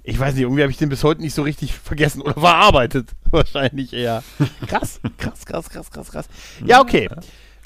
[0.09, 3.11] ich weiß nicht, irgendwie habe ich den bis heute nicht so richtig vergessen oder verarbeitet.
[3.33, 4.23] Wahrscheinlich eher.
[4.69, 6.29] Krass, krass, krass, krass, krass, krass.
[6.65, 7.09] Ja, okay.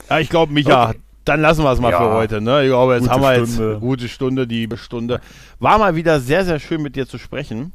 [0.08, 1.00] Ja, ich glaube, Micha, Okay.
[1.26, 1.98] dann lassen wir es mal Ja.
[1.98, 2.40] für heute.
[2.40, 2.62] Ne?
[2.62, 3.70] Ich glaube, jetzt Gute haben wir jetzt Stunde.
[3.72, 5.20] eine gute Stunde, die Stunde.
[5.58, 7.72] War mal wieder sehr, sehr schön mit dir zu sprechen.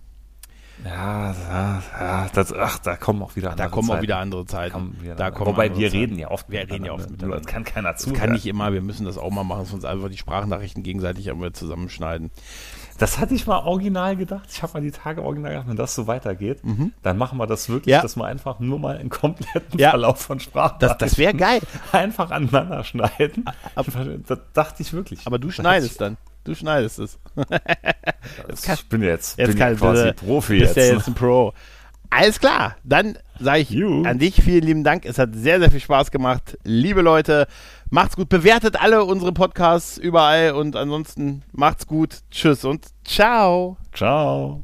[0.86, 4.04] Ja, ja, ja das, ach, da kommen auch wieder Da andere kommen auch Zeiten.
[4.04, 4.74] wieder andere Zeiten.
[4.74, 5.98] Kommen wieder da kommen Wobei wir Zeiten.
[6.00, 7.38] reden ja oft Wir reden ja oft miteinander.
[7.38, 8.20] Das kann keiner Das zuhören.
[8.20, 11.52] kann nicht immer, wir müssen das auch mal machen, sonst einfach die Sprachnachrichten gegenseitig immer
[11.54, 12.30] zusammenschneiden.
[13.00, 14.48] Das hatte ich mal original gedacht.
[14.52, 16.62] Ich habe mal die Tage original gedacht, wenn das so weitergeht,
[17.02, 17.98] dann machen wir das wirklich, Mhm.
[17.98, 18.02] Ja.
[18.04, 19.90] dass wir einfach nur mal einen kompletten Ja.
[19.90, 21.62] Verlauf von Sprachen Das, das wäre geil.
[21.92, 23.46] einfach aneinander schneiden.
[23.74, 23.88] Ab-
[24.28, 25.26] Das dachte ich wirklich.
[25.26, 26.18] Aber du Das- schneidest dann.
[26.46, 27.20] Du schneidest es.
[28.48, 30.90] Das, ich bin jetzt, Jetzt bin kann quasi äh, Profi bist jetzt.
[30.90, 31.54] ja jetzt ein Pro.
[32.10, 34.04] Alles klar, dann sage ich Juhu.
[34.04, 35.06] an dich vielen lieben Dank.
[35.06, 36.58] Es hat sehr, sehr viel Spaß gemacht.
[36.64, 37.48] Liebe Leute,
[37.90, 38.30] macht's gut.
[38.30, 42.20] Bewertet alle unsere Podcasts überall und ansonsten macht's gut.
[42.32, 43.78] Tschüss und ciao.
[43.94, 44.64] Ciao.